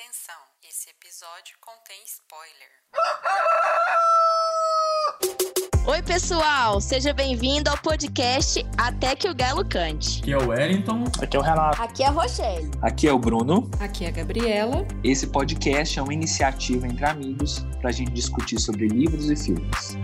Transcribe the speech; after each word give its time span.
Atenção, 0.00 0.36
esse 0.62 0.90
episódio 0.90 1.56
contém 1.60 1.96
spoiler. 2.06 2.70
Oi, 5.88 6.02
pessoal, 6.02 6.80
seja 6.80 7.12
bem-vindo 7.12 7.68
ao 7.68 7.76
podcast 7.78 8.64
Até 8.76 9.16
que 9.16 9.28
o 9.28 9.34
Galo 9.34 9.68
Cante. 9.68 10.20
Aqui 10.20 10.32
é 10.32 10.38
o 10.38 10.48
Wellington. 10.50 11.04
Aqui 11.20 11.36
é 11.36 11.40
o 11.40 11.42
Renato. 11.42 11.82
Aqui 11.82 12.02
é 12.04 12.06
a 12.06 12.10
Rochelle. 12.10 12.70
Aqui 12.80 13.08
é 13.08 13.12
o 13.12 13.18
Bruno. 13.18 13.68
Aqui 13.80 14.04
é 14.04 14.08
a 14.08 14.12
Gabriela. 14.12 14.86
Esse 15.02 15.26
podcast 15.26 15.98
é 15.98 16.02
uma 16.02 16.14
iniciativa 16.14 16.86
entre 16.86 17.04
amigos 17.04 17.66
para 17.80 17.88
a 17.88 17.92
gente 17.92 18.12
discutir 18.12 18.60
sobre 18.60 18.86
livros 18.86 19.28
e 19.28 19.34
filmes. 19.34 19.96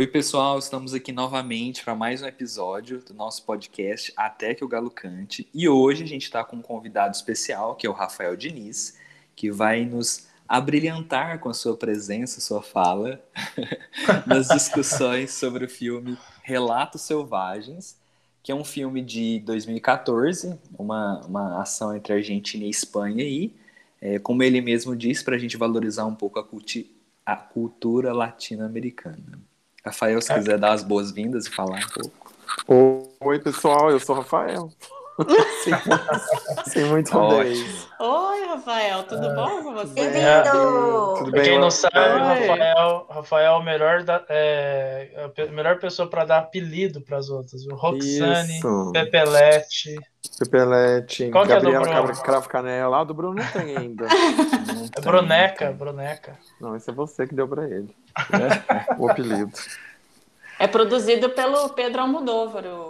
Oi, 0.00 0.06
pessoal, 0.06 0.58
estamos 0.58 0.94
aqui 0.94 1.12
novamente 1.12 1.84
para 1.84 1.94
mais 1.94 2.22
um 2.22 2.26
episódio 2.26 3.02
do 3.02 3.12
nosso 3.12 3.44
podcast 3.44 4.10
Até 4.16 4.54
que 4.54 4.64
o 4.64 4.68
Galo 4.68 4.90
Cante. 4.90 5.46
E 5.52 5.68
hoje 5.68 6.02
a 6.02 6.06
gente 6.06 6.22
está 6.22 6.42
com 6.42 6.56
um 6.56 6.62
convidado 6.62 7.14
especial, 7.14 7.76
que 7.76 7.86
é 7.86 7.90
o 7.90 7.92
Rafael 7.92 8.34
Diniz, 8.34 8.98
que 9.36 9.50
vai 9.50 9.84
nos 9.84 10.26
abrilhantar 10.48 11.38
com 11.38 11.50
a 11.50 11.52
sua 11.52 11.76
presença, 11.76 12.40
sua 12.40 12.62
fala, 12.62 13.22
nas 14.26 14.48
discussões 14.48 15.34
sobre 15.34 15.66
o 15.66 15.68
filme 15.68 16.16
Relatos 16.42 17.02
Selvagens, 17.02 18.00
que 18.42 18.50
é 18.50 18.54
um 18.54 18.64
filme 18.64 19.02
de 19.02 19.40
2014, 19.40 20.58
uma, 20.78 21.20
uma 21.26 21.60
ação 21.60 21.94
entre 21.94 22.14
Argentina 22.14 22.64
e 22.64 22.70
Espanha, 22.70 23.22
e, 23.22 23.54
é, 24.00 24.18
como 24.18 24.42
ele 24.42 24.62
mesmo 24.62 24.96
diz, 24.96 25.22
para 25.22 25.36
a 25.36 25.38
gente 25.38 25.58
valorizar 25.58 26.06
um 26.06 26.14
pouco 26.14 26.38
a, 26.38 26.42
culti 26.42 26.90
a 27.26 27.36
cultura 27.36 28.14
latino-americana. 28.14 29.49
Rafael, 29.84 30.20
se 30.20 30.32
quiser 30.34 30.58
dar 30.58 30.72
as 30.72 30.82
boas-vindas 30.82 31.46
e 31.46 31.50
falar 31.50 31.78
um 31.78 31.88
pouco. 31.88 33.14
Oi, 33.20 33.38
pessoal, 33.38 33.90
eu 33.90 34.00
sou 34.00 34.14
o 34.14 34.18
Rafael. 34.18 34.70
Sem 36.66 36.84
muito 36.86 37.12
bem. 37.28 37.64
Oi, 37.98 38.46
Rafael, 38.46 39.02
tudo 39.04 39.26
é. 39.26 39.34
bom 39.34 39.62
com 39.62 39.74
você? 39.74 39.94
Bem-vindo! 39.94 40.26
É, 40.26 40.42
tudo 41.18 41.30
bem? 41.30 41.42
Quem 41.42 41.58
não 41.58 41.70
sabe, 41.70 41.96
Rafael, 41.96 43.06
Rafael 43.10 43.52
é 43.52 43.56
o 43.56 43.62
melhor, 43.62 44.02
da, 44.02 44.24
é, 44.28 45.10
a 45.48 45.52
melhor 45.52 45.78
pessoa 45.78 46.08
para 46.08 46.24
dar 46.24 46.38
apelido 46.38 47.00
para 47.00 47.18
as 47.18 47.28
outras. 47.28 47.66
O 47.66 47.74
Roxane, 47.74 48.58
Isso. 48.58 48.90
Pepelete. 48.92 49.96
Pepelete, 50.38 51.30
Qual 51.30 51.46
Gabriela 51.46 51.88
é 51.88 52.22
Cravo 52.22 52.48
Canela. 52.48 53.00
Ah, 53.00 53.04
do 53.04 53.14
Bruno 53.14 53.34
não 53.34 53.46
tem 53.52 53.76
ainda. 53.76 54.06
Não 54.70 54.84
é 54.84 55.00
Bruneca, 55.00 55.72
Bruneca. 55.72 56.38
Não, 56.60 56.76
esse 56.76 56.90
é 56.90 56.92
você 56.92 57.26
que 57.26 57.34
deu 57.34 57.46
para 57.46 57.64
ele. 57.64 57.94
o 58.98 59.08
apelido. 59.08 59.52
É 60.58 60.66
produzido 60.66 61.30
pelo 61.30 61.70
Pedro 61.70 62.02
Almodóvar, 62.02 62.66
o 62.66 62.89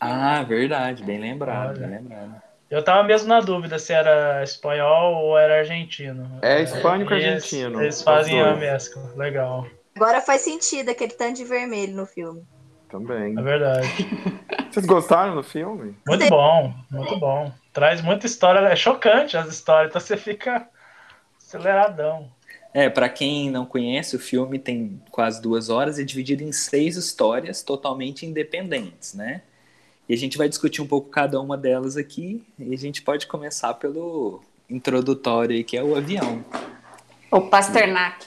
ah, 0.00 0.42
verdade, 0.42 1.04
bem 1.04 1.18
lembrado, 1.18 1.78
bem 1.78 1.90
lembrado. 1.90 2.42
Eu 2.70 2.84
tava 2.84 3.02
mesmo 3.02 3.28
na 3.28 3.40
dúvida 3.40 3.78
se 3.78 3.92
era 3.92 4.42
espanhol 4.44 5.24
ou 5.24 5.38
era 5.38 5.58
argentino. 5.58 6.38
É 6.40 6.62
hispânico 6.62 7.12
argentino. 7.12 7.82
Eles 7.82 8.00
fazem 8.00 8.40
a 8.40 8.54
mescla, 8.54 9.02
legal. 9.16 9.66
Agora 9.96 10.20
faz 10.20 10.42
sentido 10.42 10.88
aquele 10.88 11.12
tanto 11.12 11.38
de 11.38 11.44
vermelho 11.44 11.94
no 11.94 12.06
filme. 12.06 12.42
Também. 12.88 13.36
É 13.36 13.42
verdade. 13.42 13.88
Vocês 14.70 14.86
gostaram 14.86 15.34
do 15.34 15.42
filme? 15.42 15.96
Muito 16.06 16.28
bom, 16.28 16.72
muito 16.90 17.18
bom. 17.18 17.52
Traz 17.72 18.00
muita 18.00 18.26
história, 18.26 18.60
é 18.60 18.76
chocante 18.76 19.36
as 19.36 19.48
histórias, 19.48 19.90
então 19.90 20.00
você 20.00 20.16
fica 20.16 20.68
aceleradão. 21.38 22.30
É, 22.72 22.88
para 22.88 23.08
quem 23.08 23.50
não 23.50 23.66
conhece, 23.66 24.14
o 24.14 24.18
filme 24.18 24.58
tem 24.58 25.02
quase 25.10 25.42
duas 25.42 25.68
horas 25.68 25.98
e 25.98 26.02
é 26.02 26.04
dividido 26.04 26.44
em 26.44 26.52
seis 26.52 26.96
histórias 26.96 27.62
totalmente 27.62 28.24
independentes, 28.24 29.14
né? 29.14 29.42
E 30.10 30.12
a 30.12 30.16
gente 30.16 30.36
vai 30.36 30.48
discutir 30.48 30.82
um 30.82 30.88
pouco 30.88 31.08
cada 31.08 31.40
uma 31.40 31.56
delas 31.56 31.96
aqui. 31.96 32.44
E 32.58 32.74
a 32.74 32.76
gente 32.76 33.00
pode 33.00 33.28
começar 33.28 33.74
pelo 33.74 34.42
introdutório 34.68 35.54
aí, 35.54 35.62
que 35.62 35.76
é 35.76 35.84
o 35.84 35.94
avião. 35.94 36.44
O 37.30 37.42
Pasternak. 37.42 38.26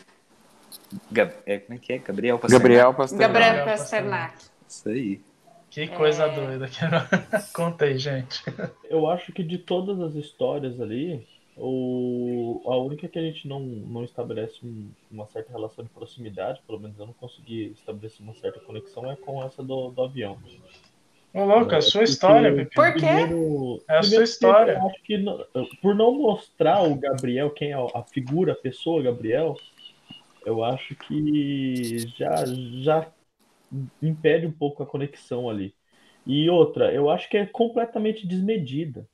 Gab 1.12 1.34
é, 1.46 1.60
como 1.60 1.78
é 1.78 1.82
que 1.82 1.92
é? 1.92 1.98
Gabriel 1.98 2.40
Pasternak. 2.40 2.64
Gabriel 2.64 2.94
Pasternak. 2.94 3.34
Gabriel 3.34 3.66
Pasternak. 3.66 4.44
Isso 4.66 4.88
aí. 4.88 5.22
Que 5.70 5.88
coisa 5.90 6.24
é... 6.24 6.34
doida. 6.34 6.70
Conta 7.54 7.84
aí, 7.84 7.98
gente. 7.98 8.42
Eu 8.90 9.10
acho 9.10 9.34
que 9.34 9.44
de 9.44 9.58
todas 9.58 10.00
as 10.00 10.16
histórias 10.16 10.80
ali, 10.80 11.28
o... 11.58 12.62
a 12.66 12.78
única 12.78 13.10
que 13.10 13.20
a 13.20 13.24
gente 13.24 13.46
não, 13.46 13.60
não 13.60 14.06
estabelece 14.06 14.62
uma 15.12 15.28
certa 15.28 15.52
relação 15.52 15.84
de 15.84 15.90
proximidade, 15.90 16.62
pelo 16.66 16.80
menos 16.80 16.98
eu 16.98 17.08
não 17.08 17.14
consegui 17.14 17.74
estabelecer 17.78 18.22
uma 18.22 18.36
certa 18.36 18.62
conexão, 18.62 19.12
é 19.12 19.18
com 19.18 19.44
essa 19.44 19.62
do, 19.62 19.90
do 19.90 20.02
avião. 20.02 20.40
Ô, 21.34 21.46
louco, 21.46 21.74
é 21.74 21.78
a 21.78 21.82
sua 21.82 22.04
história, 22.04 22.54
Pepe. 22.54 22.76
Por 22.76 22.94
quê? 22.94 23.00
Primeiro, 23.00 23.84
é 23.90 23.98
a 23.98 24.04
sua 24.04 24.24
história. 24.24 24.74
Eu 24.74 24.88
acho 24.88 25.04
que 25.04 25.18
não, 25.18 25.46
por 25.82 25.96
não 25.96 26.14
mostrar 26.14 26.84
o 26.84 26.96
Gabriel, 26.96 27.50
quem 27.50 27.72
é 27.72 27.76
a 27.76 28.04
figura, 28.04 28.54
a 28.54 28.56
pessoa 28.56 29.02
Gabriel, 29.02 29.56
eu 30.46 30.64
acho 30.64 30.96
que 30.96 32.08
já, 32.16 32.44
já 32.82 33.08
impede 34.02 34.46
um 34.46 34.52
pouco 34.52 34.84
a 34.84 34.86
conexão 34.86 35.50
ali. 35.50 35.74
E 36.26 36.50
outra, 36.50 36.94
eu 36.94 37.10
acho 37.10 37.28
que 37.28 37.38
é 37.38 37.46
completamente 37.46 38.28
desmedida. 38.28 39.08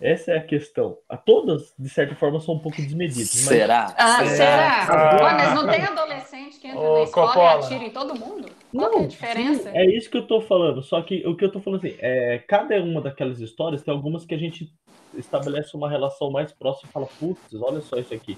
Essa 0.00 0.32
é 0.32 0.38
a 0.38 0.42
questão. 0.42 0.98
A 1.08 1.16
todas, 1.16 1.72
de 1.78 1.88
certa 1.88 2.16
forma, 2.16 2.40
são 2.40 2.56
um 2.56 2.58
pouco 2.58 2.82
desmedidas. 2.82 3.28
Será? 3.28 3.94
Ah, 3.96 4.24
será? 4.24 4.36
será? 4.36 4.86
Ah. 4.88 5.18
Mas 5.22 5.54
não 5.54 5.68
tem 5.70 5.84
adolescente 5.84 6.58
que 6.58 6.66
entra 6.66 6.80
Ô, 6.80 6.98
na 6.98 7.02
escola 7.04 7.26
Coppola. 7.28 7.60
e 7.60 7.64
atira 7.64 7.84
em 7.84 7.90
todo 7.90 8.18
mundo? 8.18 8.48
Qual 8.72 8.90
não, 8.90 9.00
é 9.00 9.04
a 9.04 9.06
diferença? 9.06 9.70
Sim, 9.70 9.76
é 9.76 9.86
isso 9.86 10.10
que 10.10 10.16
eu 10.16 10.26
tô 10.26 10.40
falando. 10.40 10.82
Só 10.82 11.00
que 11.02 11.26
o 11.26 11.36
que 11.36 11.44
eu 11.44 11.52
tô 11.52 11.60
falando 11.60 11.84
assim, 11.84 11.96
é, 12.00 12.38
cada 12.38 12.82
uma 12.82 13.00
daquelas 13.00 13.40
histórias 13.40 13.82
tem 13.82 13.92
algumas 13.92 14.24
que 14.24 14.34
a 14.34 14.38
gente 14.38 14.72
estabelece 15.14 15.76
uma 15.76 15.90
relação 15.90 16.30
mais 16.30 16.52
próxima 16.52 16.88
e 16.88 16.92
fala, 16.92 17.06
putz, 17.20 17.54
olha 17.54 17.80
só 17.80 17.96
isso 17.96 18.14
aqui. 18.14 18.36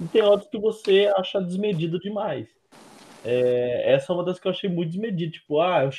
E 0.00 0.04
tem 0.06 0.22
outras 0.22 0.50
que 0.50 0.58
você 0.58 1.12
acha 1.16 1.40
desmedido 1.40 1.98
demais. 1.98 2.48
É, 3.24 3.94
essa 3.94 4.12
é 4.12 4.14
uma 4.14 4.24
das 4.24 4.38
que 4.38 4.46
eu 4.46 4.52
achei 4.52 4.68
muito 4.68 4.90
desmedida. 4.90 5.32
Tipo, 5.32 5.60
ah, 5.60 5.84
eu, 5.84 5.90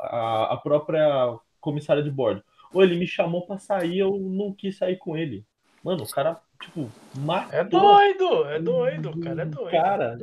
a, 0.00 0.54
a 0.54 0.56
própria 0.56 1.38
comissária 1.60 2.02
de 2.02 2.10
bordo 2.10 2.42
ou 2.72 2.82
ele 2.82 2.96
me 2.96 3.06
chamou 3.06 3.46
pra 3.46 3.58
sair, 3.58 3.98
eu 3.98 4.18
não 4.18 4.52
quis 4.52 4.76
sair 4.76 4.96
com 4.96 5.16
ele. 5.16 5.46
Mano, 5.82 6.04
o 6.04 6.08
cara, 6.08 6.40
tipo, 6.60 6.90
matou. 7.14 7.58
É 7.58 7.64
doido, 7.64 8.44
é 8.46 8.58
doido, 8.60 9.20
cara 9.20 9.42
é 9.42 9.46
doido. 9.46 9.70
Cara. 9.70 10.18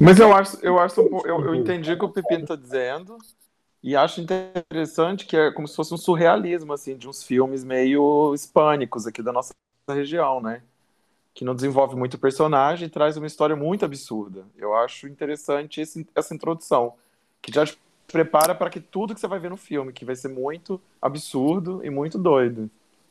Mas 0.00 0.18
eu 0.18 0.32
acho, 0.34 0.58
eu 0.62 0.78
acho 0.78 1.00
eu, 1.00 1.44
eu 1.44 1.54
entendi 1.54 1.92
o 1.92 1.98
que 1.98 2.04
o 2.04 2.10
Pepino 2.10 2.46
tá 2.46 2.56
dizendo. 2.56 3.18
E 3.82 3.94
acho 3.94 4.20
interessante 4.20 5.26
que 5.26 5.36
é 5.36 5.52
como 5.52 5.68
se 5.68 5.76
fosse 5.76 5.94
um 5.94 5.96
surrealismo, 5.96 6.72
assim, 6.72 6.96
de 6.96 7.08
uns 7.08 7.22
filmes 7.22 7.62
meio 7.62 8.34
hispânicos 8.34 9.06
aqui 9.06 9.22
da 9.22 9.32
nossa 9.32 9.54
região, 9.88 10.40
né? 10.40 10.62
Que 11.32 11.44
não 11.44 11.54
desenvolve 11.54 11.94
muito 11.94 12.18
personagem 12.18 12.88
e 12.88 12.90
traz 12.90 13.16
uma 13.16 13.28
história 13.28 13.54
muito 13.54 13.84
absurda. 13.84 14.44
Eu 14.56 14.74
acho 14.74 15.06
interessante 15.06 15.80
esse, 15.80 16.04
essa 16.16 16.34
introdução, 16.34 16.94
que 17.40 17.52
já 17.52 17.64
prepara 18.08 18.54
para 18.54 18.70
que 18.70 18.80
tudo 18.80 19.14
que 19.14 19.20
você 19.20 19.28
vai 19.28 19.38
ver 19.38 19.50
no 19.50 19.56
filme, 19.56 19.92
que 19.92 20.04
vai 20.04 20.16
ser 20.16 20.28
muito 20.28 20.80
absurdo 21.00 21.80
e 21.84 21.90
muito 21.90 22.18
doido. 22.18 22.68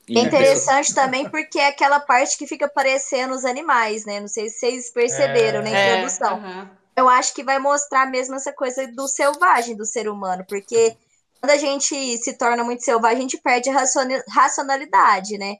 É 0.10 0.20
interessante 0.20 0.94
também 0.94 1.28
porque 1.30 1.60
é 1.60 1.68
aquela 1.68 2.00
parte 2.00 2.38
que 2.38 2.46
fica 2.46 2.66
aparecendo 2.66 3.34
os 3.34 3.46
animais, 3.46 4.06
né? 4.06 4.20
Não 4.20 4.28
sei 4.28 4.50
se 4.50 4.60
vocês 4.60 4.92
perceberam 4.92 5.62
é, 5.62 5.64
na 5.64 5.70
introdução. 5.70 6.38
É, 6.38 6.48
uhum. 6.48 6.70
Eu 6.96 7.10
acho 7.10 7.34
que 7.34 7.44
vai 7.44 7.60
mostrar 7.60 8.06
mesmo 8.10 8.36
essa 8.36 8.54
coisa 8.54 8.88
do 8.88 9.08
selvagem 9.08 9.76
do 9.76 9.86
ser 9.86 10.08
humano, 10.08 10.46
porque 10.48 10.96
quando 11.42 11.52
a 11.52 11.58
gente 11.58 12.18
se 12.18 12.38
torna 12.38 12.64
muito 12.64 12.84
selvagem, 12.84 13.18
a 13.18 13.22
gente 13.22 13.38
perde 13.38 13.70
a 13.70 13.84
racionalidade, 14.30 15.38
né? 15.38 15.58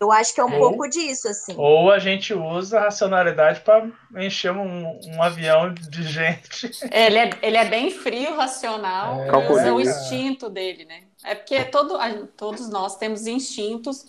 Eu 0.00 0.10
acho 0.10 0.34
que 0.34 0.40
é 0.40 0.44
um 0.44 0.52
ou, 0.54 0.58
pouco 0.58 0.88
disso, 0.88 1.28
assim. 1.28 1.54
Ou 1.56 1.92
a 1.92 1.98
gente 1.98 2.34
usa 2.34 2.78
a 2.78 2.82
racionalidade 2.84 3.60
para 3.60 3.88
encher 4.16 4.52
um, 4.52 4.98
um, 5.04 5.22
avião 5.22 5.72
de 5.72 6.02
gente. 6.02 6.70
É, 6.90 7.06
ele, 7.06 7.18
é, 7.18 7.30
ele 7.42 7.56
é 7.56 7.64
bem 7.64 7.90
frio, 7.90 8.34
racional, 8.34 9.22
é, 9.22 9.50
usa 9.50 9.72
o 9.72 9.80
instinto 9.80 10.48
dele, 10.48 10.84
né? 10.84 11.02
É 11.24 11.34
porque 11.34 11.64
todo, 11.64 11.96
a, 11.96 12.10
todos 12.36 12.68
nós 12.68 12.96
temos 12.96 13.26
instintos 13.26 14.06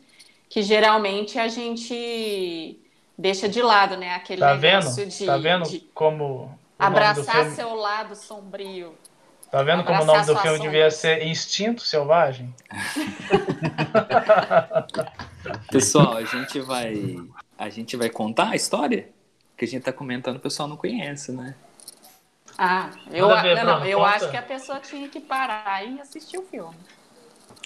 que 0.47 0.61
geralmente 0.61 1.39
a 1.39 1.47
gente 1.47 2.79
deixa 3.17 3.49
de 3.49 3.61
lado, 3.61 3.97
né? 3.97 4.15
Aquele 4.15 4.41
tá 4.41 4.55
negócio 4.55 5.03
vendo? 5.03 5.09
de. 5.09 5.25
Tá 5.25 5.37
vendo 5.37 5.69
de 5.69 5.79
como. 5.93 6.57
Abraçar 6.77 7.51
seu 7.51 7.75
lado 7.75 8.15
sombrio. 8.15 8.95
Tá 9.51 9.63
vendo 9.63 9.83
como 9.83 10.03
o 10.03 10.05
nome 10.05 10.25
do 10.25 10.37
filme 10.37 10.59
devia 10.59 10.91
ser 10.91 11.25
Instinto 11.25 11.81
Selvagem? 11.81 12.53
Pessoal, 15.71 16.17
a 16.17 16.23
gente 16.23 16.59
vai 16.59 17.17
a 17.57 17.69
gente 17.69 17.97
vai 17.97 18.09
contar 18.09 18.51
a 18.51 18.55
história 18.55 19.09
que 19.57 19.65
a 19.65 19.67
gente 19.67 19.81
tá 19.83 19.91
comentando, 19.91 20.37
o 20.37 20.39
pessoal 20.39 20.69
não 20.69 20.77
conhece, 20.77 21.33
né? 21.33 21.53
Ah, 22.57 22.89
eu, 23.11 23.27
ver, 23.41 23.61
não, 23.63 23.79
Bruno, 23.79 23.85
eu 23.85 24.03
acho 24.03 24.31
que 24.31 24.37
a 24.37 24.41
pessoa 24.41 24.79
tinha 24.79 25.09
que 25.09 25.19
parar 25.19 25.85
e 25.85 25.99
assistir 25.99 26.37
o 26.37 26.43
filme. 26.43 26.75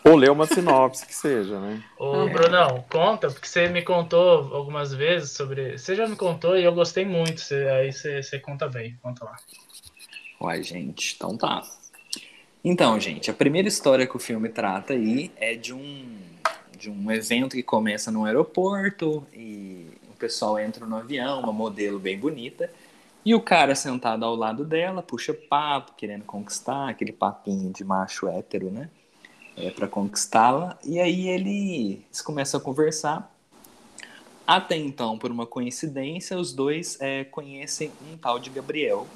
Ou 0.05 0.15
ler 0.15 0.31
uma 0.31 0.45
sinopse 0.45 1.05
que 1.05 1.15
seja, 1.15 1.59
né? 1.59 1.81
Ô, 1.97 2.27
é. 2.27 2.29
Brunão, 2.29 2.83
conta, 2.89 3.29
porque 3.29 3.47
você 3.47 3.69
me 3.69 3.81
contou 3.81 4.53
algumas 4.53 4.93
vezes 4.93 5.31
sobre. 5.31 5.77
Você 5.77 5.95
já 5.95 6.07
me 6.07 6.15
contou 6.15 6.57
e 6.57 6.63
eu 6.63 6.73
gostei 6.73 7.05
muito. 7.05 7.39
Você, 7.39 7.55
aí 7.69 7.91
você, 7.91 8.21
você 8.21 8.37
conta 8.39 8.67
bem, 8.67 8.97
conta 9.01 9.23
lá. 9.23 9.37
Uai, 10.41 10.61
gente, 10.61 11.15
então 11.15 11.37
tá. 11.37 11.61
Então, 12.63 12.99
gente, 12.99 13.31
a 13.31 13.33
primeira 13.33 13.67
história 13.67 14.05
que 14.05 14.15
o 14.15 14.19
filme 14.19 14.49
trata 14.49 14.93
aí 14.93 15.31
é 15.37 15.55
de 15.55 15.73
um 15.73 16.33
de 16.83 16.89
um 16.89 17.09
evento 17.09 17.55
que 17.55 17.63
começa 17.63 18.11
no 18.11 18.25
aeroporto 18.25 19.25
e 19.33 19.87
o 20.09 20.17
pessoal 20.17 20.59
entra 20.59 20.85
no 20.85 20.97
avião, 20.97 21.39
uma 21.39 21.53
modelo 21.53 21.97
bem 21.97 22.19
bonita, 22.19 22.69
e 23.23 23.33
o 23.33 23.39
cara 23.39 23.73
sentado 23.73 24.25
ao 24.25 24.35
lado 24.35 24.65
dela, 24.65 25.01
puxa 25.01 25.33
papo, 25.33 25.93
querendo 25.95 26.25
conquistar, 26.25 26.89
aquele 26.89 27.13
papinho 27.13 27.71
de 27.71 27.85
macho 27.85 28.27
hétero, 28.27 28.69
né? 28.69 28.89
É, 29.55 29.69
para 29.69 29.87
conquistá-la. 29.87 30.77
E 30.83 30.99
aí 30.99 31.27
ele, 31.27 32.03
eles 32.07 32.21
começam 32.21 32.59
a 32.59 32.63
conversar. 32.63 33.31
Até 34.45 34.75
então, 34.75 35.17
por 35.17 35.31
uma 35.31 35.45
coincidência, 35.45 36.37
os 36.37 36.53
dois 36.53 36.97
é, 36.99 37.23
conhecem 37.23 37.91
um 38.11 38.17
tal 38.17 38.39
de 38.39 38.49
Gabriel, 38.49 39.07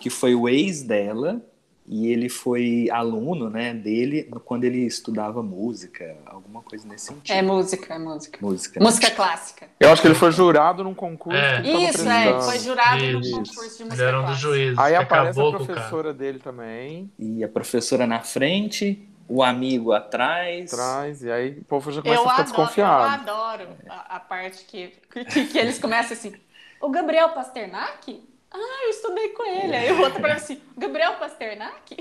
que 0.00 0.08
foi 0.08 0.34
o 0.34 0.48
ex 0.48 0.82
dela, 0.82 1.42
e 1.88 2.08
ele 2.08 2.28
foi 2.28 2.88
aluno, 2.90 3.48
né, 3.48 3.72
dele 3.72 4.28
quando 4.44 4.64
ele 4.64 4.84
estudava 4.84 5.42
música, 5.42 6.16
alguma 6.26 6.60
coisa 6.60 6.86
nesse 6.88 7.06
sentido. 7.06 7.34
É 7.36 7.42
música, 7.42 7.94
é 7.94 7.98
música. 7.98 8.38
Música, 8.42 8.80
né? 8.80 8.86
música 8.86 9.10
clássica. 9.10 9.68
Eu 9.78 9.90
acho 9.92 10.02
que 10.02 10.08
ele 10.08 10.14
foi 10.14 10.32
jurado 10.32 10.82
num 10.82 10.94
concurso. 10.94 11.38
É. 11.38 11.62
Isso, 11.62 12.08
é, 12.08 12.40
foi 12.40 12.58
jurado 12.58 13.04
Isso. 13.04 13.30
num 13.30 13.44
concurso 13.44 13.78
de 13.78 13.84
música 13.84 13.94
ele 13.94 14.02
era 14.02 14.20
um 14.20 14.24
dos 14.24 14.38
juízes. 14.38 14.78
Aí 14.78 14.96
aparece 14.96 15.40
a 15.40 15.50
professora 15.50 16.12
dele 16.12 16.40
também. 16.40 17.10
E 17.18 17.44
a 17.44 17.48
professora 17.48 18.06
na 18.06 18.20
frente, 18.20 19.08
o 19.28 19.42
amigo 19.42 19.92
atrás. 19.92 20.72
Atrás, 20.72 21.22
e 21.22 21.30
aí 21.30 21.58
o 21.58 21.64
povo 21.64 21.90
já 21.90 22.02
começa 22.02 22.20
eu 22.20 22.28
a 22.28 22.30
ficar 22.30 22.42
adoro, 22.42 22.48
desconfiado. 22.48 23.28
Eu 23.28 23.34
adoro 23.34 23.68
a, 23.88 24.16
a 24.16 24.20
parte 24.20 24.64
que, 24.64 24.88
que, 25.10 25.46
que 25.46 25.58
eles 25.58 25.78
começam 25.78 26.16
assim, 26.16 26.34
o 26.80 26.88
Gabriel 26.88 27.30
Pasternak? 27.30 28.22
Ah, 28.52 28.84
eu 28.84 28.90
estudei 28.90 29.28
com 29.30 29.44
ele. 29.44 29.76
Aí 29.76 29.92
o 29.92 30.00
outro 30.00 30.20
falou 30.20 30.36
assim, 30.36 30.60
Gabriel 30.76 31.14
Pasternak? 31.14 31.96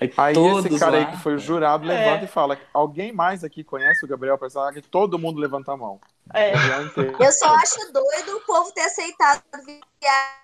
Aí, 0.00 0.12
aí 0.16 0.34
esse 0.58 0.78
cara 0.78 0.92
lá. 0.92 0.98
aí 0.98 1.06
que 1.06 1.16
foi 1.18 1.34
o 1.34 1.38
jurado 1.38 1.90
é. 1.90 1.94
levanta 1.94 2.24
e 2.24 2.28
fala: 2.28 2.58
Alguém 2.72 3.12
mais 3.12 3.42
aqui 3.42 3.64
conhece 3.64 4.04
o 4.04 4.08
Gabriel 4.08 4.38
Pasternak? 4.38 4.80
Todo 4.82 5.18
mundo 5.18 5.40
levanta 5.40 5.72
a 5.72 5.76
mão. 5.76 6.00
É. 6.32 6.52
Eu 7.18 7.32
só 7.32 7.54
acho 7.54 7.92
doido 7.92 8.36
o 8.36 8.40
povo 8.40 8.72
ter 8.72 8.82
aceitado 8.82 9.42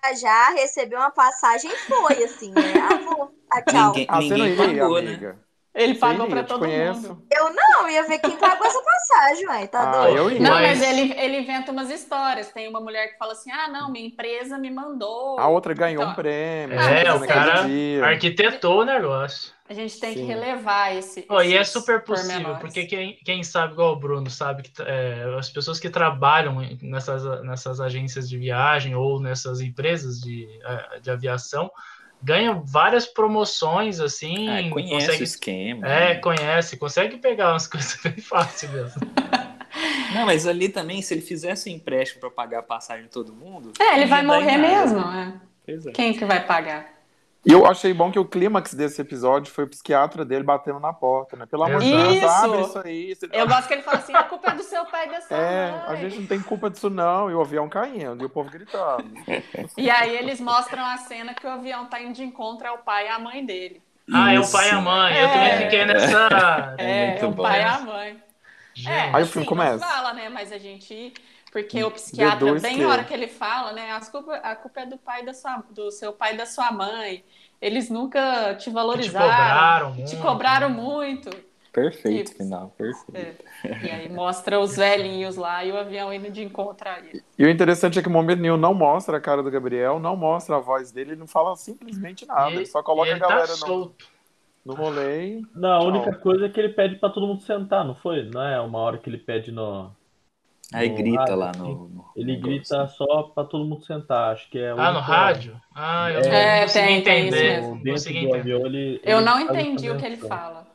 viajar, 0.03 0.55
receber 0.55 0.97
uma 0.97 1.11
passagem 1.11 1.71
e 1.71 1.77
foi, 1.77 2.25
assim, 2.25 2.51
né? 2.53 2.73
Ah, 2.81 2.97
vou, 2.97 3.35
ah, 3.51 3.63
tchau. 3.63 3.87
Ninguém, 3.89 4.07
ah, 4.09 4.19
ninguém 4.19 4.57
pagou, 4.57 5.03
né? 5.03 5.37
Ele 5.75 5.95
pagou 5.95 6.27
para 6.27 6.45
todo 6.45 6.61
conheço. 6.61 7.09
mundo. 7.09 7.27
Eu 7.31 7.51
não, 7.55 7.89
ia 7.89 8.03
ver 8.03 8.19
quem 8.19 8.37
pagou 8.37 8.67
essa 8.67 8.83
passagem, 8.83 9.49
ué. 9.49 9.67
Tá 9.67 9.89
ah, 9.89 10.03
doido? 10.03 10.17
Eu 10.19 10.31
ia. 10.31 10.41
Não, 10.41 10.51
mas 10.51 10.83
ele, 10.83 11.15
ele 11.19 11.39
inventa 11.39 11.73
umas 11.73 11.89
histórias. 11.89 12.53
Tem 12.53 12.69
uma 12.69 12.81
mulher 12.81 13.09
que 13.09 13.19
fala 13.19 13.33
assim: 13.33 13.51
ah, 13.51 13.69
não, 13.69 13.91
minha 13.91 14.07
empresa 14.07 14.59
me 14.59 14.71
mandou. 14.71 15.41
A 15.41 15.49
outra 15.49 15.73
ganhou 15.73 16.03
então, 16.03 16.13
um 16.13 16.15
prêmio. 16.15 16.79
É, 16.79 17.15
o 17.15 17.27
cara 17.27 17.65
arquitetou 18.07 18.81
o 18.81 18.85
negócio. 18.85 19.53
A 19.67 19.73
gente 19.73 19.99
tem 19.99 20.13
Sim. 20.13 20.21
que 20.21 20.27
relevar 20.27 20.95
esse. 20.95 21.25
Oh, 21.31 21.41
e 21.41 21.57
é 21.57 21.65
super 21.65 22.05
possível, 22.05 22.57
porque 22.57 22.85
quem, 22.85 23.19
quem 23.25 23.43
sabe, 23.43 23.73
igual 23.73 23.95
o 23.95 23.97
Bruno, 23.97 24.29
sabe 24.29 24.65
que 24.65 24.83
é, 24.83 25.35
as 25.39 25.49
pessoas 25.49 25.81
que 25.81 25.89
trabalham 25.89 26.57
nessas, 26.83 27.25
nessas 27.43 27.81
agências 27.81 28.29
de 28.29 28.37
viagem 28.37 28.95
ou 28.95 29.19
nessas 29.19 29.63
empresas 29.63 30.21
de, 30.21 30.47
é, 30.63 31.01
de 31.01 31.11
aviação 31.11 31.71
ganha 32.23 32.55
várias 32.65 33.07
promoções 33.07 34.01
assim. 34.01 34.49
Ah, 34.49 34.71
conhece 34.71 35.07
consegue... 35.07 35.21
o 35.21 35.25
esquema. 35.25 35.87
É, 35.87 36.15
né? 36.15 36.15
conhece, 36.17 36.77
consegue 36.77 37.17
pegar 37.19 37.53
umas 37.53 37.67
coisas 37.69 37.99
bem 38.03 38.17
fácil 38.19 38.71
mesmo. 38.71 39.01
Não, 40.15 40.27
mas 40.27 40.47
ali 40.47 40.69
também, 40.69 41.01
se 41.01 41.15
ele 41.15 41.23
fizesse 41.23 41.71
um 41.71 41.73
empréstimo 41.73 42.21
para 42.21 42.31
pagar 42.31 42.59
a 42.59 42.63
passagem 42.63 43.05
de 43.05 43.11
todo 43.11 43.33
mundo. 43.33 43.73
É, 43.81 43.97
ele 43.97 44.07
vai 44.07 44.23
morrer 44.23 44.59
mesmo. 44.59 45.01
É. 45.01 45.33
É. 45.67 45.93
Quem 45.93 46.13
que 46.13 46.25
vai 46.25 46.45
pagar? 46.45 46.92
E 47.45 47.53
eu 47.53 47.67
achei 47.67 47.93
bom 47.93 48.13
que 48.13 48.19
o 48.19 48.25
clímax 48.25 48.73
desse 48.73 49.01
episódio 49.01 49.53
foi 49.53 49.65
o 49.65 49.69
psiquiatra 49.69 50.25
dele 50.25 50.45
batendo 50.45 50.79
na 50.79 50.93
porta, 50.93 51.37
né? 51.37 51.45
Pelo 51.45 51.65
amor 51.65 51.81
de 51.81 51.91
Deus, 51.91 52.23
abre 52.23 52.61
isso 52.61 52.79
aí. 52.79 53.17
Eu 53.33 53.49
gosto 53.49 53.67
que 53.67 53.75
ele 53.75 53.83
fala 53.83 53.99
assim, 53.99 54.15
a 54.15 54.23
culpa 54.23 54.53
é 54.53 54.55
do 54.55 54.63
seu 54.63 54.85
pai 54.87 55.09
e 55.09 55.11
da 55.11 55.21
sua 55.21 55.37
é, 55.37 55.71
mãe. 55.73 55.83
a 55.89 55.97
gente 55.97 56.21
não 56.21 56.27
tem 56.27 56.41
culpa 56.41 56.71
disso 56.71 56.89
não, 56.89 57.29
e 57.29 57.35
o 57.35 57.41
avião 57.41 57.69
caindo, 57.69 58.23
e 58.23 58.27
o 58.27 58.31
povo 58.31 58.49
gritando. 58.49 59.11
E 59.77 59.91
aí 59.91 60.17
eles 60.17 60.41
mostram 60.41 60.85
a 60.85 60.97
cena 60.99 61.35
que 61.35 61.45
o 61.45 61.51
avião 61.51 61.87
tá 61.87 62.01
indo 62.01 62.13
de 62.13 62.23
encontro 62.23 62.69
ao 62.69 62.79
pai 62.79 63.07
e 63.07 63.09
à 63.09 63.19
mãe 63.19 63.45
dele. 63.45 63.83
Ah, 64.13 64.35
isso. 64.35 64.45
é 64.45 64.49
o 64.49 64.53
pai 64.53 64.69
e 64.69 64.71
a 64.71 64.81
mãe, 64.81 65.17
é. 65.17 65.25
eu 65.25 65.29
também 65.29 65.59
fiquei 65.59 65.85
nessa... 65.85 66.75
É, 66.79 67.19
é 67.19 67.27
o 67.27 67.33
pai 67.33 67.61
e 67.61 67.65
a 67.65 67.79
mãe. 67.81 68.23
Gente. 68.75 68.89
É, 68.89 69.11
aí 69.13 69.23
o 69.23 69.27
filme 69.27 69.47
começa. 69.47 69.85
fala, 69.85 70.15
né, 70.15 70.29
mas 70.29 70.53
a 70.53 70.59
gente... 70.59 71.13
Porque 71.53 71.85
o 71.85 71.91
psiquiatra, 71.91 72.59
bem 72.59 72.79
na 72.79 72.89
hora 72.89 73.05
que 73.05 73.13
ele 73.13 73.29
fala, 73.29 73.73
né? 73.73 73.91
As 73.93 74.09
culpa, 74.09 74.37
a 74.37 74.57
culpa 74.57 74.81
é 74.81 74.87
do 74.87 74.97
pai 74.97 75.23
da 75.23 75.35
sua, 75.35 75.63
do 75.71 75.91
seu 75.91 76.11
pai 76.11 76.33
e 76.33 76.39
da 76.39 76.47
sua 76.47 76.73
mãe. 76.73 77.23
Eles 77.61 77.91
nunca 77.91 78.55
te 78.55 78.71
valorizaram. 78.71 79.27
Te 79.27 79.37
cobraram 79.37 79.91
muito. 79.91 80.11
Te 80.11 80.17
cobraram 80.17 80.71
muito. 80.71 81.53
Perfeito, 81.71 82.33
e, 82.33 82.35
final, 82.35 82.75
perfeito. 82.77 83.45
É. 83.65 83.87
E 83.87 83.91
aí 83.91 84.09
mostra 84.09 84.59
os 84.59 84.77
velhinhos 84.77 85.37
lá 85.37 85.63
e 85.65 85.73
o 85.73 85.77
avião 85.77 86.13
indo 86.13 86.31
de 86.31 86.43
encontro 86.43 86.89
a 86.89 86.99
ele. 86.99 87.23
E 87.39 87.45
o 87.45 87.49
interessante 87.49 87.99
é 87.99 88.03
que 88.03 88.09
o 88.09 88.11
Moment 88.11 88.37
New 88.37 88.57
não 88.57 88.73
mostra 88.73 89.19
a 89.19 89.21
cara 89.21 89.43
do 89.43 89.51
Gabriel, 89.51 89.99
não 89.99 90.17
mostra 90.17 90.57
a 90.57 90.59
voz 90.59 90.91
dele, 90.91 91.13
ele 91.13 91.21
não 91.21 91.27
fala 91.27 91.55
simplesmente 91.57 92.27
nada, 92.27 92.51
e, 92.51 92.57
ele 92.57 92.67
só 92.67 92.83
coloca 92.83 93.11
ele 93.11 93.23
a 93.23 93.29
galera 93.29 93.57
tá 93.59 93.67
no, 93.67 93.95
no 94.67 94.75
rolê. 94.75 95.43
Não, 95.55 95.71
a 95.71 95.85
única 95.85 96.15
coisa 96.15 96.47
é 96.47 96.49
que 96.49 96.61
ele 96.61 96.71
pede 96.71 96.97
para 96.97 97.11
todo 97.11 97.27
mundo 97.27 97.43
sentar, 97.43 97.87
não 97.87 97.95
foi? 97.95 98.23
Não 98.25 98.43
é 98.43 98.61
uma 98.61 98.79
hora 98.79 98.99
que 98.99 99.09
ele 99.09 99.19
pede 99.19 99.51
no, 99.51 99.91
Aí 100.73 100.89
grita 100.89 101.21
rádio, 101.21 101.37
lá 101.37 101.53
no, 101.53 101.89
no 101.89 102.05
Ele 102.17 102.37
grita 102.37 102.87
só 102.89 103.25
para 103.25 103.45
todo 103.45 103.65
mundo 103.65 103.85
sentar, 103.85 104.33
acho 104.33 104.49
que 104.51 104.59
é. 104.59 104.71
Ah, 104.71 104.93
no 104.93 105.01
rádio? 105.01 105.61
Ah, 105.75 106.11
eu 106.11 106.21
é, 106.21 106.57
não 106.57 106.63
consegui 106.63 106.93
entender. 106.93 107.61
Não 107.61 107.77
entender. 107.77 108.35
Avião, 108.39 108.67
ele, 108.67 109.01
eu 109.05 109.19
ele 109.19 109.27
não 109.27 109.41
entendi 109.41 109.91
o 109.91 109.97
que 109.97 110.07
ele 110.07 110.17
fala. 110.17 110.67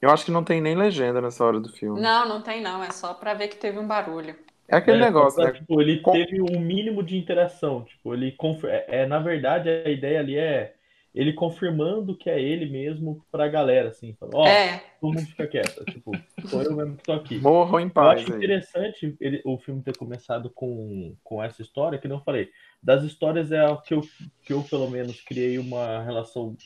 Eu 0.00 0.10
acho 0.10 0.24
que 0.24 0.32
não 0.32 0.42
tem 0.42 0.60
nem 0.60 0.74
legenda 0.74 1.20
nessa 1.20 1.44
hora 1.44 1.60
do 1.60 1.68
filme. 1.68 2.00
Não, 2.00 2.28
não 2.28 2.42
tem 2.42 2.60
não, 2.60 2.82
é 2.82 2.90
só 2.90 3.14
para 3.14 3.34
ver 3.34 3.48
que 3.48 3.56
teve 3.56 3.78
um 3.78 3.86
barulho. 3.86 4.34
É 4.68 4.76
aquele 4.76 4.96
é, 4.96 5.00
negócio, 5.04 5.36
pra, 5.36 5.52
né? 5.52 5.58
Tipo, 5.58 5.80
ele 5.80 6.00
Com... 6.00 6.12
teve 6.12 6.40
um 6.40 6.58
mínimo 6.58 7.02
de 7.02 7.16
interação, 7.16 7.84
tipo, 7.84 8.14
ele 8.14 8.34
é, 8.64 9.02
é, 9.02 9.06
na 9.06 9.18
verdade 9.18 9.68
a 9.68 9.88
ideia 9.88 10.18
ali 10.18 10.36
é 10.36 10.74
ele 11.14 11.32
confirmando 11.34 12.16
que 12.16 12.30
é 12.30 12.40
ele 12.40 12.66
mesmo 12.66 13.22
pra 13.30 13.48
galera, 13.48 13.90
assim, 13.90 14.14
falando, 14.14 14.36
ó, 14.36 14.44
oh, 14.44 14.46
é. 14.46 14.82
todo 15.00 15.14
mundo 15.14 15.26
fica 15.26 15.46
quieto, 15.46 15.84
tipo, 15.84 16.12
sou 16.46 16.62
eu 16.62 16.74
mesmo 16.74 16.96
que 16.96 17.02
tô 17.02 17.12
aqui. 17.12 17.38
Morro 17.38 17.78
em 17.78 17.88
paz. 17.88 18.20
Eu 18.20 18.26
acho 18.26 18.36
interessante 18.36 19.14
ele, 19.20 19.42
o 19.44 19.58
filme 19.58 19.82
ter 19.82 19.96
começado 19.96 20.48
com, 20.48 21.14
com 21.22 21.42
essa 21.42 21.60
história, 21.60 21.98
que 21.98 22.08
não 22.08 22.22
falei, 22.22 22.50
das 22.82 23.02
histórias 23.04 23.52
é 23.52 23.64
o 23.66 23.76
que 23.76 23.92
eu, 23.92 24.00
que 24.42 24.52
eu, 24.52 24.62
pelo 24.62 24.90
menos, 24.90 25.20
criei 25.20 25.58
uma 25.58 26.02
relação, 26.02 26.56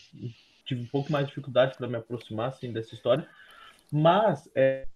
tive 0.64 0.82
um 0.82 0.87
pouco 0.87 1.10
mais 1.10 1.25
de 1.25 1.31
dificuldade 1.31 1.76
para 1.76 1.88
me 1.88 1.96
aproximar, 1.96 2.50
assim, 2.50 2.72
dessa 2.72 2.94
história, 2.94 3.26
mas 3.90 4.48
é, 4.54 4.87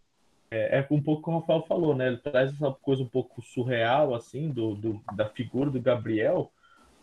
é, 0.49 0.79
é, 0.79 0.87
um 0.93 1.03
pouco 1.03 1.23
como 1.23 1.39
o 1.39 1.41
Rafael 1.41 1.63
falou, 1.63 1.95
né, 1.95 2.07
ele 2.07 2.19
traz 2.19 2.53
essa 2.53 2.71
coisa 2.71 3.03
um 3.03 3.09
pouco 3.09 3.43
surreal, 3.43 4.15
assim, 4.15 4.49
do, 4.49 4.77
do 4.77 5.01
da 5.17 5.29
figura 5.29 5.71
do 5.71 5.81
Gabriel, 5.81 6.53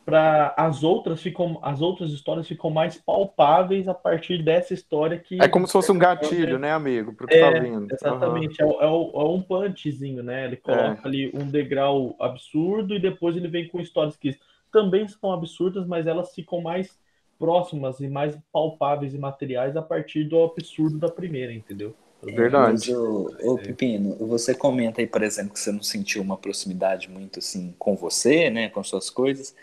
para 0.07 0.53
as 0.55 0.85
outras 0.85 1.21
ficam 1.21 1.59
as 1.61 1.81
outras 1.81 2.11
histórias 2.11 2.47
ficam 2.47 2.69
mais 2.69 2.95
palpáveis 2.95 3.89
a 3.89 3.93
partir 3.93 4.41
dessa 4.41 4.73
história 4.73 5.19
que 5.19 5.37
é 5.41 5.49
como 5.49 5.67
se 5.67 5.73
fosse 5.73 5.91
um 5.91 5.97
gatilho, 5.97 6.55
é, 6.55 6.59
né, 6.59 6.71
amigo, 6.71 7.13
para 7.13 7.27
é, 7.29 7.41
tá 7.41 7.59
vindo. 7.59 7.87
Exatamente, 7.91 8.63
uhum. 8.63 8.71
é, 8.79 8.85
é, 8.85 8.87
é, 8.87 9.25
um 9.25 9.41
punchzinho, 9.41 10.23
né? 10.23 10.45
Ele 10.45 10.55
coloca 10.55 11.01
é. 11.03 11.07
ali 11.07 11.31
um 11.33 11.45
degrau 11.45 12.15
absurdo 12.21 12.95
e 12.95 13.01
depois 13.01 13.35
ele 13.35 13.49
vem 13.49 13.67
com 13.67 13.81
histórias 13.81 14.15
que 14.15 14.39
também 14.71 15.05
são 15.09 15.33
absurdas, 15.33 15.85
mas 15.85 16.07
elas 16.07 16.33
ficam 16.33 16.61
mais 16.61 16.97
próximas 17.37 17.99
e 17.99 18.07
mais 18.07 18.39
palpáveis 18.49 19.13
e 19.13 19.17
materiais 19.17 19.75
a 19.75 19.81
partir 19.81 20.23
do 20.23 20.41
absurdo 20.41 20.97
da 20.97 21.09
primeira, 21.09 21.51
entendeu? 21.51 21.93
Verdade. 22.23 22.95
o, 22.95 23.29
o 23.43 23.57
Pepino, 23.57 24.15
você 24.25 24.55
comenta 24.55 25.01
aí, 25.01 25.07
por 25.07 25.21
exemplo, 25.21 25.51
que 25.51 25.59
você 25.59 25.71
não 25.71 25.83
sentiu 25.83 26.21
uma 26.21 26.37
proximidade 26.37 27.09
muito 27.09 27.39
assim 27.39 27.75
com 27.77 27.93
você, 27.93 28.49
né, 28.49 28.69
com 28.69 28.81
suas 28.81 29.09
coisas. 29.09 29.53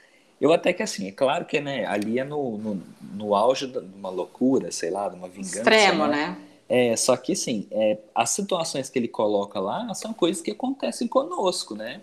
Eu 0.41 0.53
até 0.53 0.73
que 0.73 0.83
assim, 0.83 1.09
é 1.09 1.13
claro 1.13 1.45
que 1.45 1.61
né, 1.61 1.87
ali 1.87 2.19
é 2.19 2.25
no, 2.25 2.59
no, 2.59 2.83
no 3.15 3.35
auge 3.35 3.67
de 3.67 3.79
uma 3.79 4.11
loucura, 4.11 4.71
sei 4.71 4.91
lá, 4.91 5.09
de 5.09 5.17
uma 5.17 5.29
vingança. 5.29 5.59
Extremo, 5.59 6.07
né? 6.07 6.29
né? 6.29 6.37
É, 6.69 6.97
só 6.97 7.17
que 7.17 7.33
assim, 7.33 7.67
é, 7.71 7.99
as 8.15 8.31
situações 8.31 8.89
que 8.89 8.99
ele 8.99 9.09
coloca 9.09 9.61
lá 9.61 9.93
são 9.95 10.13
coisas 10.13 10.43
que 10.43 10.51
acontecem 10.51 11.07
conosco, 11.07 11.75
né? 11.75 12.01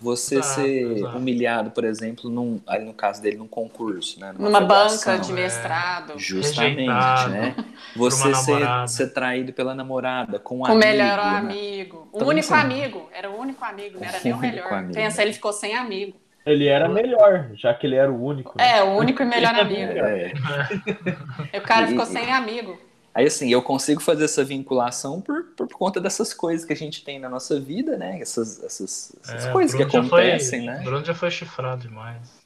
Você 0.00 0.36
exato, 0.36 0.54
ser 0.54 0.98
exato. 0.98 1.16
humilhado, 1.16 1.70
por 1.70 1.84
exemplo, 1.84 2.28
num, 2.28 2.60
ali 2.66 2.84
no 2.84 2.92
caso 2.92 3.22
dele, 3.22 3.36
num 3.36 3.46
concurso, 3.46 4.20
né? 4.20 4.32
Numa, 4.32 4.50
Numa 4.50 4.60
banca 4.60 5.16
de 5.16 5.32
mestrado. 5.32 6.12
É, 6.12 6.18
justamente, 6.18 7.28
né? 7.30 7.56
Você 7.96 8.34
ser, 8.34 8.88
ser 8.88 9.14
traído 9.14 9.52
pela 9.52 9.74
namorada, 9.74 10.38
com 10.38 10.56
um 10.56 10.58
com 10.58 10.66
amigo. 10.66 10.84
O 10.84 10.90
melhor 10.90 11.16
né? 11.16 11.38
amigo. 11.38 12.08
O 12.12 12.16
então, 12.16 12.28
único 12.28 12.52
assim, 12.52 12.62
amigo. 12.62 13.08
Era 13.12 13.30
o 13.30 13.38
único 13.38 13.64
amigo, 13.64 13.98
não 13.98 14.06
era 14.06 14.20
nem 14.22 14.32
o 14.32 14.36
melhor. 14.36 14.72
Amigo. 14.72 14.94
Pensa, 14.94 15.22
ele 15.22 15.32
ficou 15.32 15.52
sem 15.52 15.74
amigo. 15.74 16.16
Ele 16.44 16.66
era 16.66 16.88
melhor, 16.88 17.50
já 17.54 17.72
que 17.72 17.86
ele 17.86 17.96
era 17.96 18.12
o 18.12 18.22
único. 18.22 18.58
Né? 18.58 18.78
É, 18.78 18.82
o 18.82 18.96
único 18.96 19.22
e 19.22 19.24
melhor 19.24 19.54
amigo. 19.58 19.92
É. 19.92 20.32
o 21.58 21.62
cara 21.62 21.86
ficou 21.86 22.04
sem 22.04 22.30
amigo. 22.30 22.78
Aí, 23.14 23.26
assim, 23.26 23.48
eu 23.48 23.62
consigo 23.62 24.02
fazer 24.02 24.24
essa 24.24 24.44
vinculação 24.44 25.20
por, 25.20 25.44
por 25.56 25.68
conta 25.68 26.00
dessas 26.00 26.34
coisas 26.34 26.66
que 26.66 26.72
a 26.72 26.76
gente 26.76 27.04
tem 27.04 27.20
na 27.20 27.28
nossa 27.28 27.60
vida, 27.60 27.96
né? 27.96 28.18
Essas, 28.20 28.62
essas, 28.62 29.16
essas 29.22 29.46
é, 29.46 29.52
coisas 29.52 29.74
que 29.74 29.84
acontecem, 29.84 30.64
foi, 30.64 30.74
né? 30.74 30.82
Bruno 30.82 31.04
já 31.04 31.14
foi 31.14 31.30
chifrado 31.30 31.82
demais. 31.82 32.44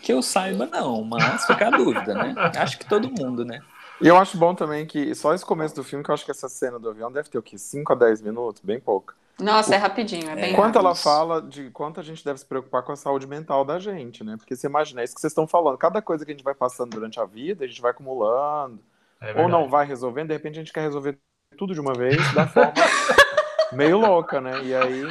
Que 0.00 0.12
eu 0.12 0.22
saiba, 0.22 0.64
não, 0.66 1.04
mas 1.04 1.44
fica 1.44 1.66
a 1.66 1.70
dúvida, 1.70 2.14
né? 2.14 2.34
Acho 2.56 2.78
que 2.78 2.86
todo 2.86 3.10
mundo, 3.10 3.44
né? 3.44 3.60
E 4.00 4.08
eu 4.08 4.16
acho 4.16 4.38
bom 4.38 4.54
também 4.54 4.86
que 4.86 5.14
só 5.14 5.34
esse 5.34 5.44
começo 5.44 5.74
do 5.74 5.84
filme, 5.84 6.02
que 6.02 6.10
eu 6.10 6.14
acho 6.14 6.24
que 6.24 6.30
essa 6.30 6.48
cena 6.48 6.78
do 6.78 6.88
avião 6.88 7.12
deve 7.12 7.28
ter 7.28 7.38
o 7.38 7.42
quê? 7.42 7.58
5 7.58 7.92
a 7.92 7.96
10 7.96 8.22
minutos? 8.22 8.62
Bem 8.64 8.80
pouco. 8.80 9.14
Nossa, 9.38 9.70
o... 9.70 9.74
é 9.74 9.76
rapidinho, 9.76 10.30
é 10.30 10.34
bem 10.34 10.54
Quanto 10.54 10.76
rápido. 10.76 10.86
ela 10.86 10.94
fala 10.94 11.42
de 11.42 11.70
quanto 11.70 12.00
a 12.00 12.02
gente 12.02 12.24
deve 12.24 12.38
se 12.38 12.46
preocupar 12.46 12.82
com 12.82 12.92
a 12.92 12.96
saúde 12.96 13.26
mental 13.26 13.64
da 13.64 13.78
gente, 13.78 14.24
né? 14.24 14.36
Porque 14.36 14.56
você 14.56 14.66
imagina, 14.66 15.02
é 15.02 15.04
isso 15.04 15.14
que 15.14 15.20
vocês 15.20 15.30
estão 15.30 15.46
falando. 15.46 15.76
Cada 15.76 16.00
coisa 16.00 16.24
que 16.24 16.30
a 16.32 16.34
gente 16.34 16.44
vai 16.44 16.54
passando 16.54 16.90
durante 16.90 17.20
a 17.20 17.24
vida, 17.24 17.64
a 17.64 17.68
gente 17.68 17.82
vai 17.82 17.90
acumulando. 17.90 18.80
É 19.20 19.40
ou 19.40 19.48
não 19.48 19.68
vai 19.68 19.86
resolvendo, 19.86 20.28
de 20.28 20.34
repente 20.34 20.54
a 20.54 20.62
gente 20.62 20.72
quer 20.72 20.82
resolver 20.82 21.18
tudo 21.56 21.74
de 21.74 21.80
uma 21.80 21.94
vez, 21.94 22.16
da 22.34 22.46
forma 22.46 22.72
meio 23.72 23.98
louca, 23.98 24.40
né? 24.40 24.62
E 24.62 24.74
aí, 24.74 25.02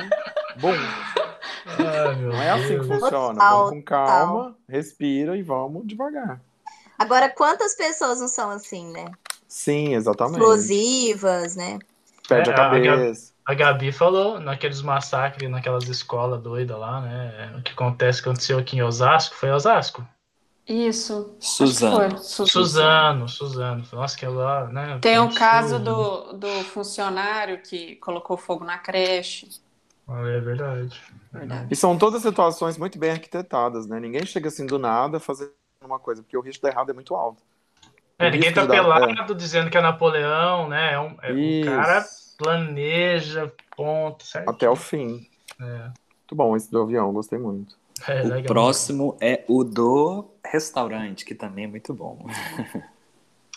bum. 0.60 0.74
Ai, 1.68 2.16
não 2.22 2.42
é 2.42 2.52
assim 2.52 2.80
que 2.80 2.86
funciona. 2.86 3.34
Total, 3.34 3.58
vamos 3.58 3.72
com 3.72 3.84
calma, 3.84 4.44
total. 4.44 4.56
respira 4.70 5.36
e 5.36 5.42
vamos 5.42 5.88
devagar. 5.88 6.40
Agora, 6.98 7.30
quantas 7.30 7.76
pessoas 7.76 8.20
não 8.20 8.28
são 8.28 8.52
assim, 8.52 8.92
né? 8.92 9.12
Sim, 9.48 9.94
exatamente. 9.96 10.38
Explosivas, 10.38 11.56
né? 11.56 11.80
Perde 12.28 12.50
é, 12.50 12.54
a 12.54 12.56
cabeça. 12.56 13.34
A 13.46 13.54
Gabi 13.54 13.92
falou 13.92 14.40
naqueles 14.40 14.82
massacres, 14.82 15.50
naquelas 15.50 15.88
escolas 15.88 16.42
doidas 16.42 16.78
lá, 16.78 17.02
né? 17.02 17.54
O 17.58 17.62
que 17.62 17.74
acontece, 17.74 18.22
aconteceu 18.22 18.58
aqui 18.58 18.78
em 18.78 18.82
Osasco, 18.82 19.36
foi 19.36 19.52
Osasco. 19.52 20.06
Isso. 20.68 21.36
Suzano. 21.40 22.18
Suzano, 22.18 23.30
Suzano. 23.30 23.84
Nossa, 23.94 24.18
que 24.18 24.26
lá, 24.26 24.68
né? 24.68 24.98
Tem 25.00 25.20
o 25.20 25.32
caso 25.32 25.78
do, 25.78 26.34
do 26.34 26.64
funcionário 26.64 27.62
que 27.62 27.98
colocou 27.98 28.36
fogo 28.36 28.66
na 28.66 28.80
creche. 28.80 29.48
É 30.08 30.40
verdade. 30.40 31.00
verdade. 31.32 31.68
E 31.70 31.76
são 31.76 31.98
todas 31.98 32.24
situações 32.24 32.80
muito 32.80 32.98
bem 32.98 33.12
arquitetadas, 33.12 33.86
né? 33.86 34.00
Ninguém 34.00 34.26
chega 34.26 34.48
assim 34.48 34.66
do 34.66 34.80
nada 34.80 35.20
fazendo 35.20 35.52
uma 35.84 36.00
coisa, 36.00 36.24
porque 36.24 36.38
o 36.38 36.42
risco 36.42 36.66
de 36.66 36.72
errado 36.72 36.90
é 36.90 36.94
muito 36.94 37.16
alto. 37.16 37.44
É, 38.18 38.32
ninguém 38.32 38.54
tá 38.54 38.66
pelado 38.66 39.34
é. 39.34 39.36
dizendo 39.36 39.70
que 39.70 39.78
é 39.78 39.82
Napoleão, 39.82 40.70
né? 40.70 40.94
É 40.94 41.00
um, 41.00 41.16
é, 41.22 41.32
o 41.32 41.66
cara 41.66 42.06
planeja, 42.38 43.52
ponto, 43.76 44.26
certo? 44.26 44.50
Até 44.50 44.70
o 44.70 44.76
fim. 44.76 45.28
É. 45.60 45.64
Muito 45.66 46.36
bom 46.36 46.56
esse 46.56 46.72
do 46.72 46.82
avião, 46.82 47.12
gostei 47.12 47.38
muito. 47.38 47.78
É, 48.08 48.22
o 48.40 48.44
próximo 48.44 49.18
é 49.22 49.44
o 49.48 49.64
do 49.64 50.30
restaurante, 50.46 51.24
que 51.24 51.36
também 51.36 51.66
é 51.66 51.68
muito 51.68 51.94
bom. 51.94 52.26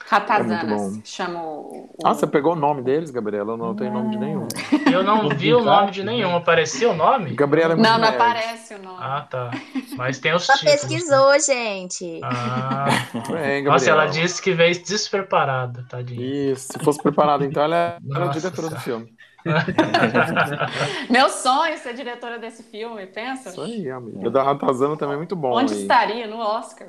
Ratazanas, 0.08 0.96
é 0.96 1.00
chama 1.04 1.42
o, 1.42 1.90
Ah, 2.02 2.14
você 2.14 2.26
pegou 2.26 2.54
o 2.54 2.56
nome 2.56 2.80
deles, 2.82 3.10
Gabriela? 3.10 3.52
Eu 3.52 3.56
não 3.58 3.74
tenho 3.76 3.92
nome 3.92 4.10
de 4.10 4.16
nenhum. 4.18 4.48
Eu 4.90 5.02
não 5.02 5.28
vi 5.28 5.52
o 5.54 5.62
nome 5.62 5.90
de 5.90 6.02
nenhum. 6.02 6.34
Apareceu 6.34 6.92
o 6.92 6.94
nome? 6.94 7.34
Gabriela 7.34 7.74
é 7.74 7.76
muito 7.76 7.86
Não, 7.86 7.98
não 7.98 8.10
nerd. 8.10 8.14
aparece 8.14 8.74
o 8.74 8.78
nome. 8.82 8.96
Ah, 9.00 9.26
tá. 9.28 9.50
Mas 9.98 10.18
tem 10.18 10.32
os 10.34 10.44
Só 10.44 10.54
títulos. 10.54 10.80
pesquisou, 10.80 11.38
gente. 11.40 12.20
Ah. 12.24 12.86
Bem, 13.30 13.64
Nossa, 13.64 13.90
ela 13.90 14.06
disse 14.06 14.40
que 14.40 14.52
veio 14.52 14.82
despreparada, 14.82 15.84
tadinha. 15.90 16.52
Isso, 16.52 16.68
se 16.72 16.78
fosse 16.78 17.02
preparado, 17.02 17.44
então 17.44 17.62
ela 17.64 17.76
era 17.76 18.00
Nossa 18.02 18.40
diretora 18.40 18.70
do 18.70 18.80
filme. 18.80 19.12
Meu 21.10 21.28
sonho 21.28 21.72
é 21.72 21.76
ser 21.76 21.94
diretora 21.94 22.38
desse 22.38 22.62
filme, 22.62 23.06
pensa? 23.06 23.50
Isso 23.50 23.60
aí, 23.60 23.90
amiga. 23.90 24.26
O 24.26 24.30
da 24.30 24.42
Ratazana 24.42 24.96
também 24.96 25.14
é 25.14 25.18
muito 25.18 25.36
bom. 25.36 25.52
Onde 25.54 25.74
aí. 25.74 25.82
estaria? 25.82 26.26
No 26.26 26.38
Oscar. 26.38 26.88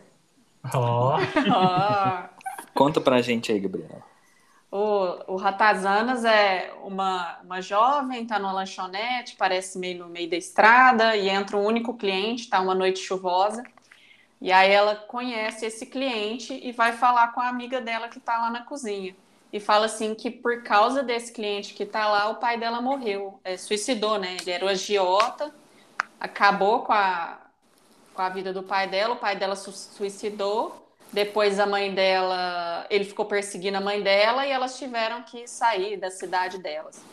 Ó, 0.74 1.18
Ah. 1.52 2.30
Conta 2.80 3.02
pra 3.02 3.22
gente 3.22 3.52
aí, 3.52 3.60
Gabriela. 3.60 4.02
O, 4.72 5.34
o 5.34 5.36
Ratazanas 5.36 6.24
é 6.24 6.74
uma, 6.82 7.38
uma 7.44 7.62
jovem, 7.62 8.26
tá 8.26 8.40
numa 8.40 8.54
lanchonete, 8.54 9.36
parece 9.36 9.78
meio 9.78 10.00
no 10.00 10.08
meio 10.08 10.30
da 10.30 10.38
estrada, 10.38 11.14
e 11.14 11.28
entra 11.28 11.58
um 11.58 11.66
único 11.66 11.98
cliente, 11.98 12.50
tá 12.50 12.62
uma 12.62 12.74
noite 12.74 13.00
chuvosa. 13.00 13.64
E 14.40 14.50
aí 14.50 14.72
ela 14.72 14.96
conhece 14.96 15.66
esse 15.66 15.88
cliente 15.88 16.54
e 16.54 16.72
vai 16.72 16.94
falar 16.94 17.34
com 17.34 17.42
a 17.42 17.50
amiga 17.50 17.82
dela 17.82 18.08
que 18.08 18.22
tá 18.22 18.40
lá 18.40 18.50
na 18.50 18.64
cozinha. 18.64 19.14
E 19.52 19.60
fala 19.60 19.88
assim 19.88 20.16
que 20.16 20.32
por 20.32 20.64
causa 20.64 21.04
desse 21.04 21.34
cliente 21.34 21.74
que 21.74 21.86
tá 21.86 22.08
lá, 22.08 22.30
o 22.30 22.36
pai 22.36 22.58
dela 22.58 22.80
morreu, 22.80 23.42
é, 23.44 23.58
suicidou, 23.58 24.18
né? 24.18 24.38
Ele 24.40 24.52
era 24.52 24.64
o 24.64 24.70
agiota, 24.70 25.54
acabou 26.18 26.84
com 26.84 26.94
a, 26.94 27.42
com 28.14 28.22
a 28.22 28.30
vida 28.30 28.54
do 28.54 28.64
pai 28.64 28.88
dela, 28.88 29.16
o 29.16 29.20
pai 29.20 29.36
dela 29.36 29.58
su 29.58 29.74
suicidou. 29.74 30.89
Depois 31.12 31.60
a 31.60 31.66
mãe 31.66 31.94
dela, 31.94 32.86
ele 32.90 33.04
ficou 33.04 33.26
perseguindo 33.26 33.78
a 33.78 33.82
mãe 33.82 34.02
dela 34.02 34.46
e 34.46 34.52
elas 34.52 34.78
tiveram 34.78 35.24
que 35.24 35.48
sair 35.48 35.98
da 35.98 36.12
cidade 36.12 36.60
delas. 36.60 37.04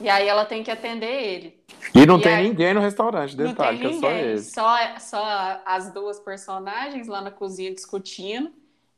E 0.00 0.08
aí 0.08 0.28
ela 0.28 0.44
tem 0.44 0.62
que 0.62 0.70
atender 0.70 1.10
ele. 1.10 1.60
E 1.94 2.04
não 2.06 2.18
E 2.18 2.22
tem 2.22 2.34
aí- 2.34 2.48
ninguém 2.48 2.74
no 2.74 2.80
restaurante, 2.80 3.36
Não 3.36 3.46
detalhe, 3.46 3.78
tem 3.78 3.96
é 3.96 4.00
só 4.00 4.10
ele. 4.10 4.38
só, 4.38 4.76
só 5.00 5.60
as 5.64 5.90
duas 5.92 6.20
personagens 6.20 7.08
lá 7.08 7.20
na 7.20 7.30
cozinha 7.30 7.74
discutindo 7.74 8.52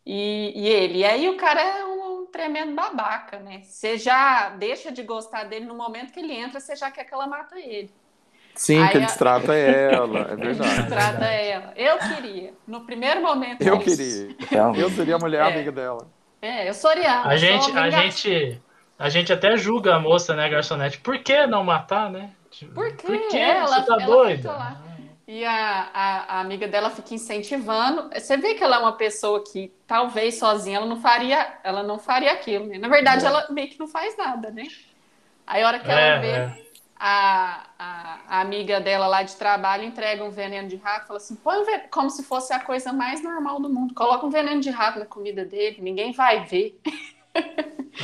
e, 0.05 0.53
e 0.55 0.69
ele. 0.69 0.99
E 0.99 1.05
aí 1.05 1.29
o 1.29 1.37
cara 1.37 1.61
é 1.63 1.85
um 1.85 2.27
tremendo 2.27 2.75
babaca, 2.75 3.39
né? 3.39 3.63
Você 3.65 3.97
já 3.97 4.51
deixa 4.51 4.91
de 4.91 5.03
gostar 5.03 5.45
dele 5.45 5.65
no 5.65 5.75
momento 5.75 6.13
que 6.13 6.21
ele 6.21 6.33
entra, 6.35 6.59
você 6.61 6.75
já 6.77 6.91
quer 6.91 7.05
que 7.05 7.15
ela 7.15 7.27
mata 7.27 7.59
ele. 7.59 7.91
Sim, 8.61 8.83
Aí 8.83 8.91
que 8.91 8.97
ele 8.99 9.05
a- 9.05 9.07
destrata 9.07 9.55
ela, 9.55 10.19
é 10.29 10.33
Ele 10.35 10.37
verdade. 10.53 10.87
trata 10.89 11.25
ela. 11.25 11.73
Eu 11.75 11.97
queria. 11.97 12.53
No 12.69 12.83
primeiro 12.83 13.23
momento. 13.23 13.63
Eu 13.63 13.77
isso. 13.79 13.85
queria. 13.97 14.37
Realmente. 14.51 14.83
Eu 14.83 14.91
seria 14.91 15.15
a 15.17 15.19
mulher 15.19 15.43
É. 15.47 15.55
amiga 15.55 15.73
dela. 15.73 16.07
É, 16.43 16.69
eu 16.69 16.75
sou 16.75 16.91
Ariana. 16.91 17.27
a 17.27 17.37
gente, 17.39 17.73
a 17.79 17.89
gente, 17.89 18.61
a 18.99 19.09
gente 19.09 19.33
até 19.33 19.57
julga 19.57 19.95
a 19.95 19.99
moça, 19.99 20.37
né, 20.37 20.47
garçonete? 20.51 20.99
Por 21.01 21.19
que 21.21 21.47
não 21.47 21.65
matar, 21.65 22.11
né? 22.11 22.33
Tipo, 22.51 22.75
Por 22.75 22.95
quê? 22.97 23.07
Por 23.07 23.29
que? 23.29 23.39
Ela- 23.39 23.67
Você 23.67 23.87
tá 23.87 23.95
ela 23.95 24.05
doida? 24.05 24.53
lá. 24.53 24.83
E 25.27 25.43
a, 25.43 25.89
a, 25.95 26.37
a 26.37 26.41
amiga 26.41 26.69
dela 26.69 26.91
fica 26.91 27.15
incentivando. 27.15 28.11
Você 28.13 28.37
vê 28.37 28.53
que 28.55 28.63
ela 28.63 28.77
é 28.77 28.79
uma 28.81 28.93
pessoa 28.93 29.43
que 29.43 29.73
talvez 29.87 30.39
sozinha 30.39 30.77
ela 30.77 30.87
não 30.87 31.01
faria, 31.01 31.55
ela 31.65 31.83
não 31.83 31.99
faria 31.99 32.33
aquilo. 32.33 32.67
Né? 32.67 32.77
Na 32.77 32.89
verdade, 32.89 33.25
É. 33.25 33.29
ela 33.29 33.47
meio 33.51 33.69
que 33.71 33.79
não 33.81 33.89
faz 33.89 34.15
nada, 34.19 34.51
né? 34.51 34.65
Aí 35.47 35.63
a 35.63 35.67
hora 35.67 35.79
que 35.79 35.91
ela 35.91 35.99
É, 36.01 36.19
vê 36.19 36.27
é. 36.29 36.53
A, 37.01 37.67
a, 37.79 38.21
a 38.29 38.41
amiga 38.43 38.79
dela 38.81 39.07
lá 39.07 39.23
de 39.23 39.35
trabalho 39.37 39.85
entrega 39.85 40.23
um 40.23 40.31
veneno 40.31 40.69
de 40.69 40.77
rato, 40.77 41.07
fala 41.07 41.17
assim, 41.19 41.35
põe 41.37 41.59
um 41.59 41.65
veneno, 41.65 41.89
como 41.91 42.11
se 42.11 42.23
fosse 42.23 42.53
a 42.53 42.61
coisa 42.61 42.93
mais 42.93 43.23
normal 43.23 43.59
do 43.61 43.71
mundo. 43.71 43.95
Coloca 43.95 44.27
um 44.27 44.31
veneno 44.31 44.61
de 44.61 44.71
rato 44.71 44.99
na 44.99 45.07
comida 45.07 45.45
dele, 45.45 45.81
ninguém 45.81 46.13
vai 46.13 46.45
ver. 46.45 46.79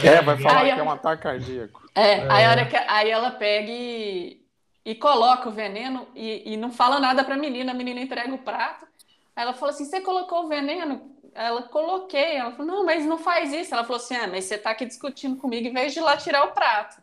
É, 0.02 0.20
vai 0.22 0.36
falar 0.38 0.62
Aí 0.62 0.72
que 0.72 0.80
é 0.80 0.82
um 0.82 0.90
ataque 0.90 1.22
cardíaco. 1.22 1.82
É, 1.94 2.26
Aí, 2.30 2.42
É. 2.42 2.46
a 2.46 2.50
hora 2.50 2.66
que, 2.66 2.76
aí 2.76 3.10
ela 3.10 3.30
pega 3.32 3.70
e, 3.70 4.42
e 4.84 4.94
coloca 4.94 5.48
o 5.48 5.52
veneno 5.52 6.08
e, 6.14 6.52
e 6.52 6.56
não 6.56 6.70
fala 6.70 6.98
nada 7.00 7.24
pra 7.24 7.36
menina, 7.36 7.72
a 7.72 7.74
menina 7.74 8.00
entrega 8.00 8.34
o 8.34 8.38
prato. 8.38 8.86
Aí 9.34 9.42
ela 9.44 9.54
fala 9.54 9.72
assim: 9.72 9.84
Você 9.84 10.00
colocou 10.00 10.44
o 10.44 10.48
veneno? 10.48 11.10
Ela 11.34 11.62
coloquei. 11.64 12.36
Ela 12.36 12.52
falou: 12.52 12.66
Não, 12.66 12.84
mas 12.84 13.04
não 13.06 13.18
faz 13.18 13.52
isso. 13.52 13.74
Ela 13.74 13.84
falou 13.84 13.96
assim: 13.98 14.16
Ah, 14.16 14.26
mas 14.26 14.44
você 14.44 14.58
tá 14.58 14.70
aqui 14.70 14.84
discutindo 14.86 15.36
comigo 15.36 15.66
em 15.68 15.72
vez 15.72 15.92
de 15.92 15.98
ir 15.98 16.02
lá 16.02 16.16
tirar 16.16 16.44
o 16.44 16.52
prato. 16.52 17.02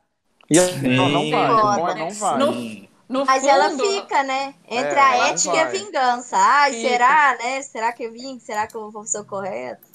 E 0.54 0.58
ela 0.58 0.72
não, 0.84 1.10
não 1.10 1.26
vai, 1.30 1.52
o 1.52 1.74
bom 1.76 1.88
é 1.90 1.94
Sim. 1.94 2.00
não 2.00 2.14
vai. 2.14 2.40
No- 2.40 2.54
Sim. 2.54 2.88
No 3.10 3.26
Mas 3.26 3.42
fundo, 3.42 3.50
ela 3.50 3.70
fica, 3.72 4.24
né? 4.24 4.56
Entre 4.66 4.98
É, 4.98 5.02
a 5.02 5.16
ética 5.30 5.56
e 5.56 5.60
a 5.60 5.66
vingança. 5.66 6.38
Ai, 6.38 6.72
Fica. 6.72 6.82
será, 6.82 7.38
né? 7.38 7.62
Será 7.62 7.92
que 7.94 8.04
eu 8.04 8.12
vim? 8.12 8.40
Será 8.40 8.66
que 8.68 8.76
eu 8.76 8.90
vou 8.92 9.06
ser 9.06 9.20
o 9.20 9.26
correto? 9.26 9.88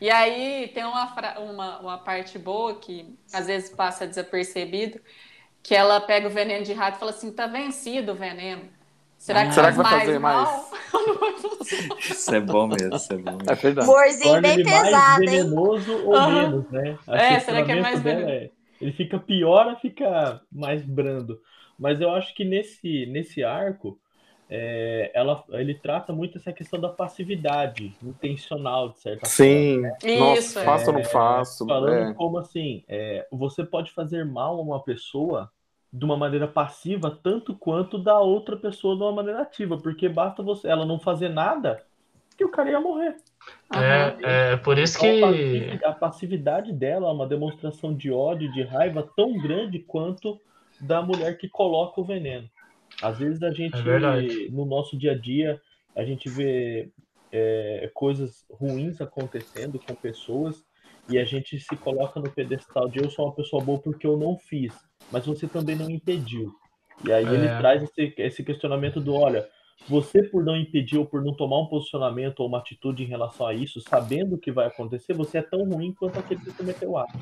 E 0.00 0.10
aí 0.10 0.68
tem 0.74 0.84
uma, 0.84 1.06
fra- 1.14 1.38
uma, 1.40 1.80
uma 1.80 1.98
parte 1.98 2.38
boa 2.38 2.78
que 2.80 3.16
às 3.32 3.46
vezes 3.46 3.70
passa 3.70 4.06
desapercebido, 4.06 5.00
que 5.62 5.74
ela 5.74 6.00
pega 6.00 6.26
o 6.28 6.30
veneno 6.30 6.64
de 6.64 6.72
rato 6.72 6.96
e 6.96 7.00
fala 7.00 7.10
assim: 7.12 7.32
Tá 7.32 7.46
vencido 7.46 8.12
o 8.12 8.16
veneno. 8.16 8.68
Será 9.18 9.46
que 9.46 9.54
Será 9.54 9.70
que 9.70 9.76
vai 9.76 9.84
mais 9.84 9.88
fazer 10.04 10.18
mais? 10.18 10.48
Não. 10.48 10.72
Isso 12.08 12.34
é 12.34 12.40
bom 12.40 12.66
mesmo, 12.66 12.96
isso 12.96 13.12
é 13.12 13.16
bom 13.16 13.38
É 13.46 13.54
mesmo. 13.54 13.54
verdade. 13.54 13.90
Humorzinho 13.90 14.22
Torna 14.22 14.48
bem 14.48 14.58
ele 14.58 14.64
mais 14.64 14.84
pesado, 14.84 15.28
hein? 15.28 15.40
venenoso 15.40 15.92
ou 15.92 16.14
Aham. 16.14 16.26
menos, 16.26 16.70
né? 16.70 16.98
O 17.06 17.12
É, 17.16 17.40
será 17.40 17.62
que 17.64 17.72
é 17.72 17.76
mais 17.76 18.02
venenoso? 18.02 18.30
é, 18.30 18.50
ele 18.82 18.92
fica 18.92 19.18
pior 19.18 19.66
ou 19.68 19.76
fica 19.76 20.40
mais 20.50 20.84
brando? 20.84 21.40
Mas 21.78 22.00
eu 22.00 22.10
acho 22.10 22.34
que 22.34 22.44
nesse, 22.44 23.06
nesse 23.06 23.42
arco, 23.42 23.98
é, 24.48 25.10
ela, 25.14 25.42
ele 25.50 25.74
trata 25.74 26.12
muito 26.12 26.36
essa 26.36 26.52
questão 26.52 26.78
da 26.78 26.88
passividade 26.88 27.94
intencional, 28.02 28.90
de 28.90 29.00
certa 29.00 29.26
Sim. 29.26 29.82
Isso, 30.04 30.18
Nossa, 30.18 30.60
é. 30.60 30.64
faço 30.64 30.86
ou 30.90 30.92
não 30.98 31.04
faço? 31.04 31.66
forma. 31.66 31.74
Falando 31.74 32.10
É. 32.10 32.14
como 32.14 32.38
assim, 32.38 32.84
é, 32.88 33.26
você 33.30 33.64
pode 33.64 33.90
fazer 33.92 34.24
mal 34.24 34.58
a 34.58 34.62
uma 34.62 34.82
pessoa 34.82 35.50
de 35.92 36.04
uma 36.04 36.16
maneira 36.16 36.48
passiva 36.48 37.10
tanto 37.22 37.54
quanto 37.54 37.98
da 37.98 38.18
outra 38.18 38.56
pessoa 38.56 38.96
de 38.96 39.02
uma 39.02 39.12
maneira 39.12 39.42
ativa, 39.42 39.78
porque 39.78 40.08
basta 40.08 40.42
você, 40.42 40.68
ela 40.68 40.86
não 40.86 40.98
fazer 40.98 41.28
nada 41.28 41.82
que 42.36 42.44
o 42.44 42.50
cara 42.50 42.70
ia 42.70 42.80
morrer. 42.80 43.16
É, 43.74 44.52
é 44.52 44.56
por 44.56 44.78
isso 44.78 44.98
a 44.98 45.00
que. 45.00 45.80
a 45.84 45.92
passividade 45.92 46.72
dela 46.72 47.08
é 47.08 47.12
uma 47.12 47.26
demonstração 47.26 47.94
de 47.94 48.10
ódio, 48.10 48.52
de 48.52 48.62
raiva 48.62 49.08
tão 49.16 49.32
grande 49.38 49.80
quanto 49.80 50.40
da 50.80 51.02
mulher 51.02 51.38
que 51.38 51.48
coloca 51.48 52.00
o 52.00 52.04
veneno. 52.04 52.48
Às 53.02 53.18
vezes 53.18 53.42
a 53.42 53.50
gente, 53.50 53.76
É 53.76 54.50
no 54.50 54.64
nosso 54.64 54.96
dia 54.96 55.12
a 55.12 55.18
dia, 55.18 55.60
a 55.96 56.04
gente 56.04 56.28
vê 56.28 56.90
é, 57.32 57.90
coisas 57.94 58.44
ruins 58.50 59.00
acontecendo 59.00 59.78
com 59.78 59.94
pessoas 59.94 60.62
e 61.08 61.18
a 61.18 61.24
gente 61.24 61.58
se 61.58 61.76
coloca 61.76 62.20
no 62.20 62.30
pedestal 62.30 62.88
de 62.88 62.98
eu 63.00 63.10
sou 63.10 63.26
uma 63.26 63.34
pessoa 63.34 63.62
boa 63.62 63.78
porque 63.78 64.06
eu 64.06 64.16
não 64.16 64.36
fiz, 64.36 64.72
mas 65.10 65.26
você 65.26 65.46
também 65.48 65.74
não 65.74 65.90
impediu. 65.90 66.52
E 67.04 67.12
aí 67.12 67.24
ele 67.24 67.46
É. 67.46 67.58
traz 67.58 67.82
esse, 67.82 68.14
esse 68.18 68.44
questionamento 68.44 69.00
do, 69.00 69.14
olha, 69.14 69.48
você 69.88 70.22
por 70.22 70.44
não 70.44 70.56
impedir 70.56 70.98
ou 70.98 71.06
por 71.06 71.22
não 71.22 71.34
tomar 71.34 71.60
um 71.60 71.66
posicionamento 71.66 72.40
ou 72.40 72.48
uma 72.48 72.58
atitude 72.58 73.02
em 73.02 73.06
relação 73.06 73.46
a 73.46 73.54
isso, 73.54 73.80
sabendo 73.80 74.36
o 74.36 74.38
que 74.38 74.52
vai 74.52 74.66
acontecer, 74.66 75.12
você 75.12 75.38
é 75.38 75.42
tão 75.42 75.64
ruim 75.64 75.92
quanto 75.92 76.18
aquele 76.18 76.40
que 76.40 76.52
cometeu 76.52 76.90
o 76.90 76.98
ato. 76.98 77.18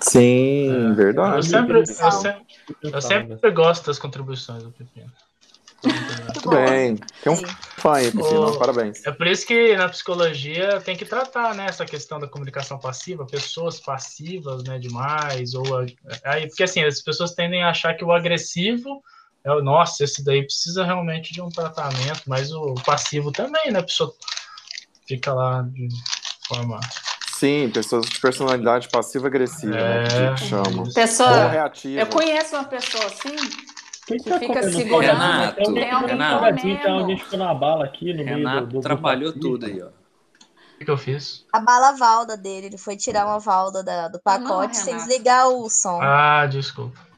Sim, 0.00 0.90
é. 0.90 0.94
verdade. 0.94 1.36
Eu 1.36 1.42
sempre, 1.42 1.78
eu 1.78 1.86
sempre, 1.86 2.46
eu 2.82 3.00
sempre 3.00 3.50
gosto 3.50 3.86
das 3.86 3.98
contribuições 3.98 4.62
do 4.62 4.70
Pepino. 4.70 5.10
Muito 5.82 6.50
bem. 6.50 6.96
Tem 7.22 7.32
um 7.32 7.36
fã 7.36 7.94
aí, 7.94 8.12
Pepino. 8.12 8.58
Parabéns. 8.58 9.04
É 9.06 9.10
por 9.10 9.26
isso 9.26 9.46
que 9.46 9.76
na 9.76 9.88
psicologia 9.88 10.80
tem 10.80 10.96
que 10.96 11.04
tratar 11.04 11.54
né, 11.54 11.66
essa 11.66 11.86
questão 11.86 12.20
da 12.20 12.28
comunicação 12.28 12.78
passiva, 12.78 13.26
pessoas 13.26 13.80
passivas 13.80 14.62
né, 14.64 14.78
demais, 14.78 15.54
ou 15.54 15.64
aí, 16.24 16.46
porque 16.48 16.62
assim, 16.62 16.82
as 16.82 17.00
pessoas 17.00 17.32
tendem 17.32 17.62
a 17.62 17.70
achar 17.70 17.94
que 17.94 18.04
o 18.04 18.12
agressivo 18.12 19.02
é 19.44 19.52
o 19.52 19.62
nossa, 19.62 20.04
esse 20.04 20.24
daí 20.24 20.42
precisa 20.42 20.84
realmente 20.84 21.32
de 21.32 21.40
um 21.40 21.48
tratamento, 21.48 22.22
mas 22.26 22.52
o 22.52 22.74
passivo 22.84 23.32
também, 23.32 23.70
né? 23.70 23.78
A 23.78 23.82
pessoa 23.82 24.14
fica 25.06 25.32
lá 25.32 25.62
de 25.62 25.88
forma 26.46 26.80
Sim, 27.40 27.70
pessoas 27.70 28.04
de 28.04 28.20
personalidade 28.20 28.86
passiva-agressiva, 28.90 29.74
é... 29.74 30.02
né? 30.02 30.34
Que 30.34 30.44
chama. 30.44 30.92
Pessoa, 30.92 31.48
reativa. 31.48 32.02
Eu 32.02 32.06
conheço 32.06 32.54
uma 32.54 32.64
pessoa 32.64 33.02
assim. 33.06 33.34
que, 34.06 34.18
que 34.18 34.28
tá 34.28 34.38
fica 34.38 34.62
segurando. 34.70 35.18
Renato, 35.18 35.72
tem, 35.72 35.90
alguém 35.90 36.08
Renato, 36.10 36.56
tem 36.60 36.86
alguém 36.86 37.18
ficou 37.18 37.38
na 37.38 37.54
bala 37.54 37.86
aqui 37.86 38.12
no 38.12 38.22
Renato 38.22 38.56
meio 38.56 38.66
do, 38.66 38.72
do 38.74 38.80
trabalhou 38.80 39.32
do 39.32 39.40
tudo 39.40 39.64
aí, 39.64 39.82
ó. 39.82 39.88
O 40.78 40.84
que 40.84 40.90
eu 40.90 40.98
fiz? 40.98 41.46
A 41.50 41.60
bala 41.60 41.92
valda 41.92 42.36
dele, 42.36 42.66
ele 42.66 42.78
foi 42.78 42.94
tirar 42.98 43.24
uma 43.24 43.38
valda 43.38 43.82
da, 43.82 44.08
do 44.08 44.20
pacote 44.20 44.76
não, 44.76 44.84
sem 44.84 44.96
desligar 44.96 45.48
o 45.48 45.70
som. 45.70 45.98
Ah, 46.02 46.44
desculpa. 46.44 47.09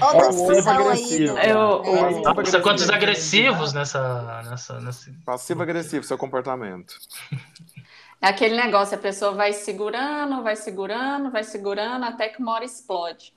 Outra 0.00 0.28
discussão 0.30 0.88
aí. 0.88 1.26
Do... 1.26 1.38
Eu, 1.38 1.84
eu, 1.84 2.22
Nossa, 2.22 2.60
quantos 2.60 2.88
agressivos 2.90 3.72
nessa, 3.72 4.42
nessa, 4.48 4.80
nessa. 4.80 5.12
Passivo-agressivo, 5.24 6.04
seu 6.04 6.18
comportamento. 6.18 6.94
É 8.20 8.28
aquele 8.28 8.56
negócio, 8.56 8.96
a 8.96 9.00
pessoa 9.00 9.32
vai 9.32 9.52
segurando, 9.52 10.42
vai 10.42 10.54
segurando, 10.54 11.30
vai 11.30 11.42
segurando, 11.42 12.04
até 12.04 12.28
que 12.28 12.40
uma 12.40 12.52
hora 12.52 12.64
explode. 12.64 13.34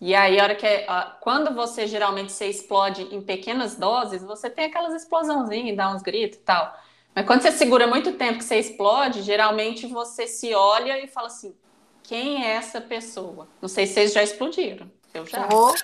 E 0.00 0.14
aí, 0.14 0.40
a 0.40 0.42
hora 0.42 0.54
que 0.54 0.66
é, 0.66 0.86
quando 1.20 1.54
você 1.54 1.86
geralmente 1.86 2.32
você 2.32 2.46
explode 2.46 3.02
em 3.14 3.20
pequenas 3.20 3.76
doses, 3.76 4.22
você 4.22 4.48
tem 4.48 4.64
aquelas 4.64 4.94
explosãozinhas, 4.94 5.76
dá 5.76 5.94
uns 5.94 6.02
gritos 6.02 6.38
e 6.38 6.42
tal. 6.42 6.74
Mas 7.14 7.26
quando 7.26 7.42
você 7.42 7.52
segura 7.52 7.86
muito 7.86 8.12
tempo 8.14 8.38
que 8.38 8.44
você 8.44 8.56
explode, 8.58 9.22
geralmente 9.22 9.86
você 9.86 10.26
se 10.26 10.54
olha 10.54 10.98
e 11.04 11.06
fala 11.06 11.26
assim: 11.26 11.54
quem 12.02 12.44
é 12.44 12.52
essa 12.52 12.80
pessoa? 12.80 13.48
Não 13.60 13.68
sei 13.68 13.86
se 13.86 13.94
vocês 13.94 14.12
já 14.12 14.22
explodiram. 14.22 14.90
Eu 15.14 15.26
já. 15.26 15.48
Oh. 15.52 15.74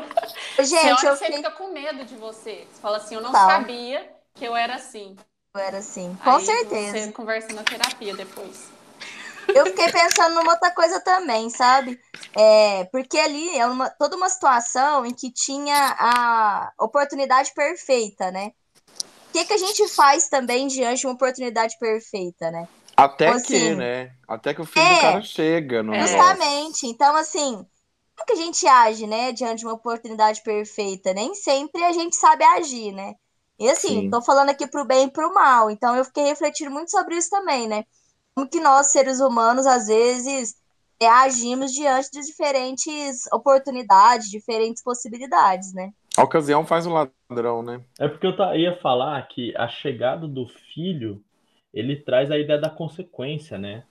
Gente, 0.62 1.04
eu 1.04 1.16
você 1.16 1.32
fica 1.32 1.50
com 1.50 1.68
medo 1.68 2.04
de 2.04 2.14
você. 2.16 2.66
Você 2.70 2.80
fala 2.80 2.98
assim, 2.98 3.14
eu 3.14 3.20
não 3.20 3.32
sabia 3.32 4.10
que 4.34 4.44
eu 4.44 4.54
era 4.54 4.74
assim. 4.74 5.16
Eu 5.54 5.60
era 5.60 5.78
assim, 5.78 6.16
com 6.22 6.30
Aí 6.30 6.44
certeza. 6.44 6.98
Você 6.98 7.12
conversa 7.12 7.52
na 7.54 7.62
terapia 7.62 8.14
depois. 8.14 8.68
Eu 9.54 9.66
fiquei 9.66 9.90
pensando 9.90 10.34
numa 10.34 10.52
outra 10.52 10.70
coisa 10.72 11.00
também, 11.00 11.48
sabe? 11.48 11.98
É, 12.34 12.84
porque 12.86 13.16
ali 13.16 13.56
é 13.56 13.66
uma, 13.66 13.88
toda 13.88 14.16
uma 14.16 14.28
situação 14.28 15.06
em 15.06 15.14
que 15.14 15.30
tinha 15.30 15.96
a 15.98 16.72
oportunidade 16.78 17.52
perfeita, 17.54 18.30
né? 18.30 18.52
O 19.28 19.32
que, 19.32 19.44
que 19.44 19.52
a 19.52 19.58
gente 19.58 19.86
faz 19.88 20.28
também 20.28 20.66
diante 20.66 21.00
de 21.00 21.06
uma 21.06 21.14
oportunidade 21.14 21.78
perfeita, 21.78 22.50
né? 22.50 22.68
Até 22.96 23.26
que, 23.32 23.56
assim, 23.56 23.74
né? 23.74 24.12
Até 24.26 24.54
que 24.54 24.62
o 24.62 24.64
filho 24.64 24.86
é, 24.86 24.94
do 24.94 25.00
cara 25.00 25.22
chega. 25.22 25.82
No 25.82 25.94
justamente. 25.94 26.86
Então, 26.86 27.14
assim, 27.14 27.64
como 28.16 28.26
que 28.26 28.32
a 28.32 28.36
gente 28.36 28.66
age, 28.66 29.06
né? 29.06 29.32
Diante 29.32 29.60
de 29.60 29.66
uma 29.66 29.74
oportunidade 29.74 30.42
perfeita? 30.42 31.12
Nem 31.12 31.34
sempre 31.34 31.84
a 31.84 31.92
gente 31.92 32.16
sabe 32.16 32.42
agir, 32.44 32.92
né? 32.92 33.14
E 33.58 33.68
assim, 33.68 34.02
Sim. 34.02 34.10
tô 34.10 34.22
falando 34.22 34.50
aqui 34.50 34.66
pro 34.66 34.84
bem 34.84 35.06
e 35.06 35.10
pro 35.10 35.32
mal. 35.32 35.70
Então, 35.70 35.94
eu 35.94 36.04
fiquei 36.04 36.24
refletindo 36.24 36.70
muito 36.70 36.90
sobre 36.90 37.16
isso 37.16 37.30
também, 37.30 37.68
né? 37.68 37.84
Como 38.34 38.48
que 38.48 38.60
nós, 38.60 38.90
seres 38.90 39.20
humanos, 39.20 39.66
às 39.66 39.86
vezes, 39.86 40.54
é, 41.00 41.06
agimos 41.06 41.72
diante 41.72 42.10
de 42.10 42.22
diferentes 42.22 43.26
oportunidades, 43.32 44.30
diferentes 44.30 44.82
possibilidades, 44.82 45.72
né? 45.74 45.90
A 46.16 46.22
ocasião 46.22 46.66
faz 46.66 46.86
o 46.86 46.90
ladrão, 46.90 47.62
né? 47.62 47.82
É 47.98 48.08
porque 48.08 48.26
eu 48.26 48.34
ia 48.54 48.78
falar 48.80 49.20
que 49.28 49.54
a 49.56 49.68
chegada 49.68 50.26
do 50.26 50.46
filho 50.74 51.22
ele 51.76 51.94
traz 51.94 52.30
a 52.30 52.38
ideia 52.38 52.58
da 52.58 52.70
consequência, 52.70 53.58
né? 53.58 53.84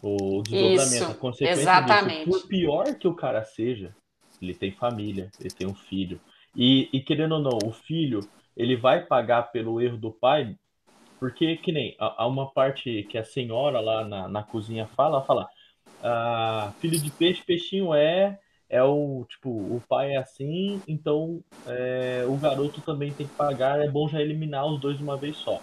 O 0.00 0.40
desdobramento, 0.40 0.94
Isso, 0.94 1.04
a 1.04 1.14
consequência 1.14 1.60
exatamente. 1.60 2.24
Disso. 2.24 2.40
Por 2.42 2.48
pior 2.48 2.94
que 2.94 3.08
o 3.08 3.14
cara 3.14 3.42
seja, 3.42 3.92
ele 4.40 4.54
tem 4.54 4.70
família, 4.70 5.28
ele 5.40 5.50
tem 5.50 5.66
um 5.66 5.74
filho. 5.74 6.20
E, 6.54 6.88
e 6.92 7.00
querendo 7.00 7.32
ou 7.32 7.40
não, 7.40 7.58
o 7.64 7.72
filho, 7.72 8.20
ele 8.56 8.76
vai 8.76 9.04
pagar 9.04 9.50
pelo 9.50 9.80
erro 9.80 9.96
do 9.96 10.12
pai, 10.12 10.56
porque 11.18 11.56
que 11.56 11.72
nem 11.72 11.96
há 11.98 12.24
uma 12.28 12.52
parte 12.52 13.02
que 13.10 13.18
a 13.18 13.24
senhora 13.24 13.80
lá 13.80 14.04
na, 14.04 14.28
na 14.28 14.42
cozinha 14.44 14.86
fala, 14.86 15.20
fala, 15.22 15.48
ah, 16.00 16.72
filho 16.78 17.00
de 17.00 17.10
peixe, 17.10 17.42
peixinho 17.44 17.92
é, 17.92 18.38
é 18.70 18.80
o 18.84 19.26
tipo, 19.28 19.50
o 19.50 19.82
pai 19.88 20.12
é 20.12 20.18
assim, 20.18 20.80
então 20.86 21.42
é, 21.66 22.24
o 22.28 22.36
garoto 22.36 22.80
também 22.80 23.12
tem 23.12 23.26
que 23.26 23.34
pagar, 23.34 23.80
é 23.80 23.88
bom 23.88 24.08
já 24.08 24.22
eliminar 24.22 24.64
os 24.66 24.80
dois 24.80 24.96
de 24.96 25.02
uma 25.02 25.16
vez 25.16 25.36
só. 25.36 25.60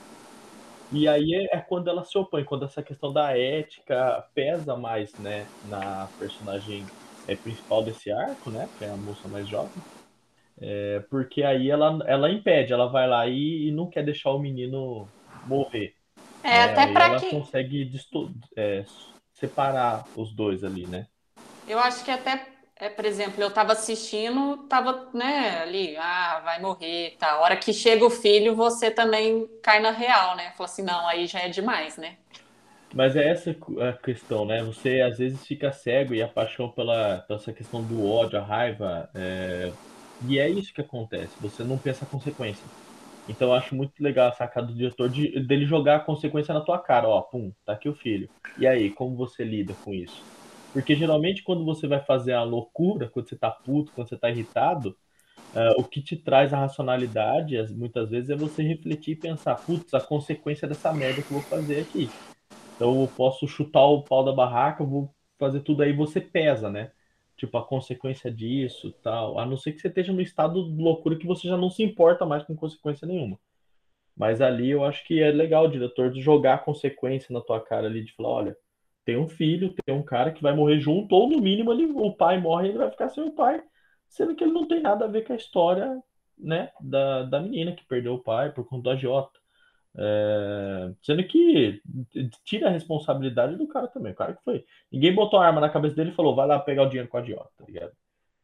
E 0.95 1.07
aí 1.09 1.35
é, 1.35 1.57
é, 1.57 1.59
quando 1.59 1.89
ela 1.89 2.05
se 2.05 2.17
opõe, 2.17 2.45
quando 2.45 2.63
essa 2.63 2.81
questão 2.81 3.11
da 3.11 3.37
ética 3.37 4.25
pesa 4.33 4.77
mais, 4.77 5.15
né, 5.17 5.45
na 5.65 6.07
personagem 6.17 6.85
é, 7.27 7.35
principal 7.35 7.83
desse 7.83 8.11
arco, 8.11 8.49
né, 8.49 8.69
que 8.77 8.85
é 8.85 8.89
a 8.89 8.95
moça 8.95 9.27
mais 9.27 9.47
jovem. 9.47 9.73
É, 10.61 11.01
porque 11.09 11.43
aí 11.43 11.69
ela, 11.69 11.99
ela 12.07 12.31
impede, 12.31 12.71
ela 12.71 12.87
vai 12.87 13.07
lá 13.07 13.27
e, 13.27 13.67
e 13.67 13.71
não 13.71 13.89
quer 13.89 14.05
deixar 14.05 14.31
o 14.31 14.39
menino 14.39 15.05
morrer. 15.45 15.93
É, 16.41 16.57
é 16.57 16.63
até 16.63 16.87
para 16.87 17.05
ela 17.07 17.19
que... 17.19 17.29
consegue 17.29 17.91
é, 18.55 18.85
separar 19.33 20.05
os 20.15 20.33
dois 20.33 20.63
ali, 20.63 20.87
né? 20.87 21.07
Eu 21.67 21.79
acho 21.79 22.05
que 22.05 22.11
até 22.11 22.54
é, 22.77 22.89
por 22.89 23.05
exemplo, 23.05 23.41
eu 23.41 23.47
estava 23.47 23.71
assistindo, 23.71 24.63
estava 24.63 25.09
né, 25.13 25.61
ali, 25.61 25.95
ah, 25.97 26.41
vai 26.43 26.61
morrer, 26.61 27.15
tá. 27.17 27.31
A 27.31 27.39
hora 27.39 27.55
que 27.55 27.71
chega 27.71 28.05
o 28.05 28.09
filho, 28.09 28.55
você 28.55 28.91
também 28.91 29.47
cai 29.63 29.79
na 29.79 29.91
real, 29.91 30.35
né? 30.35 30.51
Fala 30.57 30.69
assim, 30.69 30.83
não, 30.83 31.07
aí 31.07 31.25
já 31.25 31.39
é 31.39 31.49
demais, 31.49 31.97
né? 31.97 32.17
Mas 32.93 33.15
é 33.15 33.29
essa 33.29 33.51
a 33.51 33.93
questão, 33.93 34.45
né? 34.45 34.63
Você 34.63 35.01
às 35.01 35.17
vezes 35.17 35.45
fica 35.45 35.71
cego 35.71 36.13
e 36.13 36.21
a 36.21 36.27
paixão 36.27 36.69
pela, 36.69 37.19
pela 37.19 37.39
essa 37.39 37.53
questão 37.53 37.83
do 37.83 38.05
ódio, 38.05 38.39
a 38.39 38.43
raiva, 38.43 39.09
é... 39.15 39.71
e 40.27 40.37
é 40.39 40.49
isso 40.49 40.73
que 40.73 40.81
acontece. 40.81 41.35
Você 41.41 41.63
não 41.63 41.77
pensa 41.77 42.05
a 42.05 42.07
consequência. 42.07 42.65
Então 43.27 43.49
eu 43.49 43.53
acho 43.53 43.73
muito 43.75 44.01
legal 44.01 44.29
a 44.29 44.33
sacada 44.33 44.67
do 44.67 44.75
diretor 44.75 45.09
de, 45.09 45.39
dele 45.45 45.65
jogar 45.65 45.97
a 45.97 45.99
consequência 45.99 46.53
na 46.53 46.61
tua 46.61 46.77
cara, 46.79 47.07
ó, 47.07 47.21
pum, 47.21 47.51
tá 47.65 47.73
aqui 47.73 47.89
o 47.89 47.95
filho. 47.95 48.29
E 48.57 48.67
aí, 48.67 48.91
como 48.91 49.15
você 49.15 49.43
lida 49.43 49.73
com 49.83 49.93
isso? 49.93 50.29
Porque 50.75 50.93
geralmente 50.93 51.41
quando 51.41 51.63
você 51.63 51.87
vai 51.87 52.01
fazer 52.01 52.33
a 52.33 52.43
loucura, 52.43 53.07
quando 53.07 53.29
você 53.29 53.37
tá 53.37 53.49
puto, 53.49 53.93
quando 53.93 54.09
você 54.09 54.17
tá 54.17 54.29
irritado, 54.29 54.89
uh, 55.53 55.79
o 55.79 55.85
que 55.85 56.01
te 56.01 56.17
traz 56.17 56.53
a 56.53 56.57
racionalidade, 56.57 57.55
muitas 57.73 58.09
vezes, 58.09 58.29
é 58.29 58.35
você 58.35 58.61
refletir 58.61 59.13
e 59.13 59.15
pensar, 59.15 59.55
putz, 59.55 59.93
a 59.93 60.01
consequência 60.01 60.67
dessa 60.67 60.91
merda 60.91 61.21
que 61.21 61.31
eu 61.31 61.39
vou 61.39 61.41
fazer 61.43 61.79
aqui. 61.79 62.09
Então 62.75 63.01
eu 63.03 63.07
posso 63.07 63.47
chutar 63.47 63.85
o 63.85 64.03
pau 64.03 64.25
da 64.25 64.33
barraca, 64.33 64.83
eu 64.83 64.87
vou 64.87 65.15
fazer 65.39 65.61
tudo 65.61 65.81
aí, 65.81 65.93
você 65.93 66.19
pesa, 66.19 66.69
né? 66.69 66.91
Tipo, 67.37 67.57
a 67.57 67.65
consequência 67.65 68.29
disso 68.29 68.91
tal. 69.01 69.39
A 69.39 69.45
não 69.45 69.55
ser 69.55 69.71
que 69.71 69.79
você 69.79 69.87
esteja 69.87 70.11
no 70.11 70.19
estado 70.19 70.75
de 70.75 70.83
loucura 70.83 71.17
que 71.17 71.25
você 71.25 71.47
já 71.47 71.55
não 71.55 71.69
se 71.69 71.83
importa 71.83 72.25
mais 72.25 72.43
com 72.43 72.53
consequência 72.53 73.07
nenhuma. 73.07 73.39
Mas 74.13 74.41
ali 74.41 74.71
eu 74.71 74.83
acho 74.83 75.05
que 75.05 75.21
é 75.21 75.31
legal 75.31 75.67
o 75.67 75.71
diretor 75.71 76.13
jogar 76.15 76.55
a 76.55 76.57
consequência 76.57 77.31
na 77.33 77.39
tua 77.39 77.61
cara 77.61 77.87
ali, 77.87 78.03
de 78.03 78.11
falar, 78.13 78.29
olha, 78.29 78.57
tem 79.05 79.17
um 79.17 79.27
filho, 79.27 79.73
tem 79.85 79.95
um 79.95 80.03
cara 80.03 80.31
que 80.31 80.41
vai 80.41 80.53
morrer 80.53 80.79
junto, 80.79 81.13
ou 81.13 81.29
no 81.29 81.39
mínimo 81.39 81.71
ele, 81.71 81.85
o 81.85 82.11
pai 82.11 82.39
morre 82.39 82.67
e 82.67 82.69
ele 82.71 82.79
vai 82.79 82.89
ficar 82.89 83.09
sem 83.09 83.23
o 83.23 83.31
pai, 83.31 83.63
sendo 84.09 84.35
que 84.35 84.43
ele 84.43 84.53
não 84.53 84.67
tem 84.67 84.81
nada 84.81 85.05
a 85.05 85.07
ver 85.07 85.25
com 85.25 85.33
a 85.33 85.37
história 85.37 86.01
né, 86.37 86.71
da, 86.81 87.23
da 87.23 87.39
menina 87.39 87.71
que 87.73 87.85
perdeu 87.85 88.15
o 88.15 88.23
pai 88.23 88.51
por 88.51 88.67
conta 88.67 88.83
do 88.83 88.89
agiota. 88.89 89.39
É, 89.97 90.91
sendo 91.01 91.23
que 91.23 91.81
tira 92.43 92.67
a 92.67 92.71
responsabilidade 92.71 93.55
do 93.55 93.67
cara 93.67 93.87
também. 93.87 94.11
O 94.11 94.15
cara 94.15 94.33
que 94.33 94.43
foi. 94.43 94.65
Ninguém 94.91 95.13
botou 95.15 95.39
a 95.39 95.45
arma 95.47 95.61
na 95.61 95.69
cabeça 95.69 95.95
dele 95.95 96.11
e 96.11 96.15
falou, 96.15 96.35
vai 96.35 96.47
lá 96.47 96.59
pegar 96.59 96.83
o 96.83 96.87
dinheiro 96.89 97.07
com 97.07 97.17
a 97.17 97.21
agiota, 97.21 97.49
tá 97.57 97.65
ligado? 97.65 97.93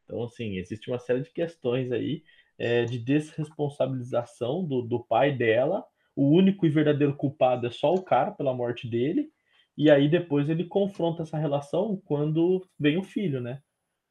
Então, 0.05 0.23
assim, 0.23 0.57
existe 0.57 0.89
uma 0.89 0.99
série 0.99 1.21
de 1.21 1.29
questões 1.29 1.91
aí 1.91 2.23
é, 2.57 2.85
de 2.85 2.99
desresponsabilização 2.99 4.63
do, 4.63 4.81
do 4.81 5.03
pai 5.03 5.31
dela. 5.31 5.83
O 6.15 6.29
único 6.29 6.65
e 6.65 6.69
verdadeiro 6.69 7.15
culpado 7.15 7.67
é 7.67 7.71
só 7.71 7.93
o 7.93 8.03
cara 8.03 8.31
pela 8.31 8.53
morte 8.53 8.87
dele. 8.87 9.29
E 9.77 9.89
aí 9.89 10.09
depois 10.09 10.49
ele 10.49 10.65
confronta 10.65 11.23
essa 11.23 11.37
relação 11.37 12.01
quando 12.05 12.65
vem 12.79 12.97
o 12.97 13.03
filho, 13.03 13.41
né? 13.41 13.61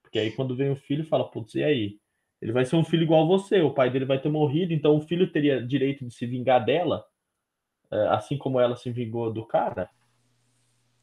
Porque 0.03 0.19
aí 0.19 0.33
quando 0.33 0.57
vem 0.57 0.71
o 0.71 0.77
filho 0.77 1.05
fala, 1.05 1.31
putz, 1.31 1.55
e 1.55 1.63
aí? 1.63 1.99
Ele 2.41 2.53
vai 2.53 2.65
ser 2.65 2.77
um 2.77 2.85
filho 2.85 3.03
igual 3.03 3.23
a 3.23 3.27
você, 3.27 3.61
o 3.61 3.75
pai 3.75 3.91
dele 3.91 4.07
vai 4.07 4.21
ter 4.21 4.31
morrido, 4.31 4.73
então 4.73 4.97
o 4.97 5.01
filho 5.01 5.31
teria 5.31 5.65
direito 5.65 6.07
de 6.07 6.15
se 6.15 6.27
vingar 6.27 6.65
dela, 6.65 7.05
é, 7.93 8.09
assim 8.09 8.39
como 8.39 8.59
ela 8.59 8.77
se 8.77 8.91
vingou 8.91 9.33
do 9.33 9.47
cara. 9.47 9.91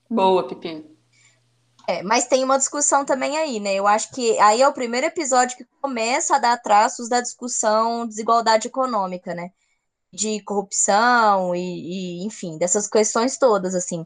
Boa, 0.10 0.48
Pepino. 0.48 0.98
É, 1.88 2.04
mas 2.04 2.28
tem 2.28 2.44
uma 2.44 2.58
discussão 2.58 3.06
também 3.06 3.38
aí, 3.38 3.60
né? 3.62 3.76
Eu 3.76 3.88
acho 3.88 4.12
que 4.12 4.38
aí 4.40 4.62
é 4.62 4.68
o 4.68 4.74
primeiro 4.74 5.08
episódio 5.08 5.56
que 5.56 5.66
começa 5.82 6.36
a 6.36 6.40
dar 6.40 6.58
traços 6.58 7.08
da 7.08 7.22
discussão 7.22 8.06
desigualdade 8.06 8.68
econômica, 8.68 9.34
né? 9.34 9.52
De 10.12 10.42
corrupção 10.42 11.56
e, 11.56 12.22
e, 12.22 12.26
enfim, 12.26 12.58
dessas 12.58 12.88
questões 12.90 13.38
todas, 13.38 13.74
assim. 13.74 14.06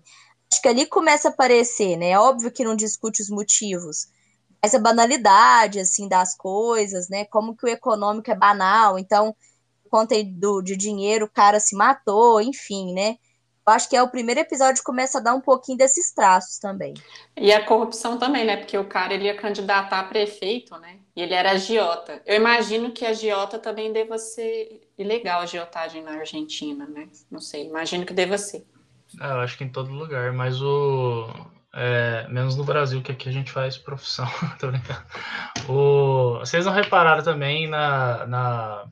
Acho 0.51 0.61
que 0.61 0.67
ali 0.67 0.85
começa 0.85 1.29
a 1.29 1.31
aparecer, 1.31 1.95
né? 1.95 2.09
É 2.09 2.19
óbvio 2.19 2.51
que 2.51 2.63
não 2.63 2.75
discute 2.75 3.21
os 3.21 3.29
motivos, 3.29 4.07
mas 4.61 4.75
a 4.75 4.79
banalidade, 4.79 5.79
assim, 5.79 6.07
das 6.07 6.35
coisas, 6.35 7.07
né? 7.09 7.25
Como 7.25 7.55
que 7.55 7.65
o 7.65 7.69
econômico 7.69 8.29
é 8.29 8.35
banal. 8.35 8.99
Então, 8.99 9.35
conta 9.89 10.15
do, 10.23 10.61
de 10.61 10.75
dinheiro, 10.75 11.25
o 11.25 11.29
cara 11.29 11.59
se 11.59 11.75
matou, 11.75 12.41
enfim, 12.41 12.93
né? 12.93 13.15
Eu 13.65 13.73
acho 13.73 13.87
que 13.87 13.95
é 13.95 14.01
o 14.01 14.09
primeiro 14.09 14.41
episódio 14.41 14.77
que 14.77 14.83
começa 14.83 15.19
a 15.19 15.21
dar 15.21 15.35
um 15.35 15.41
pouquinho 15.41 15.77
desses 15.77 16.11
traços 16.11 16.57
também. 16.57 16.95
E 17.37 17.53
a 17.53 17.63
corrupção 17.63 18.17
também, 18.17 18.43
né? 18.43 18.57
Porque 18.57 18.77
o 18.77 18.87
cara 18.87 19.13
ele 19.13 19.25
ia 19.25 19.37
candidatar 19.37 19.99
a 19.99 20.03
prefeito, 20.03 20.75
né? 20.77 20.99
E 21.15 21.21
ele 21.21 21.33
era 21.33 21.51
agiota. 21.51 22.21
Eu 22.25 22.35
imagino 22.35 22.91
que 22.91 23.05
a 23.05 23.09
agiota 23.09 23.59
também 23.59 23.93
deva 23.93 24.17
ser 24.17 24.81
ilegal 24.97 25.41
a 25.41 25.43
agiotagem 25.43 26.01
na 26.01 26.13
Argentina, 26.13 26.87
né? 26.87 27.07
Não 27.29 27.39
sei, 27.39 27.67
imagino 27.67 28.05
que 28.05 28.13
deva 28.13 28.37
ser. 28.37 28.65
É, 29.19 29.25
eu 29.25 29.39
acho 29.39 29.57
que 29.57 29.63
em 29.63 29.69
todo 29.69 29.91
lugar, 29.91 30.31
mas 30.33 30.61
o. 30.61 31.27
É, 31.73 32.27
menos 32.27 32.55
no 32.55 32.65
Brasil, 32.65 33.01
que 33.01 33.11
aqui 33.11 33.29
a 33.29 33.31
gente 33.31 33.51
faz 33.51 33.77
profissão. 33.77 34.27
Tô 34.59 34.67
brincando. 34.67 35.01
O, 35.69 36.39
vocês 36.39 36.65
não 36.65 36.73
repararam 36.73 37.23
também 37.23 37.67
na, 37.67 38.25
na 38.27 38.85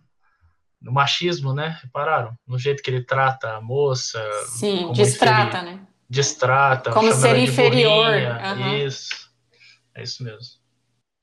no 0.81 0.91
machismo, 0.91 1.53
né? 1.53 1.77
Repararam? 1.83 2.37
No 2.47 2.57
jeito 2.57 2.81
que 2.81 2.89
ele 2.89 3.03
trata 3.03 3.55
a 3.55 3.61
moça. 3.61 4.23
Sim, 4.45 4.91
destrata, 4.93 5.61
né? 5.61 5.79
Destrata. 6.09 6.91
Como 6.91 7.11
ser 7.11 7.37
inferior. 7.37 8.13
Uhum. 8.55 8.77
Isso. 8.77 9.29
É 9.93 10.03
isso 10.03 10.23
mesmo. 10.23 10.59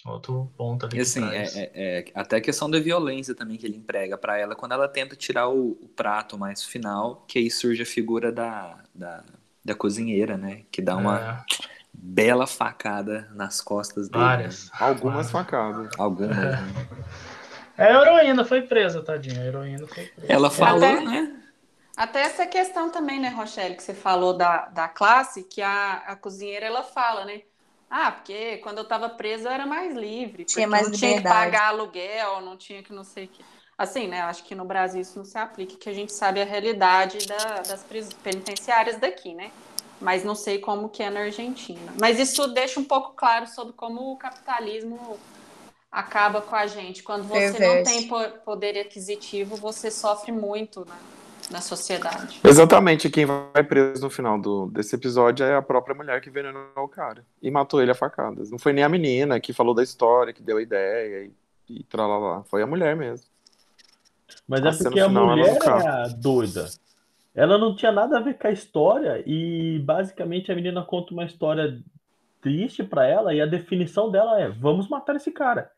Outro 0.05 0.53
ponto 0.57 0.87
ali. 0.87 0.99
E 0.99 1.01
assim, 1.01 1.25
é, 1.31 1.43
é, 1.43 1.71
é, 1.75 2.05
até 2.15 2.37
a 2.37 2.41
questão 2.41 2.71
da 2.71 2.79
violência 2.79 3.35
também 3.35 3.57
que 3.57 3.67
ele 3.67 3.77
emprega 3.77 4.17
para 4.17 4.39
ela 4.39 4.55
quando 4.55 4.73
ela 4.73 4.87
tenta 4.87 5.17
tirar 5.17 5.49
o, 5.49 5.73
o, 5.73 5.89
prato 5.89 6.39
mais 6.39 6.63
final, 6.63 7.25
que 7.27 7.41
aí 7.41 7.51
surge 7.51 7.83
a 7.83 7.87
figura 7.87 8.31
da, 8.31 8.85
da, 8.97 9.23
da 9.65 9.75
cozinheira, 9.75 10.37
né? 10.37 10.63
Que 10.71 10.83
dá 10.83 10.97
uma 10.97 11.19
é. 11.19 11.45
bela 11.93 12.47
facada 12.47 13.29
nas 13.35 13.61
costas 13.61 14.09
dele. 14.09 14.25
Várias. 14.25 14.71
Algumas 14.73 15.31
Várias. 15.31 15.31
facadas. 15.31 15.91
Algumas, 15.99 16.37
né? 16.37 16.59
É, 17.79 17.93
a 17.93 18.03
heroína 18.03 18.45
foi 18.45 18.63
presa, 18.63 19.03
tadinha. 19.03 19.43
A 19.43 19.45
heroína 19.45 19.87
foi 19.87 20.07
presa. 20.07 20.33
Ela 20.33 20.51
falou, 20.51 20.83
até, 20.83 21.05
né? 21.05 21.37
Até 21.97 22.21
essa 22.23 22.47
questão 22.47 22.91
também, 22.91 23.21
né, 23.21 23.29
Rochelle, 23.29 23.75
que 23.75 23.83
você 23.83 23.95
falou 23.95 24.37
da, 24.37 24.67
da 24.67 24.89
classe, 24.89 25.43
que 25.43 25.63
a, 25.63 26.03
a 26.07 26.17
cozinheira 26.17 26.67
ela 26.67 26.83
fala, 26.83 27.25
né? 27.25 27.43
Ah, 27.89 28.11
porque 28.11 28.59
quando 28.59 28.79
eu 28.79 28.83
estava 28.83 29.09
presa 29.09 29.49
eu 29.49 29.53
era 29.53 29.65
mais 29.67 29.95
livre. 29.95 30.45
Tinha 30.45 30.67
mais 30.67 30.89
não 30.89 30.95
liberdade. 30.95 31.23
tinha 31.23 31.23
que 31.23 31.29
pagar 31.29 31.69
aluguel, 31.69 32.41
não 32.41 32.57
tinha 32.57 32.83
que 32.83 32.93
não 32.93 33.05
sei 33.05 33.27
o 33.27 33.29
que. 33.29 33.45
Assim, 33.79 34.09
né? 34.09 34.23
Acho 34.23 34.43
que 34.45 34.55
no 34.55 34.65
Brasil 34.65 35.03
isso 35.03 35.19
não 35.19 35.25
se 35.25 35.37
aplica, 35.37 35.77
que 35.77 35.89
a 35.89 35.93
gente 35.93 36.12
sabe 36.12 36.41
a 36.41 36.45
realidade 36.45 37.27
da, 37.27 37.62
das 37.62 37.85
penitenciárias 38.23 38.99
daqui, 38.99 39.35
né? 39.35 39.51
Mas 40.01 40.25
não 40.25 40.35
sei 40.35 40.59
como 40.59 40.89
que 40.89 41.03
é 41.03 41.11
na 41.11 41.21
Argentina. 41.21 41.93
Mas 42.01 42.19
isso 42.19 42.47
deixa 42.49 42.81
um 42.81 42.85
pouco 42.85 43.12
claro 43.15 43.47
sobre 43.47 43.75
como 43.75 44.12
o 44.12 44.17
capitalismo 44.17 45.19
acaba 45.91 46.41
com 46.41 46.57
a 46.57 46.67
gente. 46.67 47.03
Quando 47.03 47.25
você 47.25 47.53
Perverso. 47.53 47.77
não 47.77 47.85
tem 47.85 48.39
poder 48.45 48.79
aquisitivo, 48.79 49.57
você 49.57 49.91
sofre 49.91 50.33
muito 50.33 50.87
na, 50.87 50.97
na 51.51 51.61
sociedade. 51.61 52.41
Exatamente. 52.45 53.11
Quem 53.11 53.27
vai 53.27 53.62
preso 53.62 54.03
no 54.03 54.11
final 54.11 54.39
do, 54.39 54.67
desse 54.67 54.95
episódio 54.95 55.45
é 55.45 55.55
a 55.55 55.62
própria 55.62 55.95
mulher 55.95 56.21
que 56.21 56.29
envenenou 56.29 56.67
o 56.77 56.89
cara 56.89 57.25
e 57.43 57.51
matou 57.51 57.81
ele 57.83 57.91
a 57.91 57.95
facadas. 57.95 58.51
Não 58.51 58.59
foi 58.59 58.73
nem 58.73 58.85
a 58.85 58.89
menina 58.89 59.41
que 59.41 59.53
falou 59.53 59.75
da 59.75 59.83
história, 59.83 60.33
que 60.33 60.43
deu 60.43 60.59
a 60.59 60.62
ideia 60.62 61.31
e, 61.69 61.75
e 61.75 61.85
tralalá. 61.85 62.43
Foi 62.45 62.62
a 62.62 62.67
mulher 62.67 62.97
mesmo. 62.97 63.27
Mas 64.47 64.65
é 64.65 64.83
porque 64.83 65.01
a 65.01 65.09
mulher 65.09 65.59
é 65.61 65.89
a 65.89 66.09
doida. 66.09 66.67
Ela 67.35 67.59
não 67.59 67.75
tinha 67.75 67.93
nada 67.93 68.17
a 68.17 68.21
ver 68.21 68.39
com 68.39 68.47
a 68.47 68.53
história 68.53 69.23
e 69.27 69.79
basicamente 69.81 70.51
a 70.51 70.55
menina 70.55 70.83
conta 70.83 71.13
uma 71.13 71.25
história 71.25 71.79
triste 72.41 72.83
para 72.83 73.07
ela 73.07 73.35
e 73.35 73.41
a 73.41 73.47
definição 73.47 74.11
dela 74.11 74.41
é: 74.41 74.49
vamos 74.49 74.89
matar 74.89 75.17
esse 75.17 75.31
cara. 75.31 75.71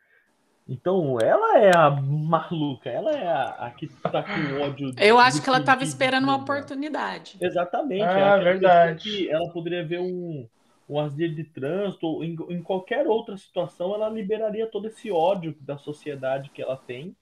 Então, 0.69 1.17
ela 1.19 1.59
é 1.59 1.75
a 1.75 1.91
maluca, 1.91 2.91
ela 2.91 3.11
é 3.11 3.27
a, 3.27 3.45
a 3.67 3.71
que 3.71 3.89
tá 3.89 4.23
com 4.23 4.63
ódio. 4.63 4.93
Eu 5.01 5.19
acho 5.19 5.43
que 5.43 5.49
ela 5.49 5.61
estava 5.61 5.83
esperando 5.83 6.25
uma 6.25 6.37
oportunidade. 6.37 7.39
Exatamente. 7.41 8.03
Ah, 8.03 8.37
é 8.37 8.45
verdade. 8.45 9.31
ela 9.31 9.49
poderia 9.49 9.83
ver 9.83 9.99
um, 9.99 10.47
um 10.87 11.01
acidente 11.01 11.37
de 11.37 11.45
trânsito, 11.45 12.07
ou 12.07 12.23
em, 12.23 12.37
em 12.51 12.63
qualquer 12.63 13.07
outra 13.07 13.35
situação, 13.39 13.95
ela 13.95 14.11
liberaria 14.11 14.67
todo 14.67 14.89
esse 14.89 15.11
ódio 15.11 15.57
da 15.63 15.79
sociedade 15.79 16.51
que 16.51 16.61
ela 16.61 16.77
tem 16.77 17.17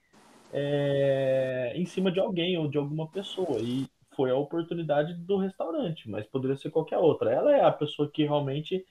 é, 0.53 1.73
em 1.75 1.85
cima 1.85 2.11
de 2.11 2.21
alguém 2.21 2.57
ou 2.59 2.69
de 2.69 2.79
alguma 2.79 3.09
pessoa. 3.09 3.59
E 3.61 3.87
foi 4.15 4.31
a 4.31 4.37
oportunidade 4.37 5.15
do 5.15 5.37
restaurante, 5.37 6.09
mas 6.09 6.27
poderia 6.27 6.57
ser 6.57 6.71
qualquer 6.71 6.99
outra. 6.99 7.31
Ela 7.31 7.55
é 7.55 7.65
a 7.65 7.71
pessoa 7.71 8.11
que 8.11 8.25
realmente 8.25 8.85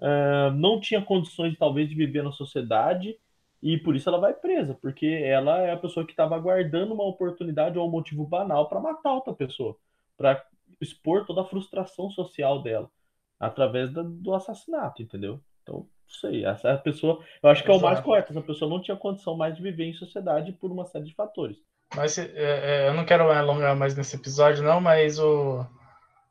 uh, 0.00 0.50
não 0.54 0.80
tinha 0.80 1.02
condições, 1.02 1.56
talvez, 1.58 1.88
de 1.88 1.94
viver 1.94 2.22
na 2.22 2.32
sociedade 2.32 3.18
e 3.62 3.78
por 3.78 3.94
isso 3.94 4.08
ela 4.08 4.18
vai 4.18 4.34
presa, 4.34 4.74
porque 4.74 5.06
ela 5.06 5.60
é 5.60 5.70
a 5.70 5.76
pessoa 5.76 6.04
que 6.04 6.12
estava 6.12 6.34
aguardando 6.34 6.94
uma 6.94 7.04
oportunidade 7.04 7.78
ou 7.78 7.86
um 7.86 7.90
motivo 7.90 8.26
banal 8.26 8.68
para 8.68 8.80
matar 8.80 9.12
outra 9.12 9.32
pessoa, 9.32 9.76
para 10.16 10.44
expor 10.80 11.24
toda 11.24 11.42
a 11.42 11.46
frustração 11.46 12.10
social 12.10 12.60
dela 12.60 12.90
através 13.38 13.92
do 13.92 14.34
assassinato, 14.34 15.02
entendeu? 15.02 15.40
Então, 15.62 15.86
não 16.12 16.30
sei, 16.30 16.44
essa 16.44 16.76
pessoa, 16.76 17.20
eu 17.42 17.48
acho 17.48 17.64
que 17.64 17.70
é 17.70 17.74
o 17.74 17.80
mais 17.80 18.00
correto, 18.00 18.32
essa 18.32 18.42
pessoa 18.42 18.70
não 18.70 18.82
tinha 18.82 18.96
condição 18.96 19.36
mais 19.36 19.56
de 19.56 19.62
viver 19.62 19.84
em 19.84 19.94
sociedade 19.94 20.52
por 20.52 20.70
uma 20.70 20.84
série 20.84 21.06
de 21.06 21.14
fatores. 21.14 21.56
Mas 21.94 22.18
é, 22.18 22.30
é, 22.34 22.88
eu 22.88 22.94
não 22.94 23.04
quero 23.04 23.30
alongar 23.30 23.76
mais 23.76 23.94
nesse 23.94 24.16
episódio, 24.16 24.62
não, 24.62 24.80
mas 24.80 25.18
o, 25.18 25.66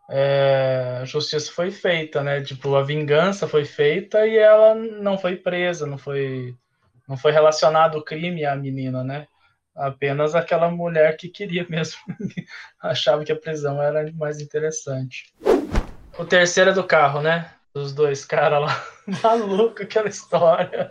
é, 0.09 0.99
a 1.01 1.05
justiça 1.05 1.51
foi 1.51 1.71
feita, 1.71 2.23
né? 2.23 2.41
Tipo, 2.41 2.75
a 2.75 2.83
vingança 2.83 3.47
foi 3.47 3.65
feita 3.65 4.25
e 4.25 4.37
ela 4.37 4.73
não 4.75 5.17
foi 5.17 5.35
presa, 5.35 5.85
não 5.85 5.97
foi 5.97 6.55
não 7.07 7.17
foi 7.17 7.31
relacionado 7.31 7.97
o 7.97 8.03
crime 8.03 8.45
à 8.45 8.55
menina, 8.55 9.03
né? 9.03 9.27
Apenas 9.75 10.33
aquela 10.33 10.69
mulher 10.69 11.17
que 11.17 11.27
queria 11.27 11.65
mesmo, 11.69 11.99
achava 12.81 13.23
que 13.23 13.31
a 13.31 13.35
prisão 13.35 13.81
era 13.81 14.09
mais 14.13 14.39
interessante. 14.39 15.33
O 16.17 16.25
terceiro 16.25 16.71
é 16.71 16.73
do 16.73 16.83
carro, 16.83 17.21
né? 17.21 17.51
Dos 17.73 17.93
dois 17.93 18.25
caras 18.25 18.61
lá. 18.61 18.85
Maluco 19.23 19.83
aquela 19.83 20.09
história. 20.09 20.87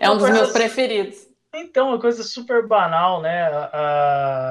É 0.00 0.10
um 0.10 0.16
dos 0.16 0.30
meus 0.30 0.52
preferidos. 0.52 1.28
Então, 1.54 1.88
uma 1.88 2.00
coisa 2.00 2.22
super 2.22 2.66
banal, 2.66 3.22
né? 3.22 3.48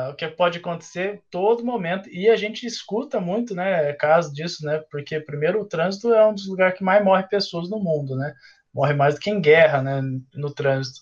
O 0.10 0.16
que 0.16 0.28
pode 0.28 0.58
acontecer 0.58 1.22
todo 1.30 1.64
momento. 1.64 2.10
E 2.10 2.30
a 2.30 2.36
gente 2.36 2.66
escuta 2.66 3.20
muito, 3.20 3.54
né? 3.56 3.94
Caso 3.94 4.34
disso, 4.34 4.66
né? 4.66 4.84
Porque, 4.92 5.20
primeiro, 5.20 5.62
o 5.62 5.66
trânsito 5.66 6.14
é 6.14 6.26
um 6.26 6.34
dos 6.34 6.48
lugares 6.48 6.78
que 6.78 6.84
mais 6.84 7.04
morre 7.04 7.24
pessoas 7.24 7.70
no 7.70 7.80
mundo, 7.80 8.16
né? 8.16 8.34
morre 8.78 8.94
mais 8.94 9.16
do 9.16 9.20
que 9.20 9.32
em 9.32 9.42
guerra, 9.42 9.82
né, 9.82 10.02
no 10.36 10.54
trânsito. 10.54 11.02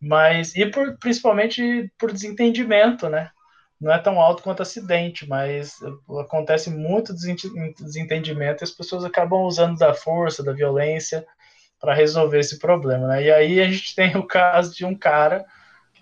Mas 0.00 0.54
e 0.54 0.64
por, 0.66 0.96
principalmente 0.98 1.92
por 1.98 2.12
desentendimento, 2.12 3.08
né? 3.08 3.30
Não 3.80 3.92
é 3.92 3.98
tão 3.98 4.20
alto 4.20 4.42
quanto 4.42 4.62
acidente, 4.62 5.26
mas 5.26 5.78
acontece 6.20 6.70
muito 6.70 7.14
desentendimento 7.14 8.62
e 8.62 8.64
as 8.64 8.70
pessoas 8.70 9.04
acabam 9.04 9.42
usando 9.42 9.78
da 9.78 9.94
força, 9.94 10.44
da 10.44 10.52
violência 10.52 11.26
para 11.80 11.94
resolver 11.94 12.40
esse 12.40 12.58
problema, 12.58 13.06
né? 13.06 13.24
E 13.24 13.32
aí 13.32 13.60
a 13.60 13.68
gente 13.68 13.94
tem 13.94 14.14
o 14.16 14.26
caso 14.26 14.74
de 14.74 14.84
um 14.84 14.94
cara 14.94 15.44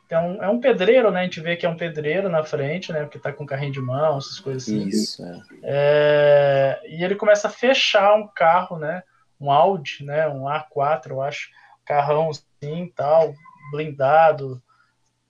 que 0.09 0.15
é 0.15 0.19
um, 0.19 0.43
é 0.43 0.49
um 0.49 0.59
pedreiro, 0.59 1.11
né? 1.11 1.21
A 1.21 1.25
gente 1.25 1.41
vê 1.41 1.55
que 1.55 1.67
é 1.67 1.69
um 1.69 1.77
pedreiro 1.77 2.29
na 2.29 2.43
frente, 2.43 2.93
né? 2.93 3.03
Porque 3.03 3.19
tá 3.19 3.33
com 3.33 3.47
carrinho 3.47 3.73
de 3.73 3.81
mão, 3.81 4.19
essas 4.19 4.41
coisas 4.41 4.63
assim. 4.63 4.89
Isso, 4.89 5.25
é. 5.25 5.41
É, 5.63 6.81
e 6.87 7.05
ele 7.05 7.15
começa 7.15 7.47
a 7.47 7.51
fechar 7.51 8.15
um 8.15 8.27
carro, 8.27 8.79
né? 8.79 9.03
um 9.41 9.51
Audi, 9.51 10.05
né, 10.05 10.29
um 10.29 10.45
A4, 10.45 11.11
eu 11.11 11.23
acho, 11.23 11.49
carrão 11.85 12.31
assim, 12.31 12.93
tal, 12.95 13.33
blindado, 13.71 14.61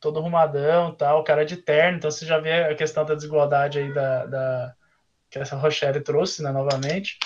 todo 0.00 0.18
arrumadão, 0.18 0.94
tal, 0.94 1.24
cara 1.24 1.44
de 1.44 1.56
terno, 1.56 1.98
então 1.98 2.10
você 2.10 2.24
já 2.24 2.38
vê 2.38 2.64
a 2.64 2.74
questão 2.74 3.04
da 3.04 3.14
desigualdade 3.14 3.78
aí 3.78 3.92
da, 3.92 4.26
da 4.26 4.74
que 5.30 5.38
essa 5.38 5.56
Rochelle 5.56 6.00
trouxe, 6.00 6.42
né, 6.42 6.50
novamente. 6.50 7.18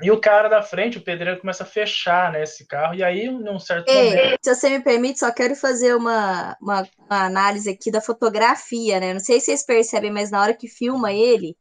E 0.00 0.10
o 0.10 0.20
cara 0.20 0.48
da 0.48 0.62
frente, 0.62 0.98
o 0.98 1.02
pedreiro, 1.02 1.40
começa 1.40 1.62
a 1.62 1.66
fechar 1.66 2.32
né, 2.32 2.42
esse 2.42 2.66
carro, 2.66 2.94
e 2.94 3.04
aí, 3.04 3.30
num 3.30 3.58
certo 3.60 3.88
Ei, 3.88 4.10
momento. 4.10 4.38
Se 4.42 4.54
você 4.54 4.68
me 4.70 4.80
permite, 4.82 5.20
só 5.20 5.30
quero 5.30 5.54
fazer 5.54 5.94
uma, 5.94 6.56
uma, 6.60 6.88
uma, 6.98 7.24
análise 7.26 7.70
aqui 7.70 7.90
da 7.90 8.00
fotografia, 8.00 8.98
né? 8.98 9.12
Não 9.12 9.20
sei 9.20 9.38
se 9.38 9.46
vocês 9.46 9.64
percebem, 9.64 10.10
mas 10.10 10.30
na 10.30 10.40
hora 10.40 10.54
que 10.54 10.66
filma 10.66 11.12
ele, 11.12 11.56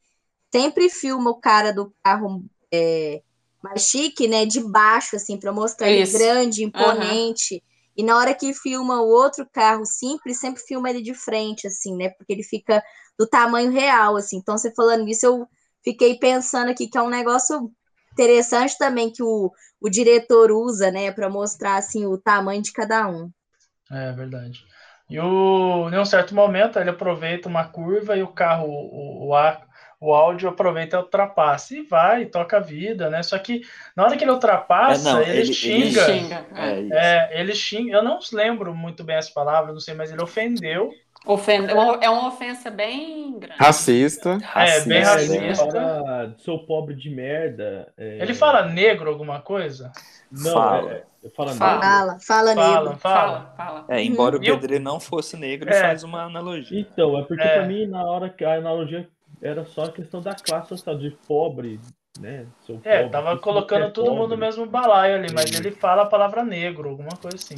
sempre 0.51 0.89
filma 0.89 1.29
o 1.29 1.39
cara 1.39 1.71
do 1.71 1.93
carro 2.03 2.43
é, 2.73 3.21
mais 3.61 3.83
chique, 3.83 4.27
né? 4.27 4.43
De 4.45 4.59
baixo, 4.59 5.15
assim, 5.15 5.37
para 5.37 5.51
mostrar 5.51 5.91
Isso. 5.91 6.15
ele 6.15 6.23
grande, 6.23 6.63
imponente. 6.63 7.55
Uhum. 7.55 7.70
E 8.01 8.03
na 8.03 8.17
hora 8.17 8.33
que 8.33 8.51
filma 8.51 8.99
o 8.99 9.07
outro 9.07 9.47
carro 9.53 9.85
simples, 9.85 10.39
sempre 10.39 10.59
filma 10.63 10.89
ele 10.89 11.03
de 11.03 11.13
frente, 11.13 11.67
assim, 11.67 11.95
né? 11.95 12.09
Porque 12.09 12.33
ele 12.33 12.41
fica 12.41 12.83
do 13.15 13.27
tamanho 13.27 13.71
real, 13.71 14.15
assim. 14.15 14.37
Então, 14.37 14.57
você 14.57 14.73
falando 14.73 15.07
isso, 15.07 15.23
eu 15.27 15.47
fiquei 15.83 16.17
pensando 16.17 16.71
aqui 16.71 16.87
que 16.87 16.97
é 16.97 17.01
um 17.03 17.11
negócio 17.11 17.71
interessante 18.11 18.75
também 18.75 19.11
que 19.11 19.21
o, 19.21 19.51
o 19.79 19.87
diretor 19.87 20.51
usa, 20.51 20.89
né, 20.89 21.11
para 21.11 21.29
mostrar 21.29 21.75
assim 21.75 22.07
o 22.07 22.17
tamanho 22.17 22.63
de 22.63 22.73
cada 22.73 23.07
um. 23.07 23.29
É 23.91 24.11
verdade. 24.13 24.65
E 25.07 25.19
o, 25.19 25.87
em 25.87 25.99
um 25.99 26.05
certo 26.05 26.33
momento 26.33 26.79
ele 26.79 26.89
aproveita 26.89 27.47
uma 27.47 27.67
curva 27.67 28.17
e 28.17 28.23
o 28.23 28.33
carro, 28.33 28.67
o, 28.67 29.27
o, 29.27 29.35
o 30.01 30.13
áudio 30.13 30.49
aproveita 30.49 30.97
e 30.97 30.99
ultrapassa. 30.99 31.75
E 31.75 31.83
vai, 31.83 32.25
toca 32.25 32.57
a 32.57 32.59
vida, 32.59 33.09
né? 33.09 33.21
Só 33.21 33.37
que 33.37 33.61
na 33.95 34.03
hora 34.03 34.17
que 34.17 34.23
ele 34.23 34.31
ultrapassa, 34.31 35.09
é, 35.09 35.13
não, 35.13 35.21
ele, 35.21 35.37
ele, 35.37 35.53
xinga. 35.53 36.01
Ele 36.09 36.19
xinga. 36.19 36.45
É, 36.55 36.87
é, 36.91 37.39
ele 37.39 37.55
xinga. 37.55 37.97
Eu 37.97 38.03
não 38.03 38.19
lembro 38.33 38.73
muito 38.73 39.03
bem 39.03 39.15
as 39.15 39.29
palavras, 39.29 39.73
não 39.73 39.79
sei, 39.79 39.93
mas 39.93 40.11
ele 40.11 40.23
ofendeu 40.23 40.91
Ofenda, 41.25 41.71
é 42.01 42.09
uma 42.09 42.29
ofensa 42.29 42.71
bem 42.71 43.37
grande. 43.37 43.55
Racista. 43.59 44.39
É, 44.55 44.81
bem 44.81 45.03
racista. 45.03 45.35
Ele 45.35 45.55
fala, 45.55 46.35
sou 46.39 46.65
pobre 46.65 46.95
de 46.95 47.11
merda. 47.11 47.93
É... 47.95 48.23
Ele 48.23 48.33
fala 48.33 48.65
negro 48.65 49.07
alguma 49.07 49.39
coisa? 49.39 49.91
Não, 50.31 50.51
fala. 50.51 50.91
É, 50.93 51.03
fala, 51.35 51.53
fala, 51.53 51.81
fala, 51.81 52.19
fala, 52.19 52.55
negro. 52.55 52.97
Fala, 52.97 53.53
fala. 53.55 53.85
É, 53.87 54.03
embora 54.03 54.35
uhum. 54.35 54.41
o 54.41 54.45
pedreiro 54.45 54.83
não 54.83 54.99
fosse 54.99 55.37
negro, 55.37 55.69
é. 55.69 55.79
faz 55.79 56.03
uma 56.03 56.23
analogia. 56.23 56.79
Então, 56.79 57.15
é 57.19 57.23
porque 57.23 57.43
é. 57.43 57.53
pra 57.53 57.67
mim, 57.67 57.85
na 57.85 58.03
hora 58.03 58.27
que 58.27 58.43
a 58.43 58.55
analogia 58.55 59.07
era 59.41 59.65
só 59.65 59.85
a 59.85 59.91
questão 59.91 60.21
da 60.21 60.35
classe 60.35 60.69
social, 60.69 60.97
de 60.97 61.11
pobre, 61.27 61.79
né? 62.19 62.45
é, 62.83 62.97
pobre, 62.97 63.11
tava 63.11 63.37
colocando 63.39 63.85
é 63.85 63.89
todo 63.89 64.05
pobre. 64.05 64.19
mundo 64.19 64.31
no 64.31 64.37
mesmo 64.37 64.65
balaio 64.65 65.15
ali, 65.15 65.33
mas 65.33 65.51
ele 65.51 65.71
fala 65.71 66.03
a 66.03 66.07
palavra 66.07 66.43
negro, 66.43 66.89
alguma 66.89 67.15
coisa 67.17 67.37
assim. 67.37 67.55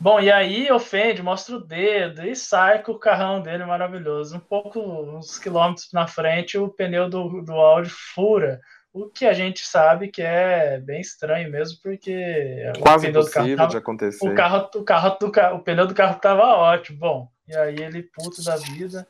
Bom, 0.00 0.18
e 0.18 0.32
aí 0.32 0.70
ofende, 0.72 1.22
mostra 1.22 1.56
o 1.56 1.60
dedo 1.60 2.26
e 2.26 2.34
sai 2.34 2.82
com 2.82 2.92
o 2.92 2.98
carrão 2.98 3.40
dele 3.40 3.64
maravilhoso. 3.64 4.36
Um 4.36 4.40
pouco, 4.40 4.80
uns 4.80 5.38
quilômetros 5.38 5.90
na 5.92 6.06
frente, 6.06 6.58
o 6.58 6.68
pneu 6.68 7.08
do, 7.08 7.42
do 7.42 7.52
Audi 7.52 7.90
fura. 7.90 8.60
O 8.92 9.06
que 9.06 9.24
a 9.24 9.32
gente 9.32 9.64
sabe 9.64 10.08
que 10.08 10.20
é 10.20 10.78
bem 10.80 11.00
estranho 11.00 11.50
mesmo, 11.50 11.78
porque 11.82 12.72
quase 12.80 13.08
impossível 13.08 13.56
tava, 13.56 13.70
de 13.70 13.76
acontecer. 13.76 14.28
O 14.28 14.34
carro, 14.34 14.68
o 14.74 14.82
carro, 14.82 15.16
o, 15.22 15.30
carro, 15.30 15.56
o 15.56 15.60
pneu 15.60 15.86
do 15.86 15.94
carro 15.94 16.16
estava 16.16 16.42
ótimo. 16.42 16.98
Bom, 16.98 17.28
e 17.48 17.56
aí 17.56 17.76
ele 17.76 18.02
puto 18.02 18.42
da 18.44 18.56
vida 18.56 19.06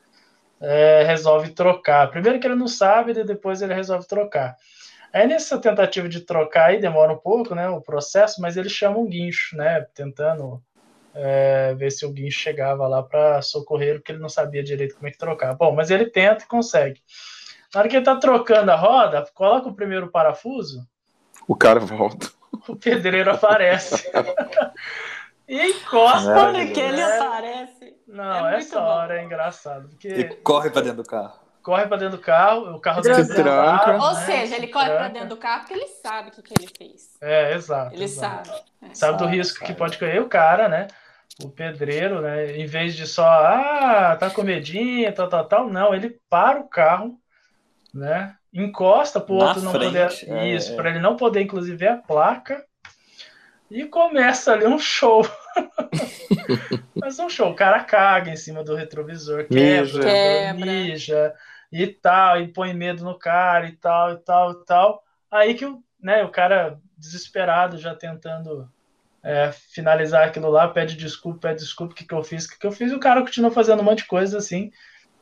é, 0.63 1.03
resolve 1.03 1.49
trocar. 1.49 2.09
Primeiro 2.09 2.39
que 2.39 2.47
ele 2.47 2.55
não 2.55 2.67
sabe, 2.67 3.11
e 3.11 3.23
depois 3.23 3.61
ele 3.61 3.73
resolve 3.73 4.07
trocar. 4.07 4.55
Aí 5.11 5.27
nessa 5.27 5.59
tentativa 5.59 6.07
de 6.07 6.21
trocar 6.21 6.69
aí 6.69 6.79
demora 6.79 7.13
um 7.13 7.17
pouco, 7.17 7.53
né, 7.53 7.69
o 7.69 7.81
processo, 7.81 8.41
mas 8.41 8.57
ele 8.57 8.69
chama 8.69 8.97
um 8.97 9.05
guincho, 9.05 9.55
né, 9.55 9.85
tentando 9.93 10.63
é, 11.13 11.75
ver 11.75 11.91
se 11.91 12.05
o 12.05 12.11
guincho 12.11 12.39
chegava 12.39 12.87
lá 12.87 13.03
para 13.03 13.41
socorrer, 13.41 13.95
porque 13.95 14.13
ele 14.13 14.21
não 14.21 14.29
sabia 14.29 14.63
direito 14.63 14.95
como 14.95 15.07
é 15.07 15.11
que 15.11 15.17
trocar. 15.17 15.53
Bom, 15.53 15.75
mas 15.75 15.91
ele 15.91 16.05
tenta 16.05 16.45
e 16.45 16.47
consegue. 16.47 17.01
Na 17.73 17.81
hora 17.81 17.89
que 17.89 17.95
ele 17.95 18.05
tá 18.05 18.15
trocando 18.15 18.71
a 18.71 18.75
roda, 18.75 19.25
coloca 19.33 19.67
o 19.67 19.75
primeiro 19.75 20.09
parafuso. 20.09 20.87
O 21.47 21.55
cara 21.55 21.79
volta. 21.79 22.31
O 22.67 22.75
pedreiro 22.75 23.31
aparece. 23.31 24.09
e 25.55 25.71
encosta. 25.71 26.31
Olha 26.31 26.67
que 26.71 26.79
ele 26.79 27.01
aparece. 27.01 27.97
Não, 28.07 28.47
é 28.49 28.57
essa 28.57 28.81
hora 28.81 29.19
é 29.19 29.23
engraçado. 29.23 29.89
Porque... 29.89 30.07
E 30.07 30.23
corre 30.35 30.69
para 30.69 30.81
dentro 30.81 31.03
do 31.03 31.09
carro 31.09 31.43
corre 31.63 31.87
para 31.87 31.95
dentro 31.95 32.17
do 32.17 32.21
carro, 32.21 32.75
o 32.75 32.79
carro 32.81 33.01
dele 33.01 33.25
tranca. 33.25 33.93
Ou 33.93 34.13
né? 34.13 34.25
seja, 34.25 34.57
ele 34.57 34.67
corre 34.67 34.89
para 34.89 35.07
dentro 35.07 35.29
do 35.29 35.37
carro 35.37 35.61
porque 35.61 35.73
ele 35.73 35.87
sabe 35.87 36.27
o 36.27 36.31
que, 36.33 36.41
que 36.41 36.53
ele 36.59 36.69
fez. 36.77 37.15
É, 37.21 37.53
exato. 37.53 37.95
Ele 37.95 38.03
exato. 38.03 38.49
sabe. 38.49 38.61
É, 38.81 38.93
sabe 38.93 39.17
do 39.17 39.25
risco 39.25 39.59
sabe. 39.59 39.71
que 39.71 39.77
pode 39.79 39.97
correr 39.97 40.19
o 40.19 40.27
cara, 40.27 40.67
né? 40.67 40.87
o 41.41 41.49
pedreiro, 41.49 42.21
né, 42.21 42.57
em 42.57 42.65
vez 42.65 42.95
de 42.95 43.07
só, 43.07 43.25
ah, 43.25 44.15
tá 44.19 44.29
com 44.29 44.43
medinho, 44.43 45.11
tal, 45.13 45.27
tal, 45.27 45.45
tal, 45.45 45.69
não, 45.69 45.93
ele 45.93 46.19
para 46.29 46.59
o 46.59 46.67
carro, 46.67 47.17
né, 47.93 48.35
encosta 48.53 49.19
para 49.19 49.33
o 49.33 49.37
outro 49.37 49.61
não 49.61 49.71
poder, 49.71 50.11
é, 50.27 50.49
isso, 50.49 50.73
é. 50.73 50.75
para 50.75 50.89
ele 50.89 50.99
não 50.99 51.15
poder, 51.15 51.41
inclusive, 51.41 51.75
ver 51.75 51.87
a 51.87 51.97
placa, 51.97 52.63
e 53.69 53.85
começa 53.85 54.53
ali 54.53 54.67
um 54.67 54.77
show. 54.77 55.25
Mas 56.95 57.19
um 57.19 57.29
show, 57.29 57.51
o 57.51 57.55
cara 57.55 57.83
caga 57.83 58.31
em 58.31 58.35
cima 58.35 58.63
do 58.63 58.75
retrovisor, 58.75 59.45
quebra, 59.47 60.03
quebra. 60.03 60.65
mija 60.65 61.33
e 61.71 61.87
tal, 61.87 62.39
e 62.41 62.47
põe 62.47 62.73
medo 62.73 63.03
no 63.03 63.17
cara 63.17 63.67
e 63.67 63.71
tal, 63.73 64.13
e 64.13 64.17
tal, 64.17 64.51
e 64.51 64.65
tal. 64.65 65.03
Aí 65.31 65.53
que 65.53 65.65
né, 65.99 66.23
o 66.23 66.29
cara 66.29 66.79
desesperado 66.97 67.77
já 67.77 67.95
tentando 67.95 68.69
é, 69.23 69.51
finalizar 69.51 70.27
aquilo 70.27 70.49
lá, 70.49 70.67
pede 70.67 70.95
desculpa, 70.95 71.47
pede 71.47 71.61
desculpa, 71.61 71.93
o 71.93 71.95
que, 71.95 72.05
que 72.05 72.13
eu 72.13 72.23
fiz, 72.23 72.45
o 72.45 72.49
que, 72.49 72.59
que 72.59 72.67
eu 72.67 72.71
fiz, 72.71 72.91
e 72.91 72.95
o 72.95 72.99
cara 72.99 73.21
continua 73.21 73.49
fazendo 73.49 73.79
um 73.79 73.83
monte 73.83 73.99
de 73.99 74.07
coisa 74.07 74.37
assim, 74.37 74.71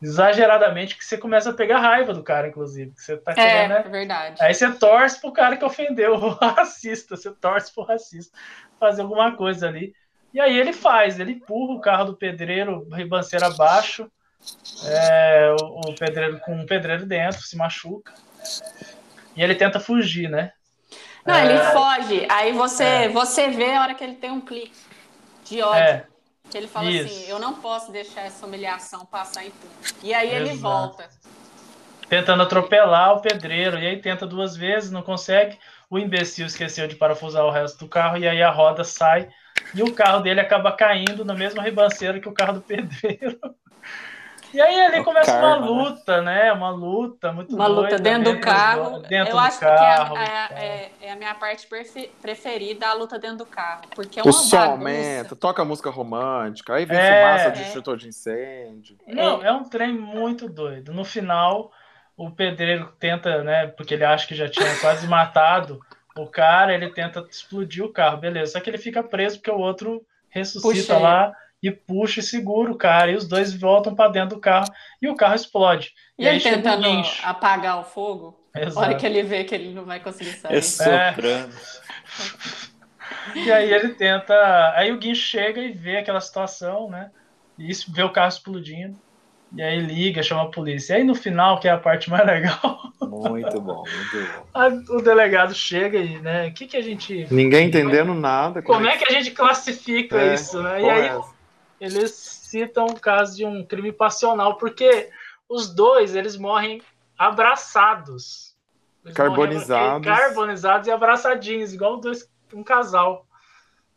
exageradamente, 0.01 0.97
que 0.97 1.05
você 1.05 1.17
começa 1.17 1.51
a 1.51 1.53
pegar 1.53 1.79
raiva 1.79 2.13
do 2.13 2.23
cara, 2.23 2.47
inclusive. 2.47 2.91
Que 2.91 3.01
você 3.01 3.17
tá 3.17 3.33
querendo, 3.33 3.71
é, 3.73 3.83
né? 3.83 3.89
verdade. 3.89 4.37
Aí 4.41 4.53
você 4.53 4.71
torce 4.71 5.21
pro 5.21 5.31
cara 5.31 5.55
que 5.55 5.63
ofendeu 5.63 6.15
o 6.15 6.29
racista, 6.41 7.15
você 7.15 7.31
torce 7.31 7.73
pro 7.73 7.83
racista 7.83 8.37
fazer 8.79 9.03
alguma 9.03 9.35
coisa 9.35 9.67
ali. 9.67 9.93
E 10.33 10.39
aí 10.39 10.57
ele 10.57 10.73
faz, 10.73 11.19
ele 11.19 11.33
empurra 11.33 11.73
o 11.73 11.81
carro 11.81 12.05
do 12.05 12.15
pedreiro, 12.15 12.87
ribanceira 12.91 13.47
abaixo, 13.47 14.09
é, 14.85 15.55
o, 15.61 15.89
o 15.89 15.95
pedreiro 15.95 16.39
com 16.39 16.55
um 16.55 16.65
pedreiro 16.65 17.05
dentro, 17.05 17.41
se 17.41 17.55
machuca. 17.57 18.13
E 19.35 19.43
ele 19.43 19.55
tenta 19.55 19.79
fugir, 19.79 20.29
né? 20.29 20.51
Não, 21.25 21.35
é... 21.35 21.45
ele 21.45 21.59
foge. 21.71 22.27
Aí 22.29 22.51
você, 22.53 22.83
é. 22.83 23.09
você 23.09 23.49
vê 23.49 23.73
a 23.73 23.81
hora 23.81 23.93
que 23.93 24.03
ele 24.03 24.15
tem 24.15 24.31
um 24.31 24.41
clique 24.41 24.79
de 25.45 25.61
ódio. 25.61 25.81
É. 25.81 26.05
Que 26.49 26.57
ele 26.57 26.67
fala 26.67 26.89
Isso. 26.89 27.05
assim: 27.05 27.29
eu 27.29 27.39
não 27.39 27.55
posso 27.55 27.91
deixar 27.91 28.21
essa 28.21 28.45
humilhação 28.45 29.05
passar 29.05 29.45
em 29.45 29.51
tudo. 29.51 29.71
E 30.03 30.13
aí 30.13 30.29
Exato. 30.29 30.49
ele 30.49 30.57
volta. 30.57 31.09
Tentando 32.09 32.43
atropelar 32.43 33.13
o 33.13 33.21
pedreiro. 33.21 33.79
E 33.79 33.87
aí 33.87 34.01
tenta 34.01 34.27
duas 34.27 34.55
vezes, 34.55 34.91
não 34.91 35.01
consegue. 35.01 35.57
O 35.89 35.97
imbecil 35.97 36.45
esqueceu 36.45 36.87
de 36.87 36.95
parafusar 36.95 37.45
o 37.45 37.51
resto 37.51 37.79
do 37.79 37.87
carro. 37.87 38.17
E 38.17 38.27
aí 38.27 38.41
a 38.41 38.51
roda 38.51 38.83
sai. 38.83 39.29
E 39.73 39.83
o 39.83 39.93
carro 39.93 40.21
dele 40.21 40.39
acaba 40.39 40.71
caindo 40.71 41.23
na 41.23 41.33
mesma 41.33 41.63
ribanceira 41.63 42.19
que 42.19 42.27
o 42.27 42.33
carro 42.33 42.53
do 42.53 42.61
pedreiro. 42.61 43.39
E 44.53 44.59
aí 44.59 44.81
ali 44.81 45.03
começa 45.03 45.31
karma, 45.31 45.57
uma 45.57 45.59
né? 45.59 45.65
luta, 45.65 46.21
né? 46.21 46.43
né? 46.43 46.53
Uma 46.53 46.69
luta 46.71 47.31
muito 47.31 47.55
Uma 47.55 47.67
doida, 47.67 47.81
luta 47.81 47.99
dentro, 47.99 48.33
do 48.33 48.39
carro. 48.41 48.99
Dentro 48.99 49.29
Eu 49.29 49.31
do 49.31 49.39
acho 49.39 49.59
carro, 49.59 50.13
que 50.15 50.19
é, 50.19 50.25
é, 50.25 50.65
é, 50.65 50.91
é, 51.07 51.11
a 51.11 51.15
minha 51.15 51.33
parte 51.35 51.67
preferida, 52.21 52.87
a 52.87 52.93
luta 52.93 53.17
dentro 53.17 53.37
do 53.37 53.45
carro. 53.45 53.83
Porque 53.95 54.19
é 54.19 54.23
uma 54.23 54.29
O 54.29 54.33
som 54.33 54.57
aumenta, 54.57 55.35
toca 55.35 55.63
música 55.63 55.89
romântica, 55.89 56.73
aí 56.75 56.85
vem 56.85 56.97
é, 56.97 57.21
fumaça 57.21 57.51
de 57.51 57.61
extintor 57.61 57.97
de 57.97 58.09
incêndio. 58.09 58.97
Não, 59.07 59.43
é 59.43 59.51
um 59.53 59.63
trem 59.63 59.93
muito 59.93 60.49
doido. 60.49 60.93
No 60.93 61.05
final, 61.05 61.71
o 62.17 62.29
pedreiro 62.29 62.91
tenta, 62.99 63.43
né? 63.43 63.67
Porque 63.67 63.93
ele 63.93 64.03
acha 64.03 64.27
que 64.27 64.35
já 64.35 64.49
tinha 64.49 64.75
quase 64.81 65.07
matado 65.07 65.79
o 66.17 66.27
cara, 66.27 66.73
ele 66.73 66.89
tenta 66.89 67.25
explodir 67.29 67.83
o 67.83 67.91
carro, 67.91 68.17
beleza. 68.17 68.53
Só 68.53 68.59
que 68.59 68.69
ele 68.69 68.77
fica 68.77 69.03
preso 69.03 69.37
porque 69.37 69.51
o 69.51 69.59
outro 69.59 70.05
ressuscita 70.29 70.93
Puxa 70.93 70.97
lá 70.97 71.33
e 71.61 71.69
puxa 71.69 72.19
e 72.19 72.23
segura 72.23 72.71
o 72.71 72.77
cara, 72.77 73.11
e 73.11 73.15
os 73.15 73.27
dois 73.27 73.53
voltam 73.53 73.93
para 73.93 74.11
dentro 74.11 74.35
do 74.35 74.41
carro 74.41 74.65
e 75.01 75.07
o 75.07 75.15
carro 75.15 75.35
explode. 75.35 75.93
E, 76.17 76.23
e 76.23 76.27
ele 76.27 76.39
tentando 76.39 76.87
apagar 77.23 77.79
o 77.79 77.83
fogo, 77.83 78.39
Exato. 78.55 78.79
hora 78.79 78.95
que 78.95 79.05
ele 79.05 79.21
vê 79.21 79.43
que 79.43 79.53
ele 79.53 79.71
não 79.71 79.85
vai 79.85 79.99
conseguir 79.99 80.33
sair. 80.33 80.57
É 80.57 80.61
soprando. 80.61 81.53
É. 81.55 82.71
E 83.35 83.51
aí 83.51 83.71
ele 83.71 83.89
tenta. 83.89 84.73
Aí 84.75 84.91
o 84.91 84.97
guincho 84.97 85.21
chega 85.21 85.61
e 85.61 85.71
vê 85.71 85.97
aquela 85.97 86.19
situação, 86.19 86.89
né? 86.89 87.11
E 87.57 87.71
vê 87.89 88.03
o 88.03 88.09
carro 88.09 88.29
explodindo. 88.29 88.99
E 89.55 89.61
aí 89.61 89.79
liga, 89.79 90.23
chama 90.23 90.43
a 90.43 90.51
polícia. 90.51 90.93
E 90.93 90.97
aí 90.97 91.03
no 91.03 91.13
final, 91.13 91.59
que 91.59 91.67
é 91.67 91.71
a 91.71 91.77
parte 91.77 92.09
mais 92.09 92.25
legal. 92.27 92.79
Muito 93.01 93.59
bom, 93.59 93.83
muito 93.83 94.21
bom. 94.53 94.95
o 94.97 95.01
delegado 95.01 95.53
chega 95.53 95.97
e, 95.97 96.19
né? 96.19 96.47
O 96.47 96.53
que, 96.53 96.65
que 96.67 96.77
a 96.77 96.81
gente. 96.81 97.27
Ninguém 97.29 97.67
entendendo 97.67 98.13
nada. 98.13 98.61
Como 98.61 98.87
é 98.87 98.97
que 98.97 99.11
a 99.11 99.13
gente 99.13 99.31
classifica 99.31 100.17
é, 100.17 100.33
isso, 100.33 100.61
né? 100.61 100.81
E 100.81 100.89
aí. 100.89 101.07
É 101.07 101.19
eles 101.81 102.11
citam 102.11 102.85
o 102.85 102.99
caso 102.99 103.35
de 103.35 103.43
um 103.43 103.65
crime 103.65 103.91
passional, 103.91 104.55
porque 104.57 105.09
os 105.49 105.73
dois 105.73 106.15
eles 106.15 106.37
morrem 106.37 106.79
abraçados. 107.17 108.55
Eles 109.03 109.17
carbonizados. 109.17 110.05
Morrem 110.05 110.19
carbonizados 110.19 110.87
e 110.87 110.91
abraçadinhos, 110.91 111.73
igual 111.73 111.99
dois, 111.99 112.29
um 112.53 112.63
casal 112.63 113.25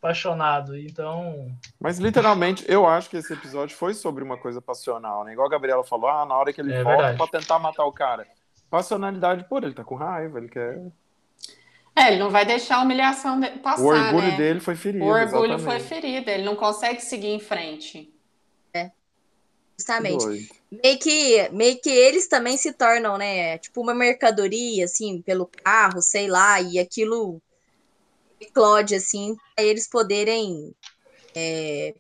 apaixonado. 0.05 0.77
Então. 0.77 1.51
Mas 1.81 1.99
literalmente, 1.99 2.65
eu 2.69 2.87
acho 2.87 3.09
que 3.09 3.17
esse 3.17 3.33
episódio 3.33 3.75
foi 3.75 3.95
sobre 3.95 4.23
uma 4.23 4.37
coisa 4.37 4.61
passional, 4.61 5.25
né? 5.25 5.33
Igual 5.33 5.47
a 5.47 5.51
Gabriela 5.51 5.83
falou, 5.83 6.11
ah, 6.11 6.27
na 6.27 6.37
hora 6.37 6.53
que 6.53 6.61
ele 6.61 6.75
é 6.75 6.83
volta 6.83 7.03
verdade. 7.03 7.17
pra 7.17 7.41
tentar 7.41 7.59
matar 7.59 7.85
o 7.87 7.93
cara. 7.93 8.27
Passionalidade 8.69 9.49
por 9.49 9.65
ele 9.65 9.73
tá 9.73 9.83
com 9.83 9.95
raiva, 9.95 10.39
ele 10.39 10.49
quer. 10.49 10.81
É, 11.97 12.09
ele 12.09 12.19
não 12.19 12.29
vai 12.29 12.45
deixar 12.45 12.79
a 12.79 12.83
humilhação 12.83 13.41
passar. 13.63 13.83
O 13.83 13.87
orgulho 13.87 14.29
né? 14.29 14.37
dele 14.37 14.61
foi 14.61 14.75
ferido. 14.75 15.05
O 15.05 15.09
orgulho 15.09 15.55
exatamente. 15.55 15.63
foi 15.63 15.81
ferido, 15.81 16.29
ele 16.29 16.45
não 16.45 16.57
consegue 16.57 17.01
seguir 17.01 17.29
em 17.29 17.41
frente. 17.41 18.13
É. 18.75 18.91
Justamente. 19.79 20.51
Meio 20.83 20.99
que, 20.99 21.49
meio 21.53 21.81
que 21.81 21.91
eles 21.91 22.27
também 22.27 22.57
se 22.57 22.73
tornam, 22.73 23.17
né? 23.17 23.59
Tipo 23.59 23.81
uma 23.81 23.95
mercadoria, 23.95 24.87
assim, 24.87 25.23
pelo 25.23 25.47
carro, 25.47 26.03
sei 26.03 26.27
lá, 26.27 26.61
e 26.61 26.81
aquilo 26.81 27.41
eclode, 28.41 28.95
assim, 28.95 29.37
para 29.55 29.65
eles 29.65 29.89
poderem 29.89 30.75
é, 31.35 31.95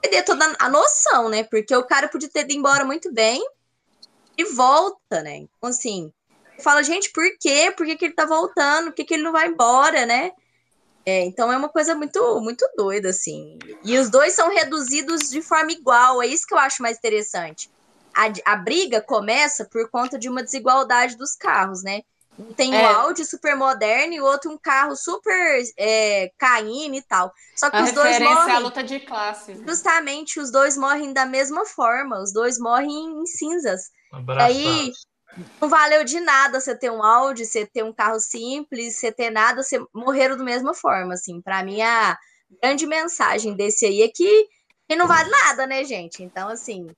perder 0.00 0.24
toda 0.24 0.56
a 0.58 0.68
noção, 0.68 1.28
né? 1.28 1.44
Porque 1.44 1.74
o 1.74 1.84
cara 1.84 2.08
podia 2.08 2.28
ter 2.28 2.40
ido 2.40 2.52
embora 2.52 2.84
muito 2.84 3.12
bem 3.12 3.44
e 4.36 4.44
volta, 4.44 5.22
né? 5.22 5.36
Então, 5.36 5.70
assim, 5.70 6.12
fala, 6.60 6.82
gente, 6.82 7.10
por 7.10 7.24
quê? 7.38 7.72
Por 7.76 7.86
que, 7.86 7.96
que 7.96 8.04
ele 8.06 8.14
tá 8.14 8.24
voltando? 8.24 8.86
Por 8.86 8.94
que, 8.94 9.04
que 9.04 9.14
ele 9.14 9.22
não 9.22 9.32
vai 9.32 9.48
embora, 9.48 10.06
né? 10.06 10.32
É, 11.04 11.24
então 11.24 11.50
é 11.50 11.56
uma 11.56 11.68
coisa 11.68 11.94
muito, 11.94 12.40
muito 12.40 12.68
doida, 12.76 13.08
assim. 13.08 13.58
E 13.82 13.98
os 13.98 14.10
dois 14.10 14.34
são 14.34 14.50
reduzidos 14.50 15.30
de 15.30 15.42
forma 15.42 15.72
igual, 15.72 16.22
é 16.22 16.26
isso 16.26 16.46
que 16.46 16.54
eu 16.54 16.58
acho 16.58 16.82
mais 16.82 16.98
interessante. 16.98 17.70
A, 18.14 18.52
a 18.52 18.56
briga 18.56 19.00
começa 19.00 19.64
por 19.64 19.88
conta 19.90 20.18
de 20.18 20.28
uma 20.28 20.42
desigualdade 20.42 21.16
dos 21.16 21.34
carros, 21.34 21.82
né? 21.82 22.02
Um 22.40 22.54
tem 22.54 22.74
é. 22.74 22.80
um 22.80 22.86
Audi 22.86 23.24
super 23.24 23.54
moderno 23.54 24.14
e 24.14 24.20
o 24.20 24.24
outro 24.24 24.50
um 24.50 24.56
carro 24.56 24.96
super 24.96 25.62
é, 25.78 26.30
caindo 26.38 26.96
e 26.96 27.02
tal. 27.02 27.30
Só 27.54 27.70
que 27.70 27.76
a 27.76 27.82
os 27.82 27.92
dois 27.92 28.18
morrem. 28.18 28.52
É 28.52 28.56
a 28.56 28.58
luta 28.58 28.82
de 28.82 29.00
classe. 29.00 29.62
Justamente, 29.66 30.40
os 30.40 30.50
dois 30.50 30.76
morrem 30.76 31.12
da 31.12 31.26
mesma 31.26 31.66
forma. 31.66 32.18
Os 32.20 32.32
dois 32.32 32.58
morrem 32.58 33.20
em 33.20 33.26
cinzas. 33.26 33.90
Aí 34.38 34.90
não 35.60 35.68
valeu 35.68 36.02
de 36.02 36.18
nada 36.18 36.60
você 36.60 36.74
ter 36.74 36.90
um 36.90 37.02
Audi, 37.02 37.44
você 37.44 37.66
ter 37.66 37.84
um 37.84 37.92
carro 37.92 38.18
simples, 38.18 38.96
você 38.96 39.12
ter 39.12 39.30
nada, 39.30 39.62
você 39.62 39.78
morreram 39.94 40.36
da 40.36 40.42
mesma 40.42 40.74
forma, 40.74 41.14
assim. 41.14 41.40
Para 41.40 41.62
mim, 41.62 41.82
a 41.82 42.16
grande 42.62 42.86
mensagem 42.86 43.54
desse 43.54 43.84
aí 43.84 44.02
é 44.02 44.08
que, 44.08 44.48
não 44.96 45.06
vale 45.06 45.30
nada, 45.30 45.66
né, 45.66 45.84
gente? 45.84 46.22
Então, 46.22 46.48
assim, 46.48 46.88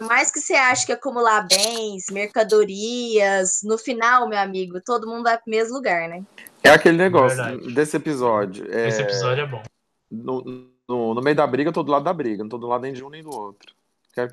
mais 0.00 0.30
que 0.30 0.40
você 0.40 0.54
ache 0.54 0.86
que 0.86 0.92
acumular 0.92 1.46
bens, 1.46 2.06
mercadorias, 2.10 3.60
no 3.62 3.78
final, 3.78 4.28
meu 4.28 4.38
amigo, 4.38 4.80
todo 4.80 5.06
mundo 5.06 5.24
vai 5.24 5.36
pro 5.36 5.50
mesmo 5.50 5.74
lugar, 5.74 6.08
né? 6.08 6.22
É 6.62 6.70
aquele 6.70 6.98
negócio 6.98 7.36
Verdade. 7.36 7.74
desse 7.74 7.96
episódio. 7.96 8.66
É... 8.70 8.88
Esse 8.88 9.02
episódio 9.02 9.42
é 9.42 9.46
bom. 9.46 9.62
No, 10.10 10.42
no, 10.88 11.14
no, 11.14 11.22
meio 11.22 11.36
da 11.36 11.46
briga, 11.46 11.68
eu 11.68 11.72
tô 11.72 11.82
do 11.82 11.92
lado 11.92 12.04
da 12.04 12.12
briga, 12.12 12.42
não 12.42 12.48
tô 12.48 12.58
do 12.58 12.66
lado 12.66 12.82
nem 12.82 12.92
de 12.92 13.04
um 13.04 13.08
nem 13.08 13.22
do 13.22 13.30
outro. 13.30 13.74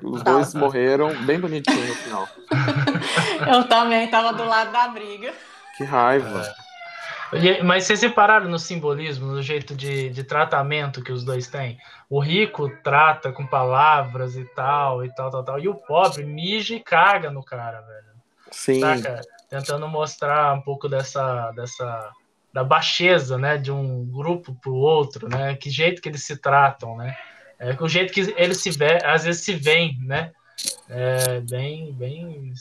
Os 0.02 0.22
tá. 0.22 0.32
dois 0.32 0.54
morreram 0.54 1.14
bem 1.24 1.38
bonitinho 1.38 1.86
no 1.86 1.94
final. 1.94 2.28
eu 3.48 3.68
também 3.68 4.10
tava 4.10 4.32
do 4.32 4.44
lado 4.44 4.72
da 4.72 4.88
briga. 4.88 5.32
Que 5.76 5.84
raiva. 5.84 6.42
É. 6.42 6.67
Mas 7.64 7.84
vocês 7.84 8.00
separaram 8.00 8.48
no 8.48 8.58
simbolismo, 8.58 9.26
no 9.26 9.42
jeito 9.42 9.74
de, 9.74 10.10
de 10.10 10.24
tratamento 10.24 11.02
que 11.02 11.12
os 11.12 11.24
dois 11.24 11.46
têm? 11.46 11.78
O 12.08 12.20
rico 12.20 12.70
trata 12.82 13.30
com 13.32 13.46
palavras 13.46 14.36
e 14.36 14.44
tal, 14.44 15.04
e 15.04 15.14
tal, 15.14 15.30
tal, 15.30 15.44
tal. 15.44 15.58
E 15.58 15.68
o 15.68 15.74
pobre 15.74 16.24
mija 16.24 16.74
e 16.74 16.80
caga 16.80 17.30
no 17.30 17.42
cara, 17.42 17.80
velho. 17.80 18.08
Sim. 18.50 18.80
Saca? 18.80 19.20
Tentando 19.50 19.88
mostrar 19.88 20.54
um 20.54 20.60
pouco 20.60 20.88
dessa, 20.88 21.50
dessa 21.52 22.12
da 22.52 22.64
baixeza, 22.64 23.36
né, 23.36 23.58
de 23.58 23.70
um 23.70 24.06
grupo 24.06 24.54
pro 24.54 24.74
outro, 24.74 25.28
né? 25.28 25.54
Que 25.54 25.70
jeito 25.70 26.00
que 26.00 26.08
eles 26.08 26.24
se 26.24 26.36
tratam, 26.36 26.96
né? 26.96 27.16
É 27.58 27.76
o 27.78 27.88
jeito 27.88 28.12
que 28.12 28.34
eles 28.36 28.58
se 28.58 28.70
vê, 28.70 28.98
às 29.04 29.24
vezes 29.24 29.42
se 29.42 29.54
veem, 29.54 29.98
né? 30.00 30.32
É 30.88 31.40
bem, 31.40 31.92
bem. 31.92 32.52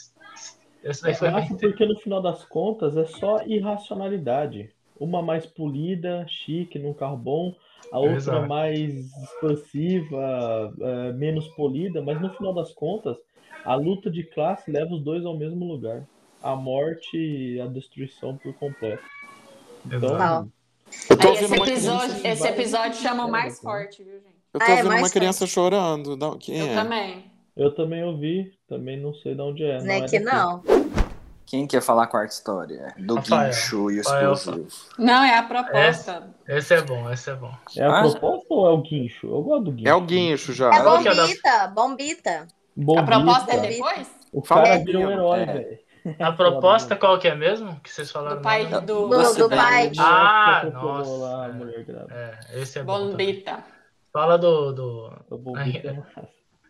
Esse 0.83 1.01
daí 1.01 1.13
foi 1.15 1.31
bem... 1.31 1.47
porque 1.57 1.85
no 1.85 1.97
final 1.99 2.21
das 2.21 2.43
contas 2.45 2.95
é 2.97 3.05
só 3.05 3.41
irracionalidade. 3.45 4.69
Uma 4.99 5.21
mais 5.21 5.45
polida, 5.45 6.25
chique, 6.27 6.79
num 6.79 6.93
carro 6.93 7.17
bom, 7.17 7.55
a 7.91 7.99
outra 7.99 8.15
Exato. 8.15 8.47
mais 8.47 9.11
expansiva, 9.23 10.73
é, 10.79 11.13
menos 11.13 11.47
polida, 11.49 12.01
mas 12.01 12.19
no 12.19 12.29
final 12.31 12.53
das 12.53 12.73
contas, 12.73 13.17
a 13.63 13.75
luta 13.75 14.09
de 14.09 14.23
classe 14.23 14.71
leva 14.71 14.93
os 14.93 15.01
dois 15.01 15.25
ao 15.25 15.37
mesmo 15.37 15.65
lugar. 15.65 16.03
A 16.41 16.55
morte 16.55 17.17
e 17.17 17.59
a 17.59 17.65
destruição 17.65 18.37
por 18.37 18.53
completo. 18.53 19.03
Então, 19.85 21.33
esse 21.33 21.53
episódio, 21.53 22.27
esse 22.27 22.47
episódio 22.47 23.01
chama 23.01 23.25
o 23.25 23.31
mais 23.31 23.59
forte, 23.59 24.03
viu, 24.03 24.13
gente? 24.13 24.37
Eu 24.53 24.59
tô 24.59 24.65
ah, 24.65 24.69
é 24.69 24.83
ouvindo 24.83 24.99
uma 24.99 25.09
criança 25.09 25.39
forte. 25.39 25.53
chorando. 25.53 26.37
Quem 26.39 26.57
eu 26.59 26.67
é? 26.67 26.73
também. 26.75 27.31
Eu 27.57 27.73
também 27.73 28.03
ouvi, 28.03 28.53
também 28.69 28.99
não 28.99 29.15
sei 29.15 29.33
de 29.33 29.41
onde 29.41 29.63
é. 29.63 29.81
Não 29.81 29.91
é 29.91 30.01
que 30.07 30.19
não. 30.19 30.61
Quem 31.47 31.65
quer 31.65 31.81
falar 31.81 32.03
a 32.03 32.07
quarta 32.07 32.33
história? 32.33 32.93
Do 32.99 33.15
Rafael. 33.15 33.49
guincho 33.49 33.89
e 33.89 33.97
o 33.97 34.01
explosivo. 34.01 34.67
Não, 34.99 35.23
é 35.23 35.37
a 35.37 35.43
proposta. 35.43 36.27
Esse, 36.45 36.57
esse, 36.57 36.73
é 36.75 36.81
bom, 36.81 37.09
esse 37.11 37.29
é 37.31 37.35
bom. 37.35 37.51
É 37.75 37.83
a 37.83 37.99
ah, 37.99 38.01
proposta 38.01 38.45
ou 38.49 38.67
é 38.67 38.71
o 38.71 38.81
guincho? 38.81 39.27
Eu 39.27 39.41
gosto 39.41 39.63
do 39.63 39.71
guincho. 39.71 39.89
É 39.89 39.95
o 39.95 40.01
guincho 40.01 40.53
já. 40.53 40.69
É 40.71 40.83
bombita, 40.83 41.67
bombita. 41.73 42.47
bombita. 42.75 43.01
A 43.01 43.05
proposta 43.05 43.53
é 43.53 43.59
depois? 43.59 44.11
O 44.31 44.41
cara 44.41 44.67
é. 44.67 44.79
vira 44.79 44.99
um 44.99 45.09
herói, 45.09 45.39
é. 45.39 45.45
velho. 45.45 45.79
A 46.19 46.31
proposta 46.31 46.95
qual 46.95 47.17
que 47.17 47.27
é 47.27 47.35
mesmo? 47.35 47.79
Que 47.79 47.89
vocês 47.89 48.11
falaram? 48.11 48.37
Do 48.37 48.43
pai 48.43 48.65
do, 48.67 48.81
do, 48.81 49.07
do, 49.07 49.33
do 49.33 49.49
pai. 49.49 49.91
Ah, 49.97 50.69
nossa. 50.71 51.11
Lá, 51.11 51.49
é, 52.11 52.61
esse 52.61 52.79
é 52.79 52.83
bom. 52.83 53.09
Bombita. 53.09 53.63
Fala 54.13 54.37
do. 54.37 54.73
do... 54.73 55.11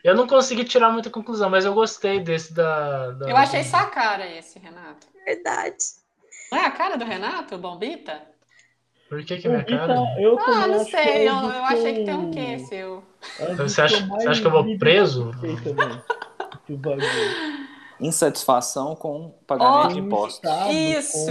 Eu 0.03 0.15
não 0.15 0.27
consegui 0.27 0.63
tirar 0.63 0.91
muita 0.91 1.09
conclusão, 1.09 1.49
mas 1.49 1.65
eu 1.65 1.73
gostei 1.73 2.19
desse 2.19 2.53
da. 2.53 3.11
da... 3.11 3.29
Eu 3.29 3.35
achei 3.35 3.63
sua 3.63 3.85
cara 3.85 4.25
esse, 4.27 4.59
Renato. 4.59 5.07
Verdade. 5.25 5.77
Não 6.51 6.57
é 6.59 6.65
a 6.65 6.71
cara 6.71 6.97
do 6.97 7.05
Renato, 7.05 7.55
o 7.55 7.57
Bombita? 7.57 8.21
Por 9.09 9.23
que 9.23 9.37
que 9.37 9.47
é 9.47 9.49
minha 9.49 9.63
cara? 9.63 9.95
Eu 10.19 10.37
ah, 10.39 10.67
não 10.67 10.85
sei. 10.85 11.27
Eu, 11.27 11.33
eu 11.33 11.63
achei 11.65 11.93
que 11.95 12.03
tem 12.05 12.13
um 12.13 12.31
quê 12.31 12.59
seu. 12.59 13.03
Você 13.57 13.81
acha, 13.81 14.05
você 14.05 14.27
acha 14.27 14.39
que 14.41 14.47
eu 14.47 14.51
vou 14.51 14.77
preso? 14.77 15.31
Insatisfação 17.99 18.95
com 18.95 19.31
pagamento 19.47 19.87
oh, 19.87 19.93
de 19.93 19.99
impostos. 19.99 20.49
Isso! 20.69 21.27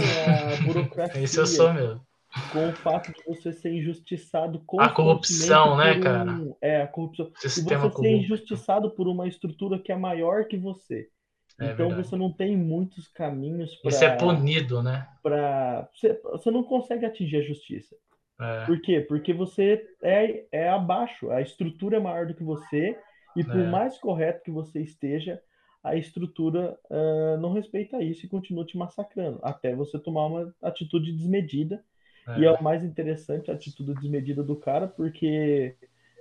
Isso 1.15 1.39
eu 1.39 1.47
sou 1.47 1.73
mesmo 1.73 2.06
com 2.51 2.69
o 2.69 2.73
fato 2.73 3.11
de 3.11 3.23
você 3.25 3.51
ser 3.51 3.73
injustiçado 3.73 4.63
a 4.79 4.89
corrupção, 4.89 5.77
né, 5.77 5.99
cara? 5.99 6.39
é, 6.61 6.81
a 6.81 6.87
corrupção. 6.87 7.31
Sistema 7.35 7.85
e 7.85 7.89
você 7.89 8.01
ser 8.01 8.11
injustiçado 8.11 8.91
por 8.91 9.07
uma 9.07 9.27
estrutura 9.27 9.79
que 9.79 9.91
é 9.91 9.95
maior 9.95 10.45
que 10.45 10.57
você. 10.57 11.09
É 11.59 11.71
então 11.71 11.87
verdade. 11.87 12.07
você 12.07 12.15
não 12.15 12.31
tem 12.31 12.55
muitos 12.55 13.07
caminhos 13.07 13.75
para. 13.77 13.89
Isso 13.89 14.03
é 14.03 14.15
punido, 14.15 14.83
né? 14.83 15.07
Pra... 15.23 15.89
Você, 15.93 16.19
você 16.23 16.51
não 16.51 16.63
consegue 16.63 17.05
atingir 17.05 17.37
a 17.37 17.41
justiça. 17.41 17.95
É. 18.39 18.65
Por 18.65 18.79
quê? 18.81 19.01
Porque 19.01 19.33
você 19.33 19.83
é, 20.03 20.45
é 20.51 20.69
abaixo, 20.69 21.31
a 21.31 21.41
estrutura 21.41 21.97
é 21.97 21.99
maior 21.99 22.27
do 22.27 22.35
que 22.35 22.43
você, 22.43 22.95
e 23.35 23.43
por 23.43 23.59
é. 23.59 23.67
mais 23.67 23.97
correto 23.97 24.43
que 24.43 24.51
você 24.51 24.79
esteja, 24.81 25.41
a 25.83 25.95
estrutura 25.95 26.77
uh, 26.89 27.37
não 27.39 27.53
respeita 27.53 28.01
isso 28.03 28.25
e 28.25 28.29
continua 28.29 28.65
te 28.65 28.77
massacrando, 28.77 29.39
até 29.41 29.75
você 29.75 29.97
tomar 29.97 30.27
uma 30.27 30.53
atitude 30.61 31.11
desmedida 31.11 31.83
é. 32.27 32.39
E 32.39 32.45
é 32.45 32.51
o 32.51 32.61
mais 32.61 32.83
interessante 32.83 33.49
a 33.49 33.53
atitude 33.53 33.93
desmedida 33.93 34.43
do 34.43 34.55
cara, 34.55 34.87
porque 34.87 35.75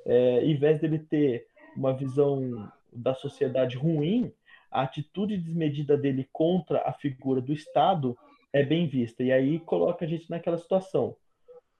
é, 0.04 0.44
em 0.44 0.56
vez 0.56 0.80
dele 0.80 0.98
ter 0.98 1.46
uma 1.76 1.92
visão 1.92 2.70
da 2.92 3.14
sociedade 3.14 3.76
ruim, 3.76 4.32
a 4.70 4.82
atitude 4.82 5.36
desmedida 5.36 5.96
dele 5.96 6.28
contra 6.32 6.82
a 6.82 6.92
figura 6.92 7.40
do 7.40 7.52
Estado 7.52 8.16
é 8.52 8.62
bem 8.62 8.86
vista. 8.86 9.22
E 9.22 9.32
aí 9.32 9.58
coloca 9.60 10.04
a 10.04 10.08
gente 10.08 10.30
naquela 10.30 10.58
situação. 10.58 11.16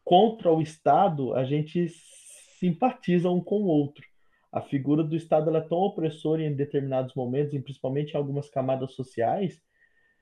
Contra 0.05 0.53
o 0.53 0.61
Estado, 0.61 1.35
a 1.35 1.45
gente 1.45 1.89
simpatiza 2.59 3.31
um 3.31 3.41
com 3.41 3.63
o 3.63 3.67
outro. 3.67 4.05
A 4.53 4.61
figura 4.61 5.03
do 5.03 5.17
Estado 5.17 5.55
é 5.55 5.61
tão 5.61 5.79
opressora 5.79 6.43
em 6.43 6.55
determinados 6.55 7.15
momentos, 7.15 7.53
e 7.53 7.61
principalmente 7.61 8.13
em 8.13 8.17
algumas 8.17 8.49
camadas 8.49 8.93
sociais, 8.93 9.61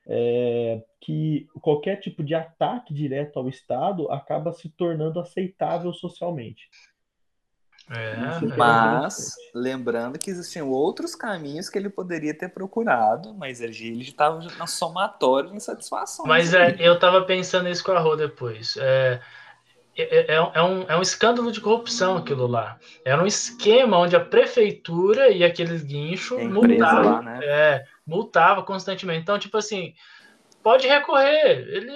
é, 0.07 0.83
que 1.01 1.47
qualquer 1.61 1.97
tipo 1.97 2.23
de 2.23 2.35
ataque 2.35 2.93
direto 2.93 3.39
ao 3.39 3.49
Estado 3.49 4.11
acaba 4.11 4.53
se 4.53 4.69
tornando 4.69 5.21
aceitável 5.21 5.93
socialmente. 5.93 6.69
É, 7.91 8.13
é 8.13 8.57
mas 8.57 9.35
lembrando 9.55 10.19
que 10.19 10.31
existiam 10.31 10.71
outros 10.71 11.15
caminhos 11.15 11.69
que 11.69 11.77
ele 11.79 11.91
poderia 11.91 12.33
ter 12.37 12.49
procurado, 12.49 13.35
mas 13.35 13.61
ele 13.61 14.01
estava 14.01 14.43
na 14.59 14.67
somatória 14.67 15.51
de 15.51 15.57
insatisfação. 15.57 16.25
Mas 16.27 16.55
é, 16.55 16.77
eu 16.79 16.95
estava 16.95 17.23
pensando 17.23 17.69
isso 17.69 17.85
com 17.85 17.93
a 17.93 18.01
Rô 18.01 18.17
depois. 18.17 18.77
É, 18.79 19.21
é, 19.97 20.35
é, 20.35 20.35
é, 20.35 20.63
um, 20.63 20.83
é 20.89 20.97
um 20.97 21.03
escândalo 21.03 21.53
de 21.53 21.61
corrupção 21.61 22.17
aquilo 22.17 22.47
lá. 22.47 22.79
Era 23.05 23.23
um 23.23 23.27
esquema 23.27 23.99
onde 23.99 24.17
a 24.17 24.21
prefeitura 24.21 25.29
e 25.29 25.45
aqueles 25.45 25.83
guinchos 25.83 26.43
multavam, 26.43 27.23
né? 27.23 27.41
é, 27.43 27.85
multava 28.07 28.63
constantemente. 28.63 29.23
Então, 29.23 29.39
tipo 29.39 29.57
assim, 29.57 29.95
pode 30.63 30.89
recorrer. 30.89 31.67
Ele 31.69 31.93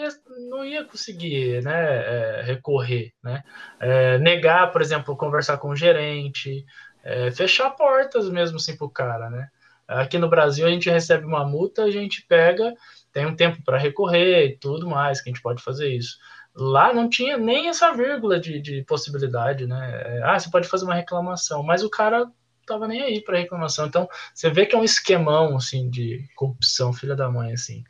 não 0.51 0.65
ia 0.65 0.85
conseguir 0.85 1.63
né, 1.63 1.73
é, 1.73 2.43
recorrer. 2.43 3.13
Né? 3.23 3.43
É, 3.81 4.19
negar, 4.19 4.71
por 4.71 4.81
exemplo, 4.83 5.17
conversar 5.17 5.59
com 5.59 5.71
o 5.71 5.77
gerente, 5.77 6.65
é, 7.03 7.31
fechar 7.31 7.71
portas 7.71 8.29
mesmo 8.29 8.57
assim 8.57 8.77
para 8.77 8.87
o 8.87 8.91
cara. 8.91 9.31
Né? 9.31 9.49
Aqui 9.89 10.19
no 10.19 10.29
Brasil, 10.29 10.67
a 10.67 10.71
gente 10.71 10.91
recebe 10.91 11.25
uma 11.25 11.47
multa, 11.47 11.85
a 11.85 11.91
gente 11.91 12.25
pega, 12.29 12.75
tem 13.13 13.25
um 13.25 13.35
tempo 13.35 13.63
para 13.65 13.79
recorrer 13.79 14.47
e 14.47 14.59
tudo 14.59 14.87
mais, 14.87 15.21
que 15.21 15.31
a 15.31 15.33
gente 15.33 15.43
pode 15.43 15.63
fazer 15.63 15.89
isso. 15.89 16.19
Lá 16.55 16.93
não 16.93 17.09
tinha 17.09 17.39
nem 17.39 17.69
essa 17.69 17.93
vírgula 17.93 18.39
de, 18.39 18.61
de 18.61 18.83
possibilidade, 18.83 19.67
né? 19.67 20.03
É, 20.05 20.23
ah, 20.25 20.39
você 20.39 20.51
pode 20.51 20.69
fazer 20.69 20.85
uma 20.85 20.95
reclamação, 20.95 21.63
mas 21.63 21.83
o 21.83 21.91
cara 21.91 22.31
tava 22.69 22.87
nem 22.87 23.03
aí 23.03 23.21
para 23.21 23.39
reclamação. 23.39 23.87
Então, 23.87 24.09
você 24.33 24.51
vê 24.51 24.67
que 24.67 24.75
é 24.75 24.79
um 24.79 24.85
esquemão, 24.85 25.57
assim, 25.57 25.91
de 25.91 26.29
corrupção, 26.37 26.93
filha 26.93 27.17
da 27.17 27.29
mãe, 27.29 27.53
assim. 27.53 27.83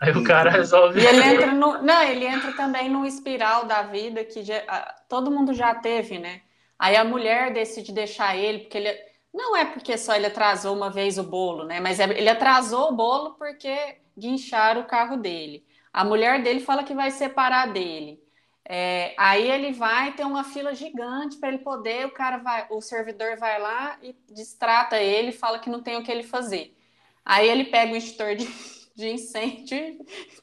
Aí 0.00 0.12
o 0.12 0.22
cara 0.22 0.50
resolve... 0.50 1.00
E 1.00 1.06
ele 1.06 1.22
entra 1.22 1.52
no... 1.52 1.82
Não, 1.82 2.02
ele 2.02 2.26
entra 2.26 2.52
também 2.52 2.88
no 2.88 3.04
espiral 3.06 3.64
da 3.64 3.82
vida 3.82 4.24
que 4.24 4.42
já... 4.44 4.60
todo 5.08 5.30
mundo 5.30 5.54
já 5.54 5.74
teve, 5.74 6.18
né? 6.18 6.42
Aí 6.78 6.94
a 6.94 7.04
mulher 7.04 7.52
decide 7.52 7.92
deixar 7.92 8.36
ele, 8.36 8.60
porque 8.60 8.78
ele... 8.78 8.94
Não 9.32 9.56
é 9.56 9.64
porque 9.64 9.98
só 9.98 10.14
ele 10.14 10.26
atrasou 10.26 10.74
uma 10.76 10.90
vez 10.90 11.18
o 11.18 11.24
bolo, 11.24 11.64
né? 11.64 11.80
Mas 11.80 11.98
é... 11.98 12.04
ele 12.04 12.28
atrasou 12.28 12.90
o 12.90 12.96
bolo 12.96 13.34
porque 13.34 13.96
guinchar 14.16 14.78
o 14.78 14.84
carro 14.84 15.16
dele. 15.16 15.64
A 15.92 16.04
mulher 16.04 16.42
dele 16.42 16.60
fala 16.60 16.84
que 16.84 16.94
vai 16.94 17.10
separar 17.10 17.72
dele. 17.72 18.20
É, 18.68 19.14
aí 19.16 19.48
ele 19.48 19.72
vai 19.72 20.12
ter 20.12 20.24
uma 20.24 20.42
fila 20.42 20.74
gigante 20.74 21.36
para 21.36 21.50
ele 21.50 21.58
poder, 21.58 22.04
o 22.04 22.10
cara 22.10 22.38
vai, 22.38 22.66
o 22.68 22.80
servidor 22.80 23.36
vai 23.36 23.60
lá 23.60 23.96
e 24.02 24.16
distrata 24.28 25.00
ele, 25.00 25.30
fala 25.30 25.60
que 25.60 25.70
não 25.70 25.80
tem 25.80 25.96
o 25.96 26.02
que 26.02 26.10
ele 26.10 26.24
fazer. 26.24 26.76
Aí 27.24 27.48
ele 27.48 27.64
pega 27.64 27.92
o 27.92 27.96
extintor 27.96 28.34
de, 28.34 28.48
de 28.96 29.08
incêndio 29.08 29.78
e 29.78 29.98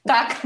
taca 0.06 0.38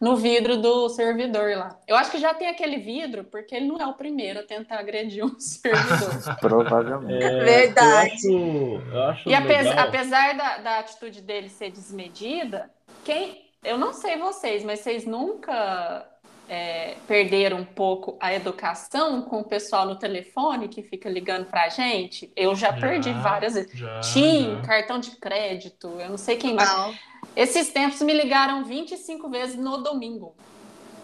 no 0.00 0.16
vidro 0.16 0.56
do 0.56 0.88
servidor 0.88 1.58
lá. 1.58 1.78
Eu 1.86 1.94
acho 1.94 2.10
que 2.10 2.16
já 2.16 2.32
tem 2.32 2.48
aquele 2.48 2.78
vidro, 2.78 3.24
porque 3.24 3.54
ele 3.54 3.66
não 3.66 3.76
é 3.76 3.86
o 3.86 3.92
primeiro 3.92 4.40
a 4.40 4.42
tentar 4.42 4.78
agredir 4.78 5.22
um 5.22 5.36
servidor. 5.38 6.36
Provavelmente. 6.40 7.22
É, 7.22 7.44
Verdade. 7.44 8.26
Eu 8.28 8.38
acho, 8.38 8.94
eu 8.94 9.02
acho 9.02 9.28
e 9.28 9.34
apesar, 9.34 9.78
apesar 9.78 10.36
da, 10.38 10.56
da 10.58 10.78
atitude 10.78 11.20
dele 11.20 11.50
ser 11.50 11.70
desmedida, 11.70 12.70
quem. 13.04 13.50
Eu 13.62 13.76
não 13.76 13.92
sei 13.92 14.16
vocês, 14.16 14.64
mas 14.64 14.80
vocês 14.80 15.04
nunca 15.04 16.08
é, 16.50 16.96
perderam 17.06 17.58
um 17.58 17.64
pouco 17.64 18.16
a 18.18 18.34
educação 18.34 19.22
com 19.22 19.38
o 19.38 19.44
pessoal 19.44 19.86
no 19.86 19.94
telefone 19.94 20.66
que 20.66 20.82
fica 20.82 21.08
ligando 21.08 21.46
pra 21.46 21.68
gente. 21.68 22.28
Eu 22.34 22.56
já, 22.56 22.72
já 22.72 22.80
perdi 22.80 23.12
várias 23.12 23.54
vezes. 23.54 23.70
TIM, 24.12 24.56
já. 24.56 24.62
cartão 24.62 24.98
de 24.98 25.12
crédito, 25.12 25.86
eu 26.00 26.08
não 26.10 26.18
sei 26.18 26.36
quem 26.36 26.54
mais. 26.54 26.68
Não. 26.68 26.92
Esses 27.36 27.72
tempos 27.72 28.02
me 28.02 28.12
ligaram 28.12 28.64
25 28.64 29.30
vezes 29.30 29.54
no 29.54 29.78
domingo. 29.78 30.34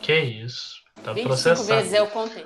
Que 0.01 0.19
isso? 0.19 0.85
Tá 1.05 1.13
25 1.13 1.29
processado. 1.29 1.81
vezes 1.81 1.93
eu 1.93 2.09
contei. 2.09 2.45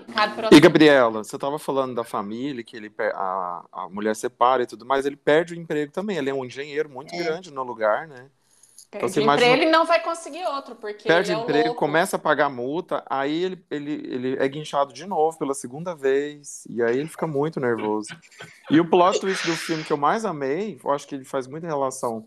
E 0.50 0.60
Gabriela, 0.60 1.24
você 1.24 1.36
estava 1.36 1.58
falando 1.58 1.94
da 1.94 2.04
família, 2.04 2.62
que 2.62 2.76
ele 2.76 2.92
a, 2.98 3.64
a 3.72 3.88
mulher 3.88 4.14
separa 4.14 4.64
e 4.64 4.66
tudo 4.66 4.84
mais, 4.84 5.06
ele 5.06 5.16
perde 5.16 5.54
o 5.54 5.56
emprego 5.58 5.90
também. 5.90 6.18
Ele 6.18 6.28
é 6.28 6.34
um 6.34 6.44
engenheiro 6.44 6.90
muito 6.90 7.14
é. 7.14 7.18
grande 7.18 7.50
no 7.50 7.62
lugar, 7.62 8.06
né? 8.06 8.26
Perde 8.90 9.06
então, 9.06 9.22
imagina... 9.22 9.52
ele 9.52 9.70
não 9.70 9.86
vai 9.86 10.02
conseguir 10.02 10.44
outro, 10.46 10.74
porque 10.74 11.06
perde 11.06 11.30
é 11.30 11.34
emprego, 11.36 11.66
louco. 11.68 11.78
começa 11.78 12.16
a 12.16 12.18
pagar 12.18 12.50
multa, 12.50 13.04
aí 13.08 13.44
ele, 13.44 13.64
ele, 13.70 13.92
ele 13.92 14.36
é 14.36 14.48
guinchado 14.48 14.92
de 14.92 15.06
novo 15.06 15.38
pela 15.38 15.54
segunda 15.54 15.94
vez, 15.94 16.66
e 16.68 16.82
aí 16.82 16.98
ele 16.98 17.08
fica 17.08 17.24
muito 17.24 17.60
nervoso. 17.60 18.08
E 18.68 18.80
o 18.80 18.90
plot 18.90 19.20
twist 19.20 19.46
do 19.46 19.54
filme 19.54 19.84
que 19.84 19.92
eu 19.92 19.96
mais 19.96 20.24
amei, 20.24 20.80
eu 20.82 20.90
acho 20.90 21.06
que 21.06 21.14
ele 21.14 21.24
faz 21.24 21.46
muita 21.46 21.68
relação 21.68 22.26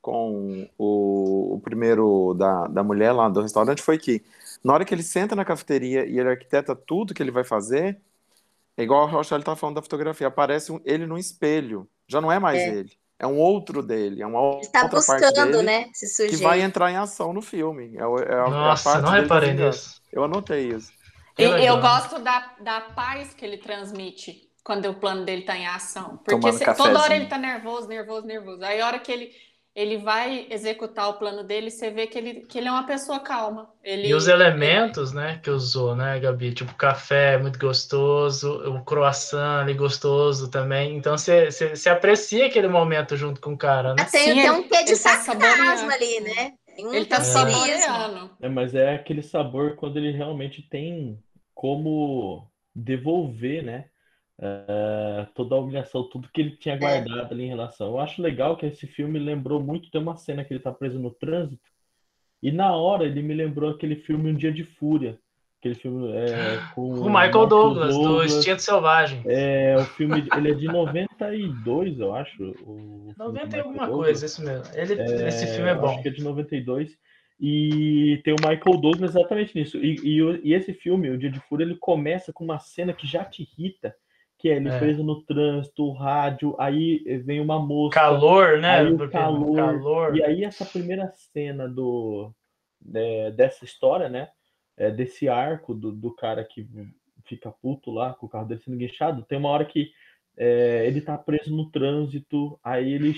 com 0.00 0.68
o, 0.78 1.56
o 1.56 1.60
primeiro 1.60 2.32
da, 2.34 2.68
da 2.68 2.84
mulher 2.84 3.10
lá 3.10 3.28
do 3.28 3.40
restaurante, 3.40 3.82
foi 3.82 3.98
que 3.98 4.22
na 4.62 4.72
hora 4.72 4.84
que 4.84 4.94
ele 4.94 5.02
senta 5.02 5.34
na 5.34 5.44
cafeteria 5.44 6.06
e 6.06 6.20
ele 6.20 6.28
arquiteta 6.28 6.76
tudo 6.76 7.12
que 7.12 7.24
ele 7.24 7.32
vai 7.32 7.42
fazer, 7.42 8.00
é 8.76 8.84
igual 8.84 9.02
a 9.02 9.10
Rochelle 9.10 9.42
estava 9.42 9.56
falando 9.56 9.76
da 9.76 9.82
fotografia, 9.82 10.28
aparece 10.28 10.70
um, 10.70 10.80
ele 10.84 11.06
no 11.06 11.18
espelho, 11.18 11.88
já 12.06 12.20
não 12.20 12.30
é 12.30 12.38
mais 12.38 12.60
é. 12.60 12.68
ele 12.68 13.03
é 13.24 13.26
um 13.26 13.38
outro 13.38 13.82
dele, 13.82 14.22
é 14.22 14.26
uma 14.26 14.40
outra 14.40 14.70
tá 14.70 14.88
buscando, 14.88 15.20
parte 15.20 15.34
dele 15.34 15.62
né, 15.62 15.86
esse 15.90 16.08
sujeito. 16.08 16.36
que 16.36 16.42
vai 16.42 16.60
entrar 16.60 16.90
em 16.90 16.96
ação 16.96 17.32
no 17.32 17.40
filme. 17.40 17.96
É, 17.96 18.00
é 18.00 18.38
a, 18.38 18.50
Nossa, 18.50 18.88
é 18.88 18.92
a 18.92 18.94
parte 18.94 19.04
não 19.04 19.12
reparei 19.12 19.54
nisso. 19.54 20.00
Eu 20.12 20.24
anotei 20.24 20.68
isso. 20.68 20.92
E, 21.38 21.42
eu 21.42 21.80
gosto 21.80 22.20
da, 22.20 22.52
da 22.60 22.80
paz 22.80 23.34
que 23.34 23.44
ele 23.44 23.56
transmite 23.56 24.48
quando 24.62 24.88
o 24.88 24.94
plano 24.94 25.24
dele 25.24 25.40
está 25.40 25.56
em 25.56 25.66
ação. 25.66 26.20
Porque 26.24 26.52
se, 26.52 26.74
toda 26.74 27.00
hora 27.02 27.16
ele 27.16 27.24
está 27.24 27.38
nervoso, 27.38 27.88
nervoso, 27.88 28.26
nervoso. 28.26 28.62
Aí 28.62 28.80
a 28.80 28.86
hora 28.86 28.98
que 28.98 29.10
ele 29.10 29.32
ele 29.74 29.98
vai 29.98 30.46
executar 30.50 31.08
o 31.08 31.14
plano 31.14 31.42
dele, 31.42 31.68
você 31.68 31.90
vê 31.90 32.06
que 32.06 32.16
ele, 32.16 32.34
que 32.46 32.58
ele 32.58 32.68
é 32.68 32.70
uma 32.70 32.86
pessoa 32.86 33.18
calma. 33.18 33.68
Ele, 33.82 34.06
e 34.06 34.14
os 34.14 34.28
elementos, 34.28 35.10
ele... 35.12 35.20
né, 35.20 35.40
que 35.42 35.50
usou, 35.50 35.96
né, 35.96 36.18
Gabi? 36.20 36.54
Tipo, 36.54 36.74
café 36.74 37.36
muito 37.38 37.58
gostoso, 37.58 38.52
o 38.68 38.84
croissant 38.84 39.62
ali 39.62 39.74
gostoso 39.74 40.48
também. 40.48 40.96
Então, 40.96 41.18
você, 41.18 41.50
você, 41.50 41.74
você 41.74 41.90
aprecia 41.90 42.46
aquele 42.46 42.68
momento 42.68 43.16
junto 43.16 43.40
com 43.40 43.54
o 43.54 43.58
cara, 43.58 43.94
né? 43.94 44.06
Tem, 44.10 44.34
tem 44.34 44.50
um 44.50 44.62
quê 44.62 44.84
de 44.84 44.92
tá 44.92 45.18
sarcasmo 45.18 45.90
ali, 45.90 46.20
né? 46.20 46.52
Um 46.78 46.94
ele 46.94 47.06
tá 47.06 47.20
saboreando. 47.20 48.30
É, 48.40 48.48
mas 48.48 48.74
é 48.74 48.94
aquele 48.94 49.22
sabor 49.22 49.74
quando 49.76 49.96
ele 49.96 50.12
realmente 50.12 50.62
tem 50.62 51.18
como 51.52 52.48
devolver, 52.74 53.64
né? 53.64 53.86
Uh, 54.36 55.30
toda 55.32 55.54
a 55.54 55.58
humilhação, 55.58 56.08
tudo 56.08 56.28
que 56.32 56.40
ele 56.40 56.56
tinha 56.56 56.74
é. 56.74 56.78
guardado 56.78 57.32
ali 57.32 57.44
em 57.44 57.48
relação. 57.48 57.88
Eu 57.88 58.00
acho 58.00 58.20
legal 58.20 58.56
que 58.56 58.66
esse 58.66 58.86
filme 58.86 59.18
lembrou 59.18 59.62
muito, 59.62 59.90
tem 59.90 60.00
uma 60.00 60.16
cena 60.16 60.44
que 60.44 60.52
ele 60.52 60.62
tá 60.62 60.72
preso 60.72 60.98
no 60.98 61.10
trânsito, 61.10 61.62
e 62.42 62.50
na 62.50 62.74
hora 62.74 63.04
ele 63.04 63.22
me 63.22 63.32
lembrou 63.32 63.70
aquele 63.70 63.96
filme 63.96 64.30
Um 64.30 64.34
Dia 64.34 64.52
de 64.52 64.64
Fúria. 64.64 65.18
Aquele 65.60 65.76
filme 65.76 66.12
é, 66.12 66.60
com 66.74 66.90
o 66.90 67.04
Michael 67.06 67.46
Douglas, 67.46 67.94
Douglas, 67.94 68.32
do 68.32 68.38
Instinto 68.38 68.60
Selvagem. 68.60 69.22
É, 69.24 69.76
o 69.78 69.84
filme, 69.84 70.26
ele 70.36 70.50
é 70.50 70.54
de 70.54 70.66
92, 70.66 72.00
eu 72.00 72.14
acho. 72.14 72.54
O 72.66 73.14
90 73.16 73.56
e 73.56 73.60
alguma 73.60 73.86
Douglas. 73.86 74.06
coisa, 74.06 74.26
isso 74.26 74.44
mesmo. 74.44 74.74
Ele, 74.74 75.00
é, 75.00 75.28
esse 75.28 75.46
filme 75.46 75.70
é 75.70 75.74
bom. 75.74 75.88
Acho 75.88 76.02
que 76.02 76.08
é 76.08 76.12
de 76.12 76.22
92. 76.22 76.98
E 77.40 78.20
tem 78.24 78.34
o 78.34 78.48
Michael 78.48 78.80
Douglas 78.80 79.10
exatamente 79.10 79.56
nisso. 79.56 79.78
E, 79.78 79.96
e, 80.02 80.40
e 80.44 80.54
esse 80.54 80.74
filme, 80.74 81.08
O 81.10 81.18
Dia 81.18 81.30
de 81.30 81.40
Fúria, 81.40 81.64
ele 81.64 81.76
começa 81.76 82.32
com 82.32 82.44
uma 82.44 82.58
cena 82.58 82.92
que 82.92 83.06
já 83.06 83.24
te 83.24 83.42
irrita 83.42 83.94
que 84.44 84.50
é 84.50 84.56
ele 84.56 84.68
é. 84.68 84.78
preso 84.78 85.02
no 85.02 85.22
trânsito, 85.22 85.90
rádio, 85.92 86.54
aí 86.58 87.02
vem 87.24 87.40
uma 87.40 87.58
moça. 87.58 87.94
Calor, 87.94 88.58
né? 88.58 88.80
Aí 88.80 88.92
o 88.92 89.08
calor, 89.08 89.56
calor. 89.56 90.14
E 90.14 90.22
aí 90.22 90.44
essa 90.44 90.66
primeira 90.66 91.10
cena 91.32 91.66
do, 91.66 92.30
é, 92.94 93.30
dessa 93.30 93.64
história, 93.64 94.10
né? 94.10 94.28
É, 94.76 94.90
desse 94.90 95.30
arco 95.30 95.72
do, 95.72 95.90
do 95.90 96.14
cara 96.14 96.44
que 96.44 96.68
fica 97.24 97.50
puto 97.50 97.90
lá 97.90 98.12
com 98.12 98.26
o 98.26 98.28
carro 98.28 98.46
dele 98.46 98.60
sendo 98.62 98.76
guinchado, 98.76 99.24
tem 99.24 99.38
uma 99.38 99.48
hora 99.48 99.64
que 99.64 99.90
é, 100.36 100.86
ele 100.86 101.00
tá 101.00 101.16
preso 101.16 101.56
no 101.56 101.70
trânsito, 101.70 102.60
aí 102.62 102.92
ele 102.92 103.14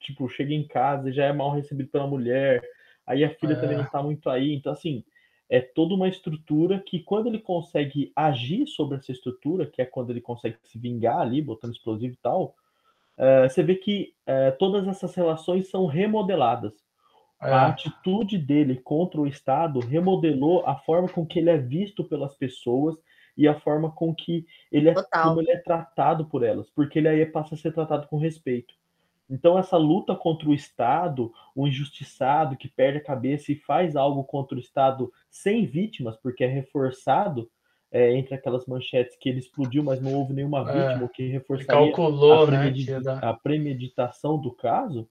tipo, 0.00 0.26
chega 0.26 0.54
em 0.54 0.66
casa 0.66 1.10
e 1.10 1.12
já 1.12 1.26
é 1.26 1.34
mal 1.34 1.52
recebido 1.52 1.90
pela 1.90 2.06
mulher, 2.06 2.62
aí 3.06 3.22
a 3.24 3.28
filha 3.34 3.56
também 3.56 3.76
é. 3.76 3.82
não 3.82 3.90
tá 3.90 4.02
muito 4.02 4.30
aí, 4.30 4.54
então 4.54 4.72
assim, 4.72 5.04
é 5.48 5.60
toda 5.60 5.94
uma 5.94 6.08
estrutura 6.08 6.80
que, 6.80 7.00
quando 7.00 7.28
ele 7.28 7.38
consegue 7.38 8.12
agir 8.14 8.66
sobre 8.66 8.98
essa 8.98 9.12
estrutura, 9.12 9.66
que 9.66 9.80
é 9.80 9.84
quando 9.84 10.10
ele 10.10 10.20
consegue 10.20 10.56
se 10.64 10.78
vingar 10.78 11.18
ali, 11.18 11.40
botando 11.40 11.72
explosivo 11.72 12.14
e 12.14 12.18
tal, 12.18 12.54
uh, 13.18 13.48
você 13.48 13.62
vê 13.62 13.76
que 13.76 14.12
uh, 14.26 14.56
todas 14.58 14.86
essas 14.88 15.14
relações 15.14 15.68
são 15.68 15.86
remodeladas. 15.86 16.72
É. 17.40 17.50
A 17.50 17.66
atitude 17.68 18.38
dele 18.38 18.76
contra 18.76 19.20
o 19.20 19.26
Estado 19.26 19.78
remodelou 19.80 20.66
a 20.66 20.74
forma 20.76 21.08
com 21.08 21.24
que 21.24 21.38
ele 21.38 21.50
é 21.50 21.58
visto 21.58 22.02
pelas 22.02 22.34
pessoas 22.34 22.96
e 23.36 23.46
a 23.46 23.54
forma 23.60 23.90
com 23.90 24.14
que 24.14 24.46
ele 24.72 24.88
é, 24.88 24.94
como 24.94 25.40
ele 25.40 25.50
é 25.50 25.58
tratado 25.58 26.24
por 26.24 26.42
elas, 26.42 26.70
porque 26.70 26.98
ele 26.98 27.08
aí 27.08 27.26
passa 27.26 27.54
a 27.54 27.58
ser 27.58 27.72
tratado 27.72 28.08
com 28.08 28.16
respeito. 28.16 28.74
Então, 29.28 29.58
essa 29.58 29.76
luta 29.76 30.14
contra 30.14 30.48
o 30.48 30.54
Estado, 30.54 31.32
o 31.54 31.66
injustiçado 31.66 32.56
que 32.56 32.68
perde 32.68 32.98
a 32.98 33.04
cabeça 33.04 33.50
e 33.50 33.56
faz 33.56 33.96
algo 33.96 34.22
contra 34.24 34.56
o 34.56 34.60
Estado 34.60 35.12
sem 35.28 35.66
vítimas, 35.66 36.16
porque 36.16 36.44
é 36.44 36.46
reforçado 36.46 37.50
é, 37.90 38.12
entre 38.12 38.34
aquelas 38.34 38.66
manchetes 38.66 39.16
que 39.18 39.28
ele 39.28 39.38
explodiu, 39.38 39.82
mas 39.82 40.00
não 40.00 40.14
houve 40.14 40.32
nenhuma 40.32 40.60
é, 40.70 40.88
vítima, 40.88 41.04
o 41.04 41.08
que 41.08 41.28
reforçaria 41.28 41.92
calculou, 41.92 42.42
a, 42.42 42.46
premedita 42.46 43.00
né, 43.00 43.20
a 43.22 43.32
premeditação 43.34 44.38
do 44.38 44.52
caso, 44.52 45.08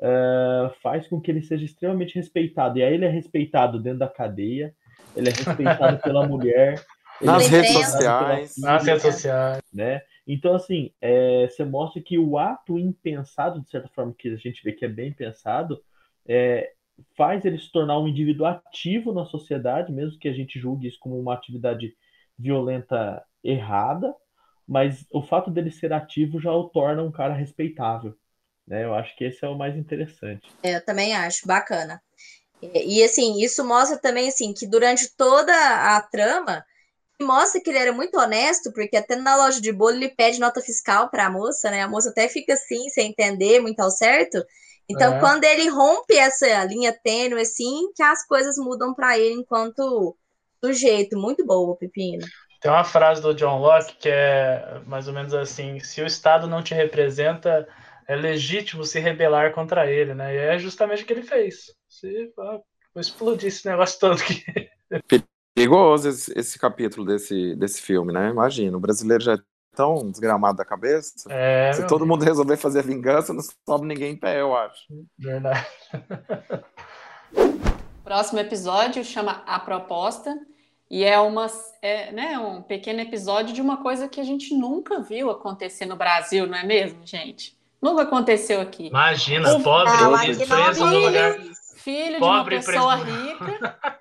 é, 0.00 0.70
faz 0.82 1.08
com 1.08 1.20
que 1.20 1.30
ele 1.30 1.42
seja 1.42 1.64
extremamente 1.64 2.14
respeitado. 2.14 2.78
E 2.78 2.82
aí 2.82 2.94
ele 2.94 3.04
é 3.04 3.10
respeitado 3.10 3.78
dentro 3.78 3.98
da 3.98 4.08
cadeia, 4.08 4.74
ele 5.16 5.28
é 5.28 5.32
respeitado 5.32 5.98
pela 6.00 6.26
mulher. 6.26 6.82
Nas 7.20 7.48
redes 7.48 7.72
sociais. 7.72 8.54
Filha, 8.54 8.66
nas 8.66 8.86
redes 8.86 9.02
sociais. 9.02 9.62
Né? 9.74 10.02
Então, 10.28 10.54
assim, 10.54 10.92
é, 11.00 11.48
você 11.48 11.64
mostra 11.64 12.02
que 12.02 12.18
o 12.18 12.36
ato 12.36 12.78
impensado, 12.78 13.62
de 13.62 13.70
certa 13.70 13.88
forma, 13.88 14.14
que 14.16 14.28
a 14.28 14.36
gente 14.36 14.62
vê 14.62 14.72
que 14.72 14.84
é 14.84 14.88
bem 14.88 15.10
pensado, 15.10 15.82
é, 16.26 16.70
faz 17.16 17.46
ele 17.46 17.58
se 17.58 17.72
tornar 17.72 17.98
um 17.98 18.06
indivíduo 18.06 18.44
ativo 18.44 19.10
na 19.10 19.24
sociedade, 19.24 19.90
mesmo 19.90 20.18
que 20.18 20.28
a 20.28 20.32
gente 20.34 20.60
julgue 20.60 20.86
isso 20.86 20.98
como 21.00 21.18
uma 21.18 21.32
atividade 21.32 21.96
violenta 22.38 23.24
errada, 23.42 24.14
mas 24.66 25.06
o 25.10 25.22
fato 25.22 25.50
dele 25.50 25.70
ser 25.70 25.94
ativo 25.94 26.38
já 26.38 26.52
o 26.52 26.68
torna 26.68 27.02
um 27.02 27.10
cara 27.10 27.32
respeitável. 27.32 28.14
Né? 28.66 28.84
Eu 28.84 28.94
acho 28.94 29.16
que 29.16 29.24
esse 29.24 29.42
é 29.42 29.48
o 29.48 29.56
mais 29.56 29.76
interessante. 29.76 30.46
É, 30.62 30.76
eu 30.76 30.84
também 30.84 31.16
acho, 31.16 31.46
bacana. 31.46 32.02
E, 32.60 32.98
e 32.98 33.02
assim, 33.02 33.40
isso 33.40 33.66
mostra 33.66 33.96
também 33.96 34.28
assim 34.28 34.52
que 34.52 34.66
durante 34.66 35.16
toda 35.16 35.54
a 35.96 36.02
trama 36.02 36.62
mostra 37.20 37.60
que 37.60 37.70
ele 37.70 37.78
era 37.78 37.92
muito 37.92 38.18
honesto, 38.18 38.72
porque 38.72 38.96
até 38.96 39.16
na 39.16 39.36
loja 39.36 39.60
de 39.60 39.72
bolo 39.72 39.96
ele 39.96 40.08
pede 40.08 40.40
nota 40.40 40.60
fiscal 40.60 41.08
para 41.10 41.26
a 41.26 41.30
moça, 41.30 41.70
né? 41.70 41.82
A 41.82 41.88
moça 41.88 42.10
até 42.10 42.28
fica 42.28 42.54
assim, 42.54 42.88
sem 42.90 43.10
entender 43.10 43.60
muito 43.60 43.80
ao 43.80 43.90
certo. 43.90 44.44
Então, 44.88 45.16
é. 45.16 45.20
quando 45.20 45.44
ele 45.44 45.68
rompe 45.68 46.16
essa 46.16 46.64
linha 46.64 46.96
tênue, 47.04 47.42
assim, 47.42 47.92
que 47.94 48.02
as 48.02 48.26
coisas 48.26 48.56
mudam 48.56 48.94
para 48.94 49.18
ele 49.18 49.34
enquanto 49.34 50.16
sujeito. 50.64 51.18
Muito 51.18 51.44
boa, 51.44 51.76
Pepino. 51.76 52.26
Tem 52.60 52.70
uma 52.70 52.84
frase 52.84 53.22
do 53.22 53.34
John 53.34 53.58
Locke 53.58 53.96
que 53.96 54.08
é 54.08 54.80
mais 54.86 55.06
ou 55.06 55.14
menos 55.14 55.34
assim: 55.34 55.78
se 55.80 56.00
o 56.00 56.06
Estado 56.06 56.46
não 56.46 56.62
te 56.62 56.74
representa, 56.74 57.68
é 58.06 58.16
legítimo 58.16 58.84
se 58.84 58.98
rebelar 58.98 59.52
contra 59.52 59.90
ele, 59.90 60.14
né? 60.14 60.34
E 60.34 60.38
é 60.38 60.58
justamente 60.58 61.02
o 61.02 61.06
que 61.06 61.12
ele 61.12 61.22
fez. 61.22 61.72
Se, 61.88 62.32
ah, 62.38 62.58
vou 62.94 63.00
explodir 63.00 63.48
esse 63.48 63.66
negócio 63.66 64.00
todo 64.00 64.20
aqui. 64.20 64.42
Perigoso 65.58 66.08
esse, 66.08 66.32
esse, 66.38 66.56
capítulo 66.56 67.04
desse, 67.04 67.56
desse 67.56 67.82
filme, 67.82 68.12
né? 68.12 68.28
Imagina, 68.30 68.76
o 68.76 68.80
brasileiro 68.80 69.24
já 69.24 69.34
é 69.34 69.38
tão 69.74 70.08
desgramado 70.08 70.56
da 70.56 70.64
cabeça. 70.64 71.12
É, 71.28 71.72
Se 71.72 71.84
todo 71.84 72.06
mundo 72.06 72.24
resolver 72.24 72.56
fazer 72.56 72.84
vingança, 72.84 73.32
não 73.32 73.42
sobe 73.68 73.84
ninguém 73.84 74.12
em 74.12 74.16
pé, 74.16 74.40
eu 74.40 74.56
acho. 74.56 74.84
Verdade. 75.18 75.66
Próximo 78.04 78.38
episódio 78.38 79.04
chama 79.04 79.42
A 79.46 79.58
Proposta. 79.58 80.32
E 80.88 81.04
é, 81.04 81.18
uma, 81.18 81.48
é 81.82 82.12
né, 82.12 82.38
um 82.38 82.62
pequeno 82.62 83.00
episódio 83.00 83.52
de 83.52 83.60
uma 83.60 83.78
coisa 83.78 84.08
que 84.08 84.20
a 84.20 84.24
gente 84.24 84.54
nunca 84.54 85.00
viu 85.00 85.28
acontecer 85.28 85.86
no 85.86 85.96
Brasil, 85.96 86.46
não 86.46 86.56
é 86.56 86.64
mesmo, 86.64 87.04
gente? 87.04 87.58
Nunca 87.82 88.02
aconteceu 88.02 88.60
aqui. 88.60 88.86
Imagina, 88.86 89.58
pobre, 89.60 90.36
preso 90.46 90.86
no 90.86 90.98
lugar. 90.98 91.36
Filho 91.76 92.18
pobre, 92.20 92.58
de 92.58 92.70
uma 92.70 92.72
pessoa 92.72 92.94
rica 92.94 93.78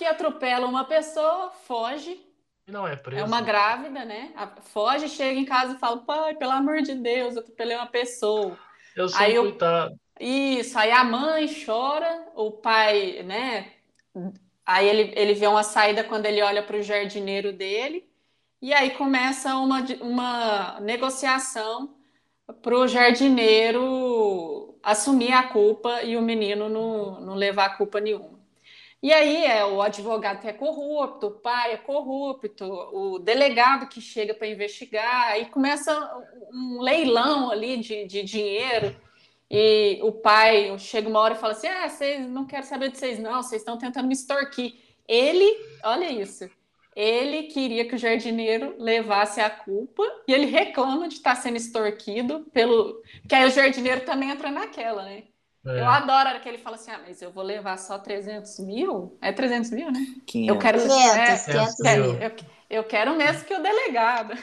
que 0.00 0.06
atropela 0.06 0.66
uma 0.66 0.84
pessoa, 0.84 1.50
foge. 1.66 2.18
Não 2.66 2.88
é 2.88 2.96
preso. 2.96 3.20
É 3.20 3.22
uma 3.22 3.42
grávida, 3.42 4.02
né? 4.02 4.32
Foge, 4.72 5.10
chega 5.10 5.38
em 5.38 5.44
casa 5.44 5.74
e 5.74 5.78
fala: 5.78 5.98
pai, 5.98 6.34
pelo 6.36 6.52
amor 6.52 6.80
de 6.80 6.94
Deus, 6.94 7.36
eu 7.36 7.42
atropelei 7.42 7.76
uma 7.76 7.86
pessoa. 7.86 8.58
Eu 8.96 9.10
sou 9.10 9.20
aí 9.20 9.36
coitado. 9.36 10.00
Isso, 10.18 10.78
aí 10.78 10.90
a 10.90 11.04
mãe 11.04 11.46
chora, 11.66 12.28
o 12.34 12.50
pai, 12.50 13.22
né? 13.24 13.72
Aí 14.64 14.88
ele, 14.88 15.12
ele 15.14 15.34
vê 15.34 15.46
uma 15.46 15.62
saída 15.62 16.02
quando 16.02 16.24
ele 16.24 16.40
olha 16.40 16.62
para 16.62 16.78
o 16.78 16.82
jardineiro 16.82 17.52
dele, 17.52 18.08
e 18.62 18.72
aí 18.72 18.92
começa 18.92 19.54
uma, 19.56 19.84
uma 20.00 20.80
negociação 20.80 21.94
para 22.62 22.74
o 22.74 22.88
jardineiro 22.88 24.78
assumir 24.82 25.32
a 25.32 25.42
culpa 25.42 26.02
e 26.02 26.16
o 26.16 26.22
menino 26.22 26.70
não, 26.70 27.20
não 27.20 27.34
levar 27.34 27.76
culpa 27.76 28.00
nenhuma. 28.00 28.39
E 29.02 29.12
aí 29.12 29.46
é 29.46 29.64
o 29.64 29.80
advogado 29.80 30.40
que 30.40 30.48
é 30.48 30.52
corrupto, 30.52 31.28
o 31.28 31.30
pai 31.30 31.72
é 31.72 31.76
corrupto, 31.78 32.64
o 32.66 33.18
delegado 33.18 33.88
que 33.88 34.00
chega 34.00 34.34
para 34.34 34.46
investigar, 34.46 35.28
aí 35.28 35.46
começa 35.46 35.90
um 36.52 36.80
leilão 36.82 37.50
ali 37.50 37.78
de, 37.78 38.04
de 38.04 38.22
dinheiro. 38.22 38.94
E 39.50 39.98
o 40.02 40.12
pai 40.12 40.78
chega 40.78 41.08
uma 41.08 41.18
hora 41.20 41.34
e 41.34 41.38
fala 41.38 41.54
assim: 41.54 41.66
Ah, 41.66 41.88
vocês 41.88 42.28
não 42.28 42.46
quero 42.46 42.66
saber 42.66 42.90
de 42.90 42.98
vocês, 42.98 43.18
não, 43.18 43.42
vocês 43.42 43.62
estão 43.62 43.78
tentando 43.78 44.06
me 44.06 44.14
extorquir. 44.14 44.74
Ele, 45.08 45.56
olha 45.82 46.10
isso, 46.12 46.48
ele 46.94 47.44
queria 47.44 47.88
que 47.88 47.94
o 47.94 47.98
jardineiro 47.98 48.76
levasse 48.78 49.40
a 49.40 49.48
culpa 49.48 50.02
e 50.28 50.32
ele 50.32 50.46
reclama 50.46 51.08
de 51.08 51.14
estar 51.14 51.34
sendo 51.36 51.56
extorquido 51.56 52.46
pelo. 52.52 53.02
Que 53.28 53.34
aí 53.34 53.46
o 53.46 53.50
jardineiro 53.50 54.04
também 54.04 54.30
entra 54.30 54.50
naquela, 54.50 55.04
né? 55.04 55.24
É. 55.66 55.80
Eu 55.80 55.86
adoro 55.86 56.28
a 56.28 56.30
hora 56.30 56.40
que 56.40 56.48
ele 56.48 56.58
fala 56.58 56.76
assim: 56.76 56.90
ah, 56.90 57.00
mas 57.06 57.20
eu 57.20 57.30
vou 57.30 57.44
levar 57.44 57.76
só 57.76 57.98
300 57.98 58.60
mil? 58.60 59.18
É 59.20 59.32
300 59.32 59.70
mil, 59.70 59.90
né? 59.92 60.06
500. 60.26 60.48
Eu 60.48 60.58
quero, 60.58 60.78
500, 60.80 61.16
é, 61.16 61.52
500 61.52 61.78
mil. 61.78 62.22
Eu, 62.22 62.32
eu 62.70 62.84
quero 62.84 63.16
mesmo 63.16 63.44
que 63.44 63.54
o 63.54 63.62
delegado. 63.62 64.34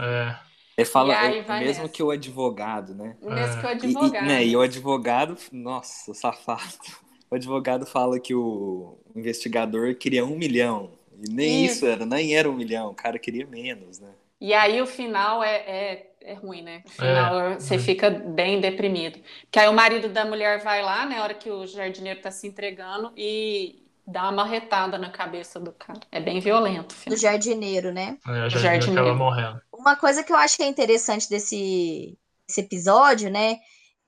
É. 0.00 0.36
Ele 0.76 0.84
fala 0.86 1.14
é, 1.14 1.28
mesmo 1.30 1.48
nessa. 1.48 1.88
que 1.88 2.02
o 2.02 2.10
advogado, 2.10 2.94
né? 2.94 3.16
Mesmo 3.22 3.60
que 3.60 3.66
o 3.66 3.68
advogado. 3.68 4.14
E, 4.14 4.24
e, 4.24 4.28
né, 4.28 4.44
e 4.44 4.56
o 4.56 4.60
advogado, 4.60 5.36
nossa, 5.52 6.14
safado. 6.14 6.62
O 7.30 7.36
advogado 7.36 7.84
fala 7.84 8.20
que 8.20 8.32
o 8.32 8.96
investigador 9.16 9.96
queria 9.96 10.24
um 10.24 10.36
milhão. 10.36 10.92
E 11.20 11.32
nem 11.32 11.64
isso, 11.64 11.76
isso 11.76 11.86
era, 11.86 12.06
nem 12.06 12.36
era 12.36 12.48
um 12.48 12.54
milhão, 12.54 12.90
o 12.90 12.94
cara 12.94 13.18
queria 13.18 13.44
menos, 13.44 13.98
né? 13.98 14.10
E 14.40 14.52
aí 14.52 14.80
o 14.80 14.86
final 14.86 15.42
é, 15.42 15.56
é, 15.56 16.13
é 16.24 16.32
ruim, 16.32 16.62
né? 16.62 16.82
O 16.86 16.90
final 16.90 17.40
é. 17.40 17.54
você 17.54 17.78
fica 17.78 18.08
bem 18.08 18.60
deprimido. 18.60 19.20
Porque 19.42 19.58
aí 19.58 19.68
o 19.68 19.72
marido 19.72 20.08
da 20.08 20.24
mulher 20.24 20.62
vai 20.62 20.82
lá, 20.82 21.04
né? 21.04 21.18
A 21.18 21.22
hora 21.22 21.34
que 21.34 21.50
o 21.50 21.66
jardineiro 21.66 22.20
tá 22.20 22.30
se 22.30 22.46
entregando 22.46 23.12
e 23.16 23.84
dá 24.06 24.22
uma 24.22 24.32
marretada 24.32 24.96
na 24.98 25.10
cabeça 25.10 25.60
do 25.60 25.70
cara. 25.72 26.00
É 26.10 26.20
bem 26.20 26.40
violento. 26.40 26.94
Do 27.06 27.16
jardineiro, 27.16 27.92
né? 27.92 28.18
É, 28.26 28.30
o 28.30 28.34
jardineiro, 28.34 28.58
jardineiro 28.58 29.00
acaba 29.02 29.18
morrendo. 29.18 29.60
Uma 29.72 29.96
coisa 29.96 30.22
que 30.24 30.32
eu 30.32 30.36
acho 30.36 30.56
que 30.56 30.62
é 30.62 30.66
interessante 30.66 31.28
desse, 31.28 32.18
desse 32.48 32.60
episódio, 32.62 33.30
né? 33.30 33.58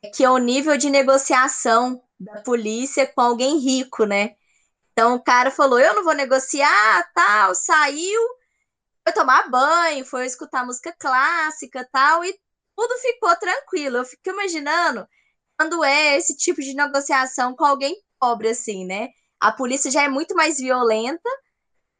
É 0.02 0.08
que 0.08 0.24
é 0.24 0.30
o 0.30 0.38
nível 0.38 0.76
de 0.78 0.88
negociação 0.88 2.02
da 2.18 2.40
polícia 2.40 3.06
com 3.06 3.20
alguém 3.20 3.58
rico, 3.58 4.06
né? 4.06 4.32
Então 4.92 5.14
o 5.14 5.22
cara 5.22 5.50
falou: 5.50 5.78
eu 5.78 5.94
não 5.94 6.02
vou 6.02 6.14
negociar, 6.14 7.10
tal, 7.14 7.54
saiu, 7.54 8.22
foi 9.06 9.12
tomar 9.14 9.48
banho, 9.50 10.04
foi 10.04 10.26
escutar 10.26 10.66
música 10.66 10.94
clássica, 10.98 11.88
tal, 11.92 12.24
e 12.24 12.36
tudo 12.76 12.98
ficou 12.98 13.34
tranquilo. 13.36 13.98
Eu 13.98 14.04
fico 14.04 14.30
imaginando 14.30 15.06
quando 15.58 15.84
é 15.84 16.16
esse 16.16 16.36
tipo 16.36 16.60
de 16.60 16.74
negociação 16.74 17.54
com 17.54 17.64
alguém 17.64 17.96
pobre, 18.18 18.48
assim, 18.48 18.84
né? 18.84 19.10
a 19.40 19.52
polícia 19.52 19.90
já 19.90 20.02
é 20.02 20.08
muito 20.08 20.34
mais 20.34 20.58
violenta. 20.58 21.28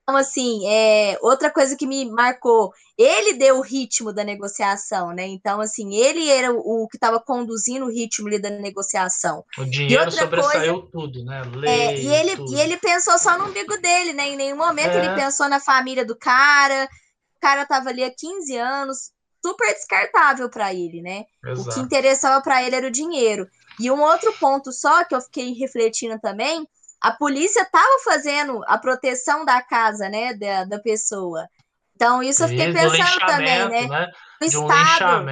Então, 0.09 0.17
assim, 0.17 0.65
é, 0.69 1.19
outra 1.21 1.51
coisa 1.51 1.77
que 1.77 1.85
me 1.85 2.09
marcou, 2.09 2.73
ele 2.97 3.33
deu 3.33 3.59
o 3.59 3.61
ritmo 3.61 4.13
da 4.13 4.23
negociação, 4.23 5.13
né? 5.13 5.27
Então, 5.27 5.61
assim, 5.61 5.97
ele 5.97 6.31
era 6.31 6.53
o, 6.53 6.85
o 6.85 6.87
que 6.87 6.97
estava 6.97 7.19
conduzindo 7.19 7.87
o 7.87 7.91
ritmo 7.91 8.29
ali 8.29 8.39
da 8.39 8.49
negociação. 8.49 9.45
O 9.59 9.65
dinheiro 9.65 10.09
sobressaiu 10.13 10.83
coisa, 10.83 10.89
tudo, 10.93 11.25
né? 11.25 11.43
Lei, 11.57 11.69
é, 11.69 11.99
e, 11.99 12.07
ele, 12.07 12.37
tudo. 12.37 12.53
e 12.53 12.61
ele 12.61 12.77
pensou 12.77 13.19
só 13.19 13.37
no 13.37 13.47
umbigo 13.47 13.77
dele, 13.79 14.13
né? 14.13 14.29
Em 14.29 14.37
nenhum 14.37 14.57
momento 14.57 14.93
é. 14.93 15.05
ele 15.05 15.15
pensou 15.17 15.49
na 15.49 15.59
família 15.59 16.05
do 16.05 16.15
cara. 16.15 16.89
O 17.37 17.41
cara 17.41 17.63
estava 17.63 17.89
ali 17.89 18.05
há 18.05 18.11
15 18.11 18.57
anos, 18.57 19.11
super 19.45 19.75
descartável 19.75 20.49
para 20.49 20.73
ele, 20.73 21.03
né? 21.03 21.25
Exato. 21.45 21.69
O 21.69 21.75
que 21.75 21.81
interessava 21.81 22.41
para 22.41 22.63
ele 22.63 22.77
era 22.77 22.87
o 22.87 22.93
dinheiro. 22.93 23.49
E 23.81 23.91
um 23.91 24.01
outro 24.01 24.33
ponto 24.35 24.73
só 24.73 25.05
que 25.05 25.17
eu 25.17 25.21
fiquei 25.21 25.53
refletindo 25.53 26.17
também 26.21 26.65
a 27.01 27.13
polícia 27.13 27.63
estava 27.63 27.99
fazendo 28.05 28.63
a 28.67 28.79
proteção 28.79 29.45
da 29.45 29.61
casa, 29.63 30.09
né, 30.09 30.35
da, 30.35 30.65
da 30.65 30.79
pessoa. 30.79 31.47
Então, 31.95 32.23
isso 32.23 32.45
eu 32.45 32.49
fiquei 32.49 32.73
pensando 32.73 33.19
também, 33.27 33.69
né? 33.71 33.87
né? 33.89 34.11
O 34.41 34.45
Estado. 34.45 35.31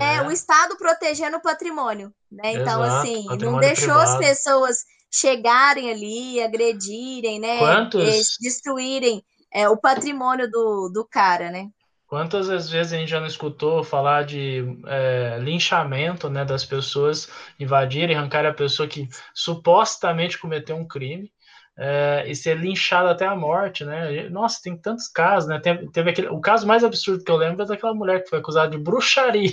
é. 0.00 0.16
é. 0.16 0.22
o 0.22 0.30
Estado 0.30 0.76
protegendo 0.78 1.36
o 1.36 1.42
patrimônio, 1.42 2.10
né? 2.32 2.52
Então, 2.52 2.82
Exato, 2.82 2.96
assim, 2.96 3.26
não 3.40 3.58
deixou 3.58 3.94
privado. 3.94 4.10
as 4.10 4.16
pessoas 4.16 4.78
chegarem 5.10 5.90
ali, 5.90 6.42
agredirem, 6.42 7.38
né? 7.38 7.58
Quantos? 7.58 8.36
Destruírem 8.40 9.22
é, 9.52 9.68
o 9.68 9.76
patrimônio 9.76 10.50
do, 10.50 10.88
do 10.88 11.06
cara, 11.06 11.50
né? 11.50 11.68
Quantas 12.08 12.48
vezes 12.48 12.92
a 12.94 12.96
gente 12.96 13.10
já 13.10 13.20
não 13.20 13.26
escutou 13.26 13.84
falar 13.84 14.24
de 14.24 14.64
é, 14.86 15.38
linchamento, 15.42 16.30
né, 16.30 16.42
das 16.42 16.64
pessoas 16.64 17.30
invadirem, 17.60 18.16
arrancarem 18.16 18.50
a 18.50 18.54
pessoa 18.54 18.88
que 18.88 19.06
supostamente 19.34 20.38
cometeu 20.38 20.74
um 20.74 20.88
crime 20.88 21.30
é, 21.76 22.24
e 22.26 22.34
ser 22.34 22.56
linchada 22.56 23.10
até 23.10 23.26
a 23.26 23.36
morte, 23.36 23.84
né? 23.84 24.26
Nossa, 24.30 24.58
tem 24.62 24.74
tantos 24.74 25.06
casos, 25.06 25.50
né? 25.50 25.60
Teve, 25.60 25.90
teve 25.90 26.10
aquele, 26.10 26.28
o 26.28 26.40
caso 26.40 26.66
mais 26.66 26.82
absurdo 26.82 27.22
que 27.22 27.30
eu 27.30 27.36
lembro 27.36 27.62
é 27.62 27.66
daquela 27.66 27.94
mulher 27.94 28.24
que 28.24 28.30
foi 28.30 28.38
acusada 28.38 28.70
de 28.70 28.78
bruxaria. 28.78 29.52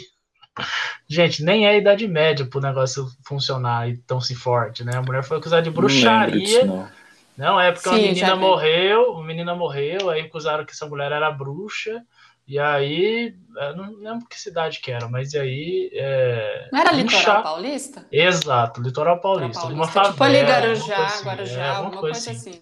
Gente, 1.09 1.43
nem 1.43 1.67
é 1.67 1.71
a 1.71 1.77
idade 1.77 2.07
média 2.07 2.45
para 2.45 2.57
o 2.57 2.61
negócio 2.61 3.05
funcionar 3.27 3.89
e 3.89 3.97
tão 3.97 4.21
se 4.21 4.33
forte, 4.33 4.85
né? 4.85 4.95
A 4.95 5.01
mulher 5.01 5.25
foi 5.25 5.37
acusada 5.37 5.61
de 5.61 5.69
bruxaria. 5.69 6.31
Não, 6.31 6.39
disso, 6.39 6.65
não. 6.65 6.89
não 7.37 7.61
é 7.61 7.73
porque 7.73 7.89
Sim, 7.89 7.95
uma 7.95 8.01
menina 8.01 8.35
morreu, 8.37 9.11
uma 9.11 9.25
menina 9.25 9.55
morreu, 9.55 10.09
aí 10.09 10.21
acusaram 10.21 10.65
que 10.65 10.71
essa 10.71 10.87
mulher 10.87 11.11
era 11.11 11.29
bruxa. 11.29 12.01
E 12.47 12.59
aí, 12.59 13.35
não 13.75 13.95
lembro 13.95 14.27
que 14.27 14.39
cidade 14.39 14.79
que 14.79 14.91
era, 14.91 15.07
mas 15.07 15.33
aí. 15.33 15.89
É, 15.93 16.69
não 16.71 16.79
era 16.79 16.91
Litoral 16.91 17.41
Paulista? 17.41 18.07
Exato, 18.11 18.81
Litoral 18.81 19.19
Paulista. 19.19 19.61
Paulista. 19.61 19.73
Uma 19.73 19.87
favela, 19.87 20.11
tipo 20.11 20.23
ali 20.23 20.41
Guarujá, 20.43 21.05
assim, 21.05 21.25
Guarujá, 21.25 21.61
é, 21.61 21.69
alguma 21.69 21.99
coisa, 21.99 22.25
coisa 22.25 22.31
assim. 22.31 22.49
assim. 22.51 22.61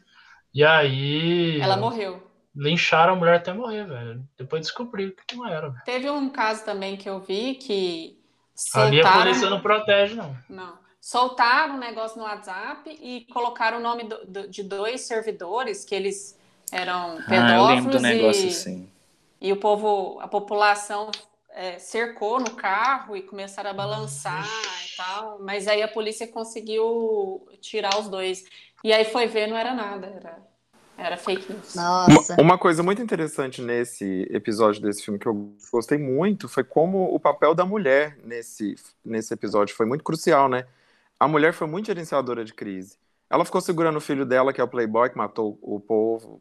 E 0.54 0.64
aí. 0.64 1.60
Ela 1.60 1.76
morreu. 1.76 2.32
Lincharam 2.56 3.14
a 3.14 3.16
mulher 3.16 3.36
até 3.36 3.52
morrer, 3.52 3.86
velho. 3.86 4.24
Depois 4.38 4.62
descobriu 4.62 5.14
que 5.28 5.36
não 5.36 5.46
era. 5.46 5.70
Véio. 5.70 5.84
Teve 5.84 6.10
um 6.10 6.30
caso 6.30 6.64
também 6.64 6.96
que 6.96 7.10
eu 7.10 7.20
vi 7.20 7.56
que. 7.56 8.18
Soltaram... 8.56 8.88
Ali 8.88 9.02
a 9.02 9.12
polícia 9.12 9.50
não 9.50 9.60
protege, 9.60 10.16
não. 10.16 10.38
Não. 10.48 10.78
Soltaram 11.02 11.76
um 11.76 11.80
negócio 11.80 12.18
no 12.18 12.24
WhatsApp 12.24 12.90
e 12.90 13.26
colocaram 13.34 13.80
o 13.80 13.82
nome 13.82 14.06
do, 14.06 14.26
do, 14.26 14.48
de 14.48 14.64
dois 14.64 15.02
servidores 15.02 15.84
que 15.84 15.94
eles 15.94 16.40
eram 16.72 17.18
pedófilos. 17.18 17.52
Ah, 17.52 17.56
eu 17.56 17.66
lembro 17.66 17.92
do 17.92 18.00
negócio 18.00 18.46
e... 18.46 18.48
assim 18.48 18.93
e 19.44 19.52
o 19.52 19.58
povo, 19.58 20.22
a 20.22 20.28
população 20.28 21.12
é, 21.50 21.78
cercou 21.78 22.40
no 22.40 22.52
carro 22.52 23.14
e 23.18 23.22
começaram 23.22 23.72
a 23.72 23.74
balançar 23.74 24.48
e 24.48 24.96
tal, 24.96 25.38
mas 25.42 25.68
aí 25.68 25.84
a 25.84 25.88
polícia 25.90 26.26
conseguiu 26.26 27.46
tirar 27.60 28.00
os 28.00 28.08
dois. 28.08 28.46
E 28.82 28.94
aí 28.94 29.04
foi 29.04 29.28
ver, 29.28 29.48
não 29.48 29.58
era 29.58 29.74
nada, 29.74 30.08
era, 30.08 30.38
era 30.98 31.18
fake 31.18 31.52
news. 31.52 31.76
Nossa. 31.76 32.36
Uma, 32.36 32.42
uma 32.42 32.58
coisa 32.58 32.82
muito 32.82 33.02
interessante 33.02 33.62
nesse 33.62 34.26
episódio 34.32 34.82
desse 34.82 35.04
filme 35.04 35.20
que 35.20 35.28
eu 35.28 35.54
gostei 35.70 35.98
muito 35.98 36.48
foi 36.48 36.64
como 36.64 37.14
o 37.14 37.20
papel 37.20 37.54
da 37.54 37.66
mulher 37.66 38.18
nesse, 38.24 38.76
nesse 39.04 39.34
episódio 39.34 39.76
foi 39.76 39.86
muito 39.86 40.06
crucial, 40.06 40.48
né? 40.48 40.66
A 41.20 41.28
mulher 41.28 41.52
foi 41.52 41.68
muito 41.68 41.88
gerenciadora 41.88 42.46
de 42.46 42.54
crise. 42.54 42.98
Ela 43.30 43.44
ficou 43.44 43.60
segurando 43.60 43.98
o 43.98 44.02
filho 44.02 44.26
dela, 44.26 44.54
que 44.54 44.62
é 44.62 44.64
o 44.64 44.68
playboy, 44.68 45.10
que 45.10 45.18
matou 45.18 45.58
o 45.62 45.80
povo, 45.82 46.40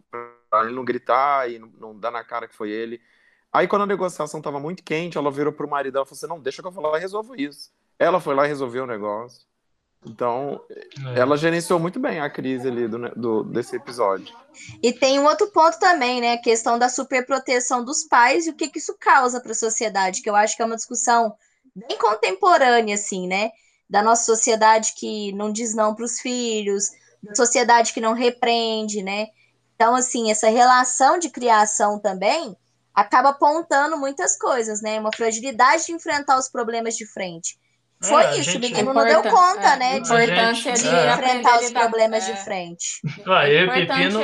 para 0.62 0.68
ele 0.68 0.76
não 0.76 0.84
gritar 0.84 1.50
e 1.50 1.58
não, 1.58 1.68
não 1.78 1.98
dar 1.98 2.10
na 2.10 2.22
cara 2.22 2.46
que 2.46 2.54
foi 2.54 2.70
ele. 2.70 3.00
Aí, 3.52 3.68
quando 3.68 3.82
a 3.82 3.86
negociação 3.86 4.38
estava 4.38 4.58
muito 4.58 4.82
quente, 4.82 5.18
ela 5.18 5.30
virou 5.30 5.52
pro 5.52 5.68
marido 5.68 5.98
e 5.98 6.04
falou 6.04 6.08
assim: 6.12 6.26
Não, 6.26 6.40
deixa 6.40 6.62
que 6.62 6.68
eu 6.68 6.72
vou 6.72 6.84
lá 6.84 6.96
e 6.96 7.00
resolvo 7.00 7.38
isso. 7.38 7.70
Ela 7.98 8.20
foi 8.20 8.34
lá 8.34 8.44
e 8.44 8.48
resolveu 8.48 8.84
o 8.84 8.86
negócio. 8.86 9.46
Então, 10.04 10.60
é. 11.14 11.20
ela 11.20 11.36
gerenciou 11.36 11.78
muito 11.78 12.00
bem 12.00 12.18
a 12.18 12.28
crise 12.28 12.66
ali 12.66 12.88
do, 12.88 12.98
do, 13.10 13.44
desse 13.44 13.76
episódio. 13.76 14.34
E 14.82 14.92
tem 14.92 15.20
um 15.20 15.26
outro 15.26 15.48
ponto 15.48 15.78
também, 15.78 16.20
né? 16.20 16.32
A 16.32 16.42
questão 16.42 16.78
da 16.78 16.88
superproteção 16.88 17.84
dos 17.84 18.04
pais 18.04 18.46
e 18.46 18.50
o 18.50 18.54
que, 18.54 18.68
que 18.68 18.78
isso 18.78 18.96
causa 18.98 19.40
para 19.40 19.52
a 19.52 19.54
sociedade, 19.54 20.22
que 20.22 20.28
eu 20.28 20.34
acho 20.34 20.56
que 20.56 20.62
é 20.62 20.66
uma 20.66 20.76
discussão 20.76 21.34
bem 21.74 21.96
contemporânea, 21.98 22.94
assim, 22.94 23.28
né? 23.28 23.50
Da 23.88 24.02
nossa 24.02 24.24
sociedade 24.24 24.94
que 24.96 25.30
não 25.32 25.52
diz 25.52 25.74
não 25.74 25.94
para 25.94 26.04
os 26.04 26.18
filhos, 26.18 26.90
da 27.22 27.34
sociedade 27.34 27.92
que 27.92 28.00
não 28.00 28.14
repreende, 28.14 29.02
né? 29.02 29.28
Então, 29.82 29.96
assim, 29.96 30.30
essa 30.30 30.48
relação 30.48 31.18
de 31.18 31.28
criação 31.28 31.98
também 31.98 32.56
acaba 32.94 33.30
apontando 33.30 33.98
muitas 33.98 34.38
coisas, 34.38 34.80
né? 34.80 35.00
Uma 35.00 35.10
fragilidade 35.12 35.86
de 35.86 35.92
enfrentar 35.92 36.38
os 36.38 36.48
problemas 36.48 36.96
de 36.96 37.04
frente. 37.04 37.56
Foi 38.00 38.22
é, 38.22 38.36
isso, 38.36 38.58
o 38.58 38.60
menino 38.60 38.94
não 38.94 39.04
deu 39.04 39.24
conta, 39.24 39.72
é, 39.72 39.76
né? 39.76 40.00
De, 40.00 40.08
de, 40.08 40.86
enfrentar 41.12 41.58
os 41.58 41.70
problemas 41.72 42.24
de 42.24 42.36
frente. 42.44 43.00
Ah, 43.26 43.48
eu 43.48 43.66
e 43.74 43.86
Pepino 43.86 44.20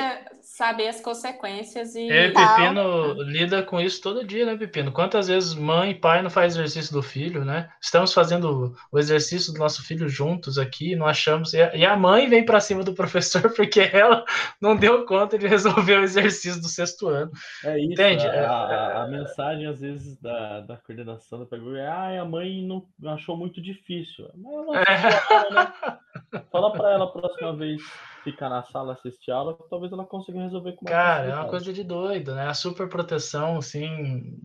saber 0.59 0.88
as 0.88 1.00
consequências 1.00 1.94
e. 1.94 2.09
Eu 2.09 2.24
e 2.24 2.32
Pepino 2.32 3.22
lida 3.22 3.62
com 3.62 3.80
isso 3.80 4.02
todo 4.02 4.26
dia, 4.26 4.44
né, 4.44 4.56
Pepino? 4.56 4.90
Quantas 4.90 5.28
vezes 5.28 5.54
mãe 5.54 5.92
e 5.92 5.94
pai 5.94 6.20
não 6.20 6.28
faz 6.28 6.56
exercício 6.56 6.92
do 6.92 7.00
filho, 7.00 7.44
né? 7.44 7.70
Estamos 7.80 8.12
fazendo 8.12 8.74
o 8.90 8.98
exercício 8.98 9.52
do 9.52 9.61
nosso 9.61 9.84
filho 9.84 10.09
juntos 10.09 10.59
aqui, 10.59 10.96
não 10.96 11.06
achamos. 11.06 11.54
E 11.54 11.86
a 11.86 11.96
mãe 11.96 12.28
vem 12.28 12.44
para 12.44 12.59
cima 12.59 12.82
do 12.82 12.92
professor 13.00 13.54
porque 13.54 13.88
ela 13.92 14.24
não 14.61 14.74
deu 14.74 15.06
conta 15.06 15.38
de 15.38 15.46
resolver 15.46 16.00
o 16.00 16.02
exercício 16.02 16.61
do 16.61 16.66
sexto 16.66 17.06
ano. 17.06 17.30
É 17.64 17.78
isso. 17.78 17.92
Entende? 17.92 18.26
A, 18.26 18.50
a, 18.50 19.02
a 19.04 19.06
mensagem, 19.06 19.64
às 19.68 19.80
vezes, 19.80 20.20
da, 20.20 20.61
da 20.62 20.76
coordenação 20.76 21.38
da 21.38 21.46
pergunta 21.46 21.78
é: 21.78 21.86
ah, 21.86 22.22
a 22.22 22.24
mãe 22.24 22.66
não 22.66 22.84
achou 23.14 23.36
muito 23.36 23.62
difícil. 23.62 24.28
Mas 24.34 24.52
ela, 24.52 24.82
é. 24.82 25.54
né? 25.54 26.42
Fala 26.50 26.72
para 26.72 26.92
ela 26.94 27.04
a 27.04 27.09
próxima 27.12 27.54
vez 27.54 27.80
ficar 28.24 28.48
na 28.48 28.62
sala 28.64 28.94
assistir 28.94 29.30
aula, 29.30 29.56
talvez 29.70 29.92
ela 29.92 30.04
consiga 30.04 30.40
resolver 30.40 30.72
com 30.72 30.86
Cara, 30.86 31.26
é 31.26 31.34
uma 31.34 31.48
coisa 31.48 31.72
de 31.72 31.82
doido, 31.82 32.34
né? 32.34 32.46
A 32.46 32.54
super 32.54 32.88
proteção, 32.88 33.58
assim, 33.58 34.38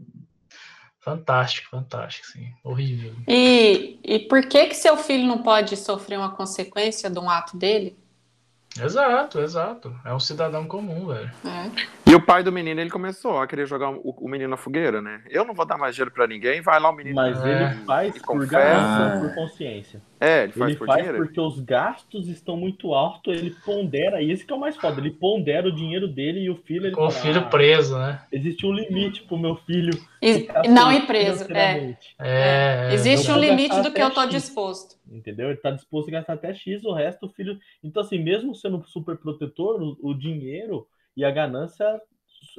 fantástico, 1.00 1.70
fantástico, 1.70 2.28
sim, 2.28 2.54
horrível. 2.64 3.14
E, 3.28 4.00
e 4.04 4.20
por 4.20 4.48
que 4.48 4.68
que 4.68 4.76
seu 4.76 4.98
filho 4.98 5.28
não 5.28 5.44
pode 5.44 5.76
sofrer 5.76 6.18
uma 6.18 6.36
consequência 6.36 7.10
de 7.10 7.20
um 7.20 7.30
ato 7.30 7.58
dele? 7.58 7.98
Exato, 8.80 9.40
exato. 9.40 9.96
É 10.04 10.14
um 10.14 10.20
cidadão 10.20 10.66
comum, 10.66 11.08
velho. 11.08 11.32
É. 11.46 12.03
E 12.14 12.16
o 12.16 12.22
pai 12.22 12.44
do 12.44 12.52
menino, 12.52 12.80
ele 12.80 12.92
começou 12.92 13.40
a 13.40 13.48
querer 13.48 13.66
jogar 13.66 13.90
o, 13.90 14.12
o 14.20 14.30
menino 14.30 14.52
na 14.52 14.56
fogueira, 14.56 15.02
né? 15.02 15.24
Eu 15.32 15.44
não 15.44 15.56
vou 15.56 15.66
dar 15.66 15.80
mais 15.80 15.96
dinheiro 15.96 16.12
pra 16.12 16.28
ninguém, 16.28 16.62
vai 16.62 16.80
lá 16.80 16.92
o 16.92 16.96
menino. 16.96 17.16
Mas 17.16 17.44
ele 17.44 17.74
faz 17.88 18.22
por 18.22 18.46
ganância, 18.46 19.20
por 19.20 19.34
consciência. 19.34 20.00
É, 20.22 20.44
ele 20.44 20.52
faz 20.52 20.70
ele 20.70 20.78
por 20.78 20.86
faz 20.86 21.00
dinheiro. 21.00 21.26
porque 21.26 21.42
os 21.42 21.60
gastos 21.60 22.28
estão 22.28 22.56
muito 22.56 22.94
altos, 22.94 23.36
ele 23.36 23.50
pondera, 23.66 24.22
e 24.22 24.32
esse 24.32 24.46
que 24.46 24.54
é 24.54 24.56
o 24.56 24.60
mais 24.60 24.78
foda, 24.78 25.02
ele 25.02 25.10
pondera 25.10 25.68
o 25.68 25.72
dinheiro 25.72 26.08
dele 26.08 26.42
e 26.42 26.52
o 26.52 26.56
filho... 26.56 26.86
Ele 26.86 26.96
Com 26.96 27.08
o 27.08 27.10
filho 27.10 27.40
ah, 27.40 27.50
preso, 27.50 27.98
né? 27.98 28.22
Existe 28.32 28.64
um 28.64 28.72
limite 28.72 29.24
pro 29.24 29.36
meu 29.36 29.56
filho... 29.56 30.00
não 30.70 30.92
ir 30.92 31.08
preso, 31.08 31.52
é. 31.52 31.98
é. 32.20 32.90
é. 32.92 32.94
Existe 32.94 33.32
um 33.32 33.40
limite 33.40 33.82
do 33.82 33.92
que 33.92 34.00
eu 34.00 34.12
tô 34.12 34.22
X, 34.22 34.30
disposto. 34.30 34.96
Entendeu? 35.12 35.48
Ele 35.50 35.58
tá 35.58 35.72
disposto 35.72 36.10
a 36.10 36.12
gastar 36.12 36.34
até 36.34 36.54
X, 36.54 36.84
o 36.86 36.94
resto 36.94 37.26
o 37.26 37.30
filho... 37.30 37.60
Então 37.84 38.04
assim, 38.04 38.20
mesmo 38.20 38.54
sendo 38.54 38.84
super 38.86 39.18
protetor, 39.18 39.82
o, 39.82 39.98
o 40.00 40.14
dinheiro 40.14 40.86
e 41.16 41.24
a 41.24 41.32
ganância 41.32 42.02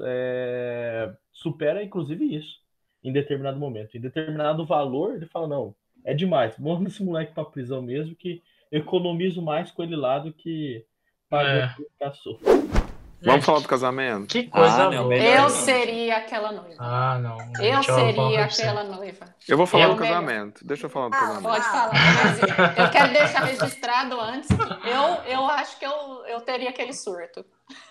é, 0.00 1.12
supera, 1.32 1.82
inclusive, 1.82 2.36
isso 2.36 2.64
em 3.04 3.12
determinado 3.12 3.58
momento. 3.58 3.96
Em 3.96 4.00
determinado 4.00 4.64
valor, 4.64 5.14
ele 5.14 5.26
fala: 5.26 5.46
não, 5.46 5.74
é 6.02 6.14
demais, 6.14 6.58
manda 6.58 6.88
esse 6.88 7.04
moleque 7.04 7.34
para 7.34 7.44
prisão 7.44 7.82
mesmo, 7.82 8.16
que 8.16 8.42
economizo 8.72 9.42
mais 9.42 9.70
com 9.70 9.82
ele 9.82 9.94
lá 9.94 10.18
do 10.18 10.32
que 10.32 10.84
pagar 11.28 11.76
é. 12.00 12.83
Vamos 13.24 13.44
falar 13.44 13.60
do 13.60 13.68
casamento? 13.68 14.26
Que 14.26 14.44
coisa 14.44 14.84
ah, 14.84 14.90
não, 14.90 15.12
Eu 15.12 15.48
seria 15.48 16.18
aquela 16.18 16.52
noiva. 16.52 16.76
Ah, 16.78 17.18
não. 17.18 17.38
Eu 17.62 17.82
seria 17.82 18.44
aquela 18.44 18.84
noiva. 18.84 19.34
Eu 19.48 19.56
vou 19.56 19.66
falar 19.66 19.84
eu 19.84 19.90
do 19.90 19.96
casamento. 19.96 20.66
Deixa 20.66 20.86
eu 20.86 20.90
falar 20.90 21.08
do 21.08 21.14
ah, 21.14 21.18
casamento. 21.18 21.42
Pode 21.42 21.64
falar. 21.64 21.92
Mas 21.92 22.78
eu 22.78 22.90
quero 22.90 23.12
deixar 23.12 23.44
registrado 23.44 24.20
antes. 24.20 24.50
Eu, 24.50 25.32
eu 25.32 25.46
acho 25.46 25.78
que 25.78 25.86
eu, 25.86 26.24
eu 26.28 26.40
teria 26.42 26.70
aquele 26.70 26.92
surto. 26.92 27.44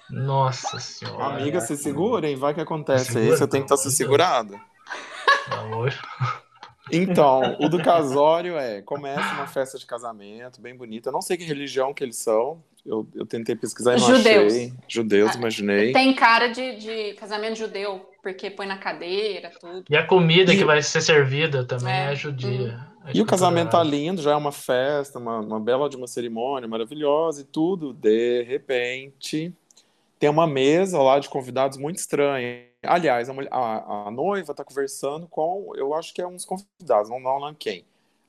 Nossa 0.10 0.80
senhora. 0.80 1.38
Amiga, 1.38 1.60
se 1.62 1.76
segurem. 1.78 2.36
Vai 2.36 2.54
que 2.54 2.62
acontece. 2.62 3.14
Segura, 3.14 3.38
Você 3.38 3.48
tem 3.48 3.62
que 3.62 3.66
estar 3.66 3.78
se 3.78 3.92
segurado. 3.92 4.60
Amor. 5.52 5.94
Então, 6.92 7.56
o 7.60 7.70
do 7.70 7.82
casório 7.82 8.58
é, 8.58 8.82
começa 8.82 9.34
uma 9.36 9.48
festa 9.48 9.78
de 9.78 9.86
casamento, 9.86 10.62
bem 10.62 10.76
bonita. 10.76 11.10
Eu 11.10 11.14
não 11.14 11.22
sei 11.22 11.38
que 11.38 11.44
religião 11.44 11.94
que 11.94 12.04
eles 12.04 12.18
são. 12.18 12.62
Eu, 12.86 13.08
eu 13.16 13.26
tentei 13.26 13.56
pesquisar 13.56 13.96
e 13.96 14.02
não 14.02 14.08
Judeus. 14.08 14.54
achei. 14.54 14.74
Judeus, 14.88 15.36
imaginei. 15.36 15.94
Tem 15.94 16.14
cara 16.14 16.50
de, 16.50 16.76
de 16.76 17.14
casamento 17.14 17.58
judeu, 17.58 18.10
porque 18.22 18.50
põe 18.50 18.68
na 18.68 18.78
cadeira, 18.78 19.52
tudo. 19.60 19.86
E 19.90 19.96
a 19.96 20.06
comida 20.06 20.54
e... 20.54 20.58
que 20.58 20.66
vai 20.66 20.82
ser 20.82 21.02
servida 21.02 21.64
também 21.64 21.94
é, 21.94 22.12
é 22.12 22.16
judia. 22.16 22.86
Uhum. 23.06 23.12
E 23.14 23.22
o 23.22 23.26
casamento 23.26 23.72
tá 23.72 23.84
lindo, 23.84 24.22
já 24.22 24.32
é 24.32 24.36
uma 24.36 24.52
festa, 24.52 25.20
uma, 25.20 25.40
uma 25.40 25.60
bela 25.60 25.90
de 25.90 25.96
uma 25.96 26.08
cerimônia 26.08 26.68
maravilhosa 26.68 27.42
e 27.42 27.46
tudo. 27.46 27.94
De 27.94 28.44
repente, 28.44 29.54
tem 30.20 30.30
uma 30.30 30.48
mesa 30.48 31.02
lá 31.02 31.20
de 31.20 31.30
convidados 31.30 31.78
muito 31.78 31.98
estranha. 31.98 32.73
Aliás, 32.84 33.30
a, 33.30 33.34
a, 33.52 34.08
a 34.08 34.12
noiva 34.12 34.52
está 34.52 34.64
conversando 34.64 35.28
com, 35.28 35.72
eu 35.76 35.94
acho 35.94 36.14
que 36.14 36.22
é 36.22 36.28
uns 36.28 36.46
convidados, 36.46 37.10
não 37.10 37.20
não 37.20 37.54
quem. 37.54 37.86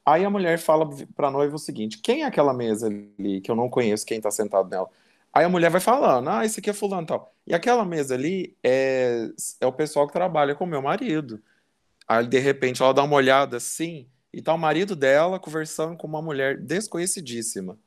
Aí 0.06 0.24
a 0.24 0.30
mulher 0.30 0.58
fala 0.58 0.88
para 1.14 1.28
a 1.28 1.30
noiva 1.30 1.56
o 1.56 1.58
seguinte: 1.58 1.98
quem 1.98 2.22
é 2.22 2.26
aquela 2.26 2.52
mesa 2.52 2.88
ali 2.88 3.40
que 3.40 3.50
eu 3.50 3.56
não 3.56 3.70
conheço 3.70 4.04
quem 4.06 4.18
está 4.18 4.30
sentado 4.30 4.68
nela? 4.68 4.88
Aí 5.32 5.44
a 5.44 5.48
mulher 5.48 5.70
vai 5.70 5.80
falando: 5.80 6.28
ah, 6.28 6.44
esse 6.44 6.60
aqui 6.60 6.70
é 6.70 6.72
fulano 6.74 7.06
tal. 7.06 7.34
E 7.46 7.54
aquela 7.54 7.84
mesa 7.84 8.14
ali 8.14 8.56
é, 8.62 9.30
é 9.60 9.66
o 9.66 9.72
pessoal 9.72 10.06
que 10.06 10.12
trabalha 10.12 10.54
com 10.54 10.66
meu 10.66 10.82
marido. 10.82 11.42
Aí 12.08 12.26
de 12.26 12.38
repente 12.38 12.82
ela 12.82 12.94
dá 12.94 13.02
uma 13.04 13.16
olhada 13.16 13.56
assim 13.56 14.08
e 14.32 14.42
tá 14.42 14.54
o 14.54 14.58
marido 14.58 14.96
dela 14.96 15.38
conversando 15.40 15.96
com 15.96 16.06
uma 16.06 16.22
mulher 16.22 16.58
desconhecidíssima. 16.58 17.78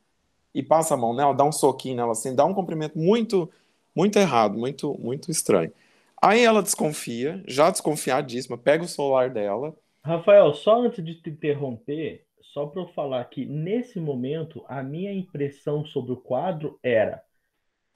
E 0.53 0.63
passa 0.63 0.95
a 0.95 0.97
mão 0.97 1.15
nela, 1.15 1.34
dá 1.36 1.43
um 1.43 1.51
soquinho 1.51 1.97
nela 1.97 2.13
assim, 2.13 2.36
dá 2.36 2.45
um 2.45 2.53
cumprimento 2.53 2.97
muito, 2.97 3.51
muito 3.95 4.18
errado, 4.18 4.57
muito, 4.57 4.95
muito 4.99 5.32
estranho. 5.32 5.72
Aí 6.22 6.43
ela 6.43 6.63
desconfia, 6.63 7.43
já 7.47 7.70
desconfiadíssima, 7.70 8.57
pega 8.57 8.84
o 8.84 8.88
celular 8.88 9.30
dela. 9.30 9.76
Rafael, 10.03 10.53
só 10.53 10.82
antes 10.82 11.03
de 11.03 11.15
te 11.15 11.30
interromper, 11.30 12.26
só 12.41 12.65
para 12.65 12.82
eu 12.82 12.88
falar 12.88 13.24
que 13.26 13.45
nesse 13.45 13.99
momento 13.99 14.63
a 14.68 14.82
minha 14.82 15.13
impressão 15.13 15.86
sobre 15.86 16.13
o 16.13 16.18
quadro 16.18 16.80
era 16.82 17.22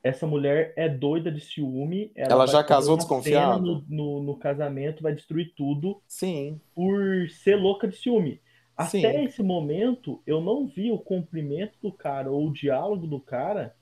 essa 0.03 0.25
mulher 0.25 0.73
é 0.75 0.89
doida 0.89 1.31
de 1.31 1.39
ciúme. 1.39 2.11
Ela, 2.15 2.31
ela 2.31 2.47
já 2.47 2.63
casou 2.63 2.97
desconfiada? 2.97 3.59
No, 3.59 3.83
no, 3.87 4.23
no, 4.23 4.35
casamento, 4.35 5.03
vai 5.03 5.13
destruir 5.13 5.53
tudo. 5.55 6.01
Sim. 6.07 6.59
Por 6.73 7.29
ser 7.29 7.55
louca 7.55 7.87
de 7.87 7.95
ciúme. 7.95 8.41
Até 8.75 8.89
Sim. 8.89 9.25
esse 9.25 9.43
momento, 9.43 10.21
eu 10.25 10.41
não 10.41 10.65
vi 10.65 10.91
o 10.91 10.97
cumprimento 10.97 11.77
do 11.81 11.91
cara 11.91 12.31
ou 12.31 12.47
o 12.47 12.53
diálogo 12.53 13.05
do 13.05 13.19
cara 13.19 13.75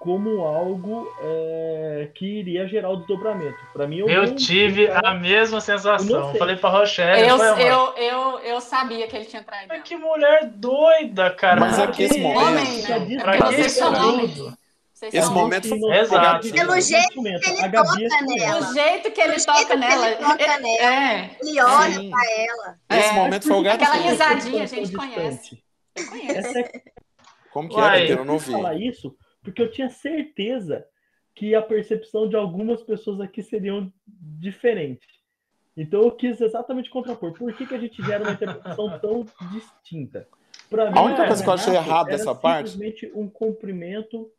como 0.00 0.40
algo 0.40 1.06
é, 1.20 1.89
que 2.06 2.26
iria 2.26 2.66
gerar 2.66 2.90
o 2.90 2.96
desdobramento. 2.96 3.58
Para 3.72 3.86
mim, 3.86 3.98
eu, 3.98 4.08
eu 4.08 4.34
tive 4.34 4.86
cara... 4.86 5.10
a 5.10 5.14
mesma 5.14 5.60
sensação. 5.60 6.34
Falei 6.34 6.56
para 6.56 6.70
Rochelle. 6.70 7.28
Eu, 7.28 7.38
eu, 7.38 7.94
eu, 7.96 8.38
eu, 8.40 8.60
sabia 8.60 9.06
que 9.06 9.16
ele 9.16 9.24
tinha 9.24 9.42
traído. 9.42 9.68
Mas 9.68 9.82
que 9.82 9.96
mulher 9.96 10.46
doida, 10.46 11.30
cara. 11.30 11.60
Mas 11.60 11.78
aqui 11.78 12.04
esse 12.04 12.20
momento. 12.20 12.40
Homem, 12.40 12.82
né? 12.82 13.22
Pra 13.22 13.48
que 13.48 13.54
esse 13.60 13.82
momento? 13.82 14.58
Esse 15.02 15.30
momento 15.30 15.68
foi 15.68 15.78
Exato. 15.98 16.50
Pelo 16.50 16.80
jeito 16.80 17.22
que 17.22 17.28
ele 17.28 17.70
toca 17.72 18.22
nela. 18.26 18.58
O 18.60 18.74
jeito 18.74 19.10
que 19.10 19.20
ele 19.20 19.44
toca 19.44 19.76
nela. 19.76 20.06
Ele 20.06 20.16
toca 20.16 20.58
nela. 20.58 20.94
É. 20.94 21.30
Ele 21.40 21.60
olha 21.60 22.10
pra 22.10 22.24
ela. 22.36 22.78
Esse 22.90 23.08
é. 23.08 23.12
momento 23.12 23.48
foi 23.48 23.56
o 23.56 23.62
gato. 23.62 23.82
Aquela 23.82 23.96
risadinha 23.96 24.62
a 24.64 24.66
gente 24.66 24.92
conhece. 24.92 25.62
Eu 25.96 26.06
conheço. 26.06 26.58
É... 26.58 26.82
Como 27.50 27.68
que 27.68 27.76
Uai, 27.76 28.04
era? 28.04 28.20
Eu 28.20 28.24
não 28.24 28.34
ouvi. 28.34 28.52
falar 28.52 28.74
isso 28.74 29.16
porque 29.42 29.62
eu 29.62 29.70
tinha 29.70 29.88
certeza 29.88 30.84
que 31.40 31.54
a 31.54 31.62
percepção 31.62 32.28
de 32.28 32.36
algumas 32.36 32.82
pessoas 32.82 33.18
aqui 33.18 33.42
seriam 33.42 33.90
diferente. 34.06 35.06
Então 35.74 36.02
eu 36.02 36.10
quis 36.10 36.38
exatamente 36.38 36.90
contrapor. 36.90 37.32
Por 37.32 37.50
que, 37.54 37.66
que 37.66 37.74
a 37.74 37.78
gente 37.78 38.02
gera 38.04 38.22
uma 38.22 38.32
interpretação 38.32 38.90
tão 39.00 39.24
distinta? 39.50 40.28
Pra 40.68 40.90
mim, 40.90 40.98
a 40.98 41.02
única 41.02 41.26
coisa 41.26 41.42
que 41.42 41.48
eu 41.48 41.54
achei 41.54 41.74
errada 41.74 42.10
dessa 42.10 42.34
parte. 42.34 42.72
simplesmente 42.72 43.10
um 43.14 43.26
cumprimento 43.26 44.30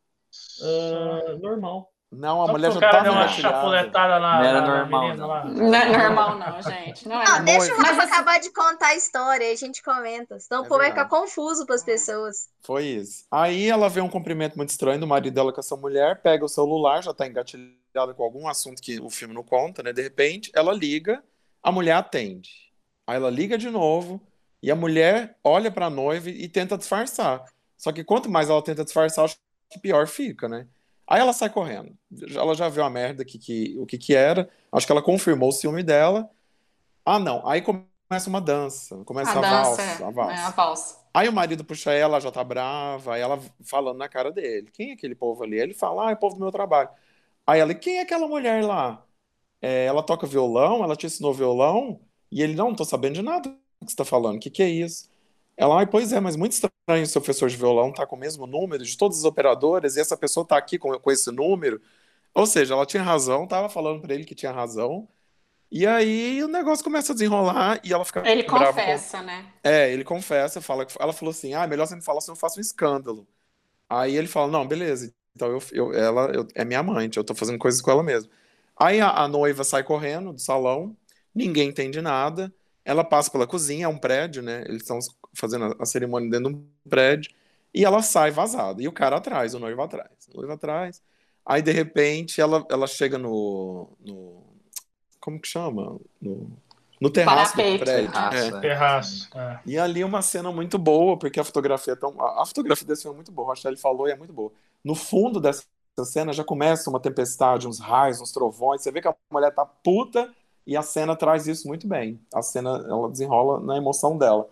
uh, 0.61 1.39
normal. 1.39 1.91
Não, 2.11 2.41
a 2.41 2.45
Só 2.45 2.51
mulher 2.51 2.71
já 2.73 2.79
tava 2.81 3.03
deu 3.03 3.13
uma 3.13 3.27
chapuletada 3.29 4.19
na, 4.19 4.35
não 4.35 4.43
era 4.43 4.61
na, 4.61 4.67
normal, 4.67 5.01
menina, 5.03 5.25
lá. 5.25 5.45
Não 5.45 5.73
é 5.73 5.97
normal, 5.97 6.37
não, 6.37 6.61
gente. 6.61 7.07
Não, 7.07 7.21
é 7.21 7.25
não 7.25 7.45
deixa 7.45 7.73
o 7.73 7.77
Rafa 7.77 8.03
acabar 8.03 8.37
de 8.41 8.51
contar 8.51 8.87
a 8.87 8.95
história, 8.95 9.47
aí 9.47 9.53
a 9.53 9.57
gente 9.57 9.81
comenta. 9.81 10.37
Senão 10.37 10.61
é 10.61 10.65
o 10.65 10.67
povo 10.67 10.81
vai 10.81 10.89
ficar 10.89 11.05
confuso 11.05 11.65
para 11.65 11.75
as 11.75 11.83
pessoas. 11.85 12.49
Foi 12.59 12.83
isso. 12.83 13.23
Aí 13.31 13.69
ela 13.69 13.87
vê 13.87 14.01
um 14.01 14.09
cumprimento 14.09 14.57
muito 14.57 14.71
estranho 14.71 14.99
do 14.99 15.07
marido 15.07 15.33
dela 15.33 15.53
com 15.53 15.61
essa 15.61 15.77
mulher, 15.77 16.21
pega 16.21 16.43
o 16.43 16.49
celular, 16.49 17.01
já 17.01 17.13
tá 17.13 17.25
engatilhada 17.25 18.13
com 18.13 18.23
algum 18.23 18.45
assunto 18.45 18.81
que 18.81 18.99
o 18.99 19.09
filme 19.09 19.33
não 19.33 19.43
conta, 19.43 19.81
né? 19.81 19.93
De 19.93 20.01
repente, 20.01 20.51
ela 20.53 20.73
liga, 20.73 21.23
a 21.63 21.71
mulher 21.71 21.93
atende. 21.93 22.49
Aí 23.07 23.15
ela 23.15 23.29
liga 23.29 23.57
de 23.57 23.69
novo 23.69 24.21
e 24.61 24.69
a 24.69 24.75
mulher 24.75 25.37
olha 25.41 25.71
para 25.71 25.85
a 25.85 25.89
noiva 25.89 26.29
e 26.29 26.49
tenta 26.49 26.77
disfarçar. 26.77 27.45
Só 27.77 27.89
que 27.93 28.03
quanto 28.03 28.29
mais 28.29 28.49
ela 28.49 28.61
tenta 28.61 28.83
disfarçar, 28.83 29.23
acho 29.23 29.37
que 29.69 29.79
pior 29.79 30.07
fica, 30.07 30.49
né? 30.49 30.67
Aí 31.11 31.19
ela 31.19 31.33
sai 31.33 31.49
correndo. 31.49 31.93
Ela 32.33 32.55
já 32.55 32.69
viu 32.69 32.85
a 32.85 32.89
merda 32.89 33.25
que, 33.25 33.37
que, 33.37 33.75
o 33.77 33.85
que 33.85 33.97
que 33.97 34.15
era. 34.15 34.49
Acho 34.71 34.85
que 34.85 34.93
ela 34.93 35.01
confirmou 35.01 35.49
o 35.49 35.51
ciúme 35.51 35.83
dela. 35.83 36.29
Ah, 37.05 37.19
não. 37.19 37.45
Aí 37.45 37.61
começa 37.61 38.29
uma 38.29 38.39
dança. 38.39 38.95
Começa 39.03 39.31
a, 39.31 39.37
a 39.39 39.41
dança, 39.41 39.51
valsa, 39.51 39.81
é. 39.81 40.05
a 40.05 40.09
valsa. 40.09 40.33
É, 40.33 40.37
a 40.45 40.49
valsa. 40.51 40.97
Aí 41.13 41.27
o 41.27 41.33
marido 41.33 41.65
puxa 41.65 41.91
ela, 41.91 42.21
já 42.21 42.31
tá 42.31 42.41
brava. 42.45 43.15
Aí 43.15 43.19
ela 43.19 43.37
falando 43.61 43.97
na 43.97 44.07
cara 44.07 44.31
dele. 44.31 44.71
Quem 44.71 44.91
é 44.91 44.93
aquele 44.93 45.13
povo 45.13 45.43
ali? 45.43 45.59
Ele 45.59 45.73
fala, 45.73 46.07
ah, 46.07 46.11
é 46.11 46.13
o 46.13 46.17
povo 46.17 46.35
do 46.35 46.41
meu 46.41 46.51
trabalho. 46.51 46.87
Aí 47.45 47.59
ela, 47.59 47.73
quem 47.73 47.97
é 47.97 48.03
aquela 48.03 48.25
mulher 48.25 48.63
lá? 48.63 49.05
É, 49.61 49.87
ela 49.87 50.01
toca 50.01 50.25
violão? 50.25 50.81
Ela 50.81 50.95
te 50.95 51.07
ensinou 51.07 51.33
violão? 51.33 51.99
E 52.31 52.41
ele, 52.41 52.55
não, 52.55 52.69
não 52.69 52.75
tô 52.75 52.85
sabendo 52.85 53.15
de 53.15 53.21
nada 53.21 53.49
que 53.83 53.91
você 53.91 53.97
tá 53.97 54.05
falando. 54.05 54.37
O 54.37 54.39
que 54.39 54.49
que 54.49 54.63
é 54.63 54.69
isso? 54.69 55.09
Ela, 55.61 55.83
ah, 55.83 55.85
pois 55.85 56.11
é, 56.11 56.19
mas 56.19 56.35
muito 56.35 56.53
estranho 56.53 57.03
o 57.03 57.05
seu 57.05 57.21
professor 57.21 57.47
de 57.47 57.55
violão 57.55 57.93
tá 57.93 58.03
com 58.03 58.15
o 58.15 58.19
mesmo 58.19 58.47
número 58.47 58.83
de 58.83 58.97
todas 58.97 59.19
as 59.19 59.25
operadoras 59.25 59.95
e 59.95 59.99
essa 59.99 60.17
pessoa 60.17 60.43
tá 60.43 60.57
aqui 60.57 60.79
com, 60.79 60.91
com 60.97 61.11
esse 61.11 61.29
número. 61.29 61.79
Ou 62.33 62.47
seja, 62.47 62.73
ela 62.73 62.83
tinha 62.83 63.03
razão, 63.03 63.45
tava 63.45 63.69
falando 63.69 64.01
para 64.01 64.11
ele 64.15 64.25
que 64.25 64.33
tinha 64.33 64.51
razão. 64.51 65.07
E 65.71 65.85
aí 65.85 66.43
o 66.43 66.47
negócio 66.47 66.83
começa 66.83 67.11
a 67.11 67.13
desenrolar 67.13 67.79
e 67.83 67.93
ela 67.93 68.03
fica. 68.03 68.27
Ele 68.27 68.43
confessa, 68.43 69.19
com... 69.19 69.23
né? 69.23 69.53
É, 69.63 69.93
ele 69.93 70.03
confessa, 70.03 70.61
fala, 70.61 70.87
ela 70.99 71.13
falou 71.13 71.29
assim: 71.29 71.53
ah, 71.53 71.67
melhor 71.67 71.85
você 71.85 71.95
me 71.95 72.01
falar 72.01 72.21
se 72.21 72.31
eu 72.31 72.35
faço 72.35 72.57
um 72.57 72.61
escândalo. 72.61 73.27
Aí 73.87 74.17
ele 74.17 74.27
fala: 74.27 74.51
não, 74.51 74.67
beleza, 74.67 75.13
então 75.35 75.47
eu, 75.47 75.61
eu 75.73 75.93
ela 75.93 76.31
eu, 76.33 76.47
é 76.55 76.65
minha 76.65 76.79
amante, 76.79 77.17
eu 77.17 77.23
tô 77.23 77.35
fazendo 77.35 77.59
coisas 77.59 77.81
com 77.81 77.91
ela 77.91 78.01
mesmo. 78.01 78.31
Aí 78.75 78.99
a, 78.99 79.11
a 79.11 79.27
noiva 79.27 79.63
sai 79.63 79.83
correndo 79.83 80.33
do 80.33 80.41
salão, 80.41 80.97
ninguém 81.35 81.69
entende 81.69 82.01
nada. 82.01 82.51
Ela 82.83 83.03
passa 83.03 83.29
pela 83.29 83.45
cozinha, 83.45 83.85
é 83.85 83.87
um 83.87 83.99
prédio, 83.99 84.41
né? 84.41 84.63
Eles 84.65 84.81
estão 84.81 84.97
fazendo 85.33 85.75
a 85.79 85.85
cerimônia 85.85 86.29
dentro 86.29 86.49
de 86.49 86.55
um 86.55 86.89
prédio, 86.89 87.31
e 87.73 87.85
ela 87.85 88.01
sai 88.01 88.31
vazada. 88.31 88.81
E 88.81 88.87
o 88.87 88.91
cara 88.91 89.17
atrás, 89.17 89.53
o 89.53 89.59
noivo 89.59 89.81
atrás. 89.81 90.11
O 90.33 90.37
noivo 90.37 90.53
atrás. 90.53 91.01
Aí, 91.45 91.61
de 91.61 91.71
repente, 91.71 92.39
ela, 92.39 92.65
ela 92.69 92.87
chega 92.87 93.17
no, 93.17 93.89
no. 93.99 94.43
Como 95.19 95.39
que 95.39 95.47
chama? 95.47 95.97
No, 96.21 96.51
no 97.01 97.09
terraço 97.09 97.57
do 97.57 97.79
prédio. 97.79 98.11
Terraço. 98.11 98.55
É. 98.55 98.59
terraço 98.61 99.29
é. 99.35 99.59
E 99.65 99.77
ali 99.77 100.03
uma 100.03 100.21
cena 100.21 100.51
muito 100.51 100.77
boa, 100.77 101.17
porque 101.17 101.39
a 101.39 101.43
fotografia 101.43 101.93
é 101.93 101.95
tão. 101.95 102.15
A, 102.21 102.45
fotografia 102.45 102.87
desse 102.87 103.01
filme 103.01 103.15
é 103.15 103.17
muito 103.17 103.31
boa, 103.31 103.53
a 103.53 103.67
ele 103.67 103.77
falou 103.77 104.07
e 104.07 104.11
é 104.11 104.15
muito 104.15 104.31
boa. 104.31 104.51
No 104.83 104.93
fundo 104.93 105.39
dessa 105.39 105.63
cena 106.05 106.31
já 106.31 106.43
começa 106.43 106.91
uma 106.91 106.99
tempestade, 106.99 107.67
uns 107.67 107.79
raios, 107.79 108.21
uns 108.21 108.31
trovões. 108.31 108.81
Você 108.81 108.91
vê 108.91 109.01
que 109.01 109.07
a 109.07 109.15
mulher 109.31 109.51
tá 109.51 109.65
puta 109.65 110.31
e 110.65 110.77
a 110.77 110.83
cena 110.83 111.15
traz 111.15 111.47
isso 111.47 111.67
muito 111.67 111.87
bem. 111.87 112.19
A 112.31 112.43
cena 112.43 112.85
ela 112.87 113.09
desenrola 113.09 113.59
na 113.59 113.77
emoção 113.77 114.15
dela. 114.15 114.47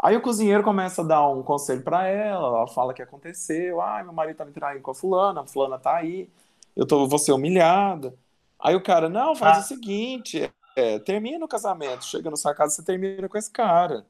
Aí 0.00 0.16
o 0.16 0.20
cozinheiro 0.20 0.62
começa 0.62 1.02
a 1.02 1.04
dar 1.04 1.28
um 1.28 1.42
conselho 1.42 1.82
para 1.82 2.06
ela, 2.06 2.46
ela 2.46 2.68
fala 2.68 2.94
que 2.94 3.02
aconteceu, 3.02 3.80
ah, 3.80 4.02
meu 4.04 4.12
marido 4.12 4.36
tá 4.36 4.44
me 4.44 4.52
traindo 4.52 4.80
com 4.80 4.92
a 4.92 4.94
fulana, 4.94 5.40
a 5.40 5.46
fulana 5.46 5.78
tá 5.78 5.96
aí, 5.96 6.30
eu 6.76 6.86
tô, 6.86 7.08
vou 7.08 7.18
ser 7.18 7.32
humilhada. 7.32 8.14
Aí 8.60 8.76
o 8.76 8.82
cara, 8.82 9.08
não, 9.08 9.34
faz 9.34 9.58
ah. 9.58 9.60
o 9.60 9.64
seguinte, 9.64 10.52
é, 10.76 11.00
termina 11.00 11.44
o 11.44 11.48
casamento, 11.48 12.04
chega 12.04 12.30
na 12.30 12.36
sua 12.36 12.54
casa, 12.54 12.76
você 12.76 12.84
termina 12.84 13.28
com 13.28 13.36
esse 13.36 13.50
cara. 13.50 14.06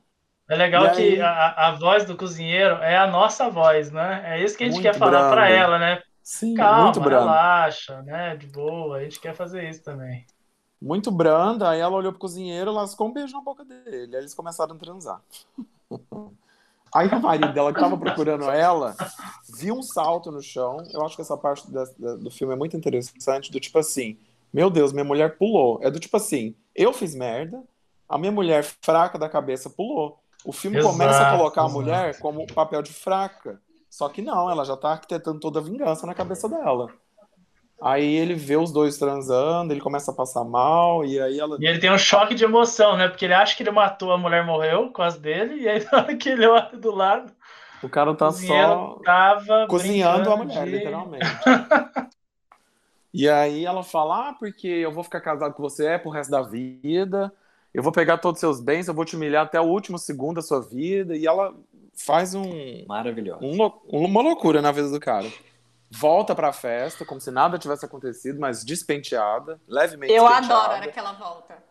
É 0.49 0.57
legal 0.57 0.87
e 0.87 0.91
que 0.91 1.03
aí... 1.03 1.21
a, 1.21 1.69
a 1.69 1.73
voz 1.73 2.05
do 2.05 2.17
cozinheiro 2.17 2.77
é 2.77 2.97
a 2.97 3.07
nossa 3.07 3.49
voz, 3.49 3.91
né? 3.91 4.23
É 4.27 4.45
isso 4.45 4.57
que 4.57 4.65
a 4.65 4.67
gente 4.67 4.77
muito 4.77 4.87
quer 4.87 4.99
falar 4.99 5.31
para 5.31 5.49
ela, 5.49 5.79
né? 5.79 6.03
Sim, 6.23 6.55
Calma, 6.55 6.85
muito 6.85 7.01
brando. 7.01 7.27
relaxa, 7.27 8.03
né? 8.03 8.37
De 8.37 8.47
boa, 8.47 8.99
a 8.99 9.03
gente 9.03 9.19
quer 9.19 9.35
fazer 9.35 9.67
isso 9.69 9.83
também. 9.83 10.27
Muito 10.81 11.11
branda, 11.11 11.71
aí 11.71 11.81
ela 11.81 11.97
olhou 11.97 12.13
pro 12.13 12.21
cozinheiro, 12.21 12.71
lascou 12.71 13.09
um 13.09 13.13
beijo 13.13 13.33
na 13.33 13.41
boca 13.41 13.65
dele, 13.65 14.15
aí 14.15 14.23
eles 14.23 14.35
começaram 14.35 14.75
a 14.75 14.79
transar. 14.79 15.21
Aí 16.95 17.09
o 17.09 17.21
marido 17.21 17.53
dela, 17.53 17.73
que 17.73 17.79
estava 17.79 17.97
procurando 17.99 18.51
ela, 18.51 18.97
viu 19.59 19.75
um 19.75 19.83
salto 19.83 20.31
no 20.31 20.43
chão. 20.43 20.79
Eu 20.93 21.05
acho 21.05 21.17
que 21.17 21.23
essa 21.23 21.37
parte 21.37 21.71
da, 21.71 21.85
da, 21.99 22.17
do 22.17 22.31
filme 22.31 22.55
é 22.55 22.57
muito 22.57 22.77
interessante, 22.77 23.53
do 23.53 23.61
tipo 23.61 23.79
assim, 23.79 24.19
meu 24.53 24.71
Deus, 24.71 24.93
minha 24.93 25.05
mulher 25.05 25.37
pulou. 25.37 25.79
É 25.83 25.91
do 25.91 26.01
tipo 26.01 26.17
assim, 26.17 26.55
eu 26.75 26.93
fiz 26.93 27.15
merda, 27.15 27.63
a 28.09 28.17
minha 28.17 28.33
mulher 28.33 28.65
fraca 28.83 29.19
da 29.19 29.29
cabeça 29.29 29.69
pulou. 29.69 30.19
O 30.45 30.53
filme 30.53 30.79
exato, 30.79 30.93
começa 30.93 31.21
a 31.21 31.37
colocar 31.37 31.63
exato. 31.63 31.79
a 31.79 31.81
mulher 31.81 32.19
como 32.21 32.47
papel 32.47 32.81
de 32.81 32.93
fraca. 32.93 33.61
Só 33.91 34.09
que 34.09 34.23
não, 34.23 34.51
ela 34.51 34.65
já 34.65 34.77
tá 34.77 34.93
arquitetando 34.93 35.41
toda 35.41 35.59
a 35.59 35.63
vingança 35.63 36.07
na 36.07 36.15
cabeça 36.15 36.49
dela. 36.49 36.89
Aí 37.81 38.17
ele 38.17 38.35
vê 38.35 38.57
os 38.57 38.73
dois 38.73 38.99
transando, 38.99 39.73
ele 39.73 39.81
começa 39.81 40.11
a 40.11 40.15
passar 40.15 40.45
mal, 40.45 41.05
e 41.05 41.21
aí 41.21 41.39
ela. 41.39 41.57
E 41.61 41.67
ele 41.67 41.79
tem 41.79 41.93
um 41.93 41.99
choque 41.99 42.35
de 42.35 42.43
emoção, 42.43 42.97
né? 42.97 43.07
Porque 43.07 43.25
ele 43.25 43.35
acha 43.35 43.57
que 43.57 43.63
ele 43.63 43.71
matou, 43.71 44.11
a 44.11 44.19
mulher 44.19 44.45
morreu 44.45 44.91
com 44.91 45.01
as 45.01 45.17
dele, 45.17 45.63
e 45.63 45.69
aí 45.69 45.87
na 45.91 45.99
hora 45.99 46.17
que 46.17 46.29
ele 46.29 46.47
olha 46.47 46.77
do 46.77 46.91
lado. 46.91 47.33
O 47.81 47.89
cara 47.89 48.13
tá 48.15 48.33
só 48.33 48.99
tava 49.05 49.69
cozinhando 49.69 50.33
a 50.33 50.37
mulher, 50.37 50.65
de... 50.65 50.71
literalmente. 50.73 51.25
e 53.15 53.29
aí 53.29 53.65
ela 53.65 53.85
fala: 53.85 54.31
Ah, 54.31 54.33
porque 54.33 54.67
eu 54.67 54.91
vou 54.91 55.05
ficar 55.05 55.21
casado 55.21 55.55
com 55.55 55.63
você 55.63 55.87
é 55.87 55.99
pro 55.99 56.11
resto 56.11 56.33
da 56.33 56.43
vida, 56.43 57.33
eu 57.73 57.81
vou 57.81 57.93
pegar 57.93 58.19
todos 58.19 58.39
os 58.39 58.41
seus 58.41 58.61
bens, 58.61 58.89
eu 58.89 58.95
vou 58.95 59.05
te 59.05 59.15
humilhar 59.15 59.45
até 59.45 59.61
o 59.61 59.67
último 59.67 59.97
segundo 59.97 60.37
da 60.37 60.43
sua 60.43 60.61
vida. 60.61 61.17
E 61.17 61.29
ela 61.29 61.55
faz 61.95 62.35
um. 62.35 62.85
Maravilhoso. 62.89 63.39
Um, 63.41 63.71
uma 63.89 64.21
loucura 64.21 64.61
na 64.61 64.73
vida 64.73 64.91
do 64.91 64.99
cara 64.99 65.29
volta 65.91 66.35
pra 66.35 66.53
festa, 66.53 67.05
como 67.05 67.21
se 67.21 67.31
nada 67.31 67.59
tivesse 67.59 67.85
acontecido, 67.85 68.39
mas 68.39 68.65
despenteada, 68.65 69.61
levemente 69.67 70.13
Eu 70.13 70.25
despenteada. 70.25 70.55
adoro 70.55 70.73
a 70.73 70.77
hora 70.77 70.93
que 70.93 70.99
ela 70.99 71.13
volta. 71.13 71.69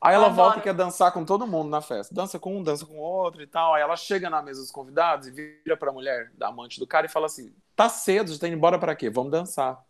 Aí 0.00 0.14
ela 0.14 0.28
volta 0.28 0.60
e 0.60 0.62
quer 0.62 0.74
dançar 0.74 1.10
com 1.10 1.24
todo 1.24 1.46
mundo 1.46 1.68
na 1.68 1.80
festa. 1.80 2.14
Dança 2.14 2.38
com 2.38 2.56
um, 2.56 2.62
dança 2.62 2.86
com 2.86 2.98
outro 2.98 3.42
e 3.42 3.46
tal. 3.48 3.74
Aí 3.74 3.82
ela 3.82 3.96
chega 3.96 4.30
na 4.30 4.40
mesa 4.40 4.60
dos 4.60 4.70
convidados 4.70 5.26
e 5.26 5.32
vira 5.32 5.76
pra 5.76 5.90
mulher, 5.90 6.30
da 6.34 6.48
amante 6.48 6.78
do 6.78 6.86
cara, 6.86 7.06
e 7.06 7.08
fala 7.08 7.26
assim: 7.26 7.52
tá 7.74 7.88
cedo, 7.88 8.32
já 8.32 8.38
tá 8.38 8.46
indo 8.46 8.56
embora 8.56 8.78
pra 8.78 8.94
quê? 8.94 9.10
Vamos 9.10 9.32
dançar. 9.32 9.82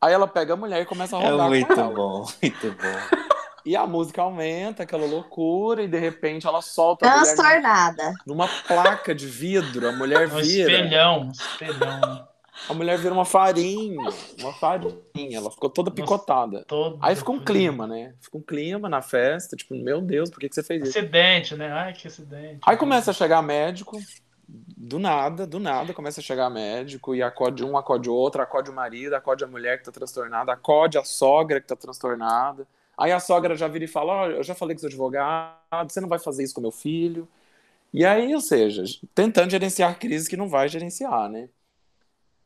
Aí 0.00 0.12
ela 0.12 0.28
pega 0.28 0.52
a 0.52 0.56
mulher 0.56 0.82
e 0.82 0.86
começa 0.86 1.16
a 1.16 1.20
rodar. 1.20 1.46
É 1.46 1.48
muito 1.48 1.74
bom, 1.74 2.26
muito 2.42 2.72
bom. 2.72 3.28
E 3.66 3.76
a 3.76 3.86
música 3.86 4.22
aumenta, 4.22 4.84
aquela 4.84 5.04
loucura, 5.06 5.82
e 5.82 5.88
de 5.88 5.98
repente 5.98 6.46
ela 6.46 6.62
solta 6.62 7.04
Transtornada. 7.06 8.14
Numa 8.26 8.48
placa 8.66 9.14
de 9.14 9.26
vidro, 9.26 9.86
a 9.86 9.92
mulher 9.92 10.26
um 10.26 10.36
vira. 10.40 10.72
Espelhão, 10.72 11.20
um 11.24 11.30
espelhão. 11.32 12.27
A 12.68 12.74
mulher 12.74 12.98
vira 12.98 13.14
uma 13.14 13.24
farinha, 13.24 13.98
uma 14.40 14.52
farinha, 14.52 15.38
ela 15.38 15.50
ficou 15.50 15.70
toda 15.70 15.90
picotada. 15.90 16.66
Nossa, 16.70 16.98
Aí 17.00 17.16
fica 17.16 17.30
um 17.30 17.42
clima, 17.42 17.86
né? 17.86 18.14
Fica 18.20 18.36
um 18.36 18.42
clima 18.42 18.88
na 18.88 19.00
festa, 19.00 19.56
tipo, 19.56 19.74
meu 19.74 20.00
Deus, 20.00 20.28
por 20.30 20.38
que, 20.38 20.48
que 20.48 20.54
você 20.54 20.62
fez 20.62 20.82
isso? 20.82 20.98
Acidente, 20.98 21.56
né? 21.56 21.72
Ai, 21.72 21.92
que 21.92 22.06
acidente. 22.06 22.60
Aí 22.66 22.76
começa 22.76 23.10
a 23.10 23.14
chegar 23.14 23.42
médico, 23.42 23.98
do 24.48 24.98
nada, 24.98 25.46
do 25.46 25.58
nada 25.58 25.92
começa 25.92 26.20
a 26.20 26.22
chegar 26.22 26.48
médico 26.48 27.14
e 27.14 27.22
acode 27.22 27.64
um, 27.64 27.76
acode 27.76 28.08
outro, 28.08 28.40
acode 28.40 28.70
o 28.70 28.74
marido, 28.74 29.14
acode 29.14 29.44
a 29.44 29.46
mulher 29.46 29.78
que 29.78 29.84
tá 29.84 29.92
transtornada, 29.92 30.52
acode 30.52 30.96
a 30.96 31.04
sogra 31.04 31.60
que 31.60 31.66
tá 31.66 31.76
transtornada. 31.76 32.66
Aí 32.96 33.12
a 33.12 33.20
sogra 33.20 33.54
já 33.54 33.68
vira 33.68 33.84
e 33.84 33.88
fala: 33.88 34.12
Ó, 34.12 34.26
oh, 34.26 34.30
eu 34.30 34.42
já 34.42 34.54
falei 34.54 34.74
com 34.74 34.80
seu 34.80 34.88
advogado, 34.88 35.88
você 35.88 36.00
não 36.00 36.08
vai 36.08 36.18
fazer 36.18 36.42
isso 36.42 36.54
com 36.54 36.60
meu 36.60 36.72
filho. 36.72 37.28
E 37.92 38.04
aí, 38.04 38.34
ou 38.34 38.40
seja, 38.40 38.82
tentando 39.14 39.50
gerenciar 39.50 39.98
crises 39.98 40.28
que 40.28 40.36
não 40.36 40.48
vai 40.48 40.68
gerenciar, 40.68 41.28
né? 41.28 41.48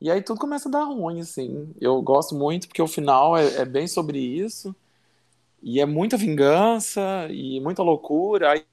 E 0.03 0.11
aí 0.11 0.21
tudo 0.21 0.37
começa 0.37 0.67
a 0.67 0.71
dar 0.71 0.83
ruim, 0.83 1.21
assim. 1.21 1.73
Eu 1.79 2.01
gosto 2.01 2.35
muito 2.35 2.67
porque 2.67 2.81
o 2.81 2.87
final 2.89 3.37
é, 3.37 3.61
é 3.61 3.63
bem 3.63 3.87
sobre 3.87 4.19
isso. 4.19 4.75
E 5.61 5.79
é 5.79 5.85
muita 5.85 6.17
vingança 6.17 7.01
e 7.29 7.57
muita 7.61 7.81
loucura. 7.81 8.51
Aí, 8.51 8.65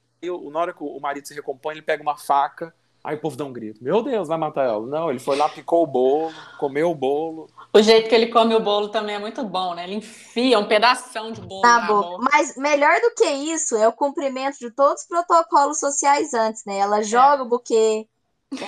na 0.51 0.59
hora 0.59 0.73
que 0.73 0.83
o 0.83 0.99
marido 0.99 1.29
se 1.29 1.33
recompõe, 1.33 1.75
ele 1.75 1.83
pega 1.83 2.03
uma 2.03 2.17
faca. 2.17 2.75
Aí 3.05 3.15
o 3.15 3.21
povo 3.21 3.37
dá 3.37 3.45
um 3.45 3.53
grito: 3.53 3.83
Meu 3.83 4.03
Deus, 4.03 4.27
vai 4.27 4.37
matar 4.37 4.67
ela. 4.67 4.85
Não, 4.85 5.09
ele 5.09 5.21
foi 5.21 5.37
lá, 5.37 5.49
picou 5.49 5.85
o 5.85 5.87
bolo, 5.87 6.35
comeu 6.59 6.91
o 6.91 6.97
bolo. 6.97 7.49
O 7.73 7.81
jeito 7.81 8.09
que 8.09 8.15
ele 8.17 8.27
come 8.27 8.53
o 8.57 8.61
bolo 8.61 8.89
também 8.89 9.15
é 9.15 9.19
muito 9.21 9.45
bom, 9.45 9.73
né? 9.73 9.85
Ele 9.85 9.95
enfia 9.95 10.59
um 10.59 10.67
pedação 10.67 11.31
de 11.31 11.41
bolo. 11.41 11.63
Tá 11.63 11.83
bom. 11.83 12.19
Mas 12.33 12.57
melhor 12.57 13.01
do 13.01 13.15
que 13.15 13.25
isso 13.25 13.77
é 13.77 13.87
o 13.87 13.93
cumprimento 13.93 14.59
de 14.59 14.73
todos 14.73 15.03
os 15.03 15.07
protocolos 15.07 15.79
sociais 15.79 16.35
antes, 16.35 16.65
né? 16.65 16.79
Ela 16.79 17.03
joga 17.03 17.45
é. 17.45 17.47
o 17.47 17.49
buquê, 17.49 18.09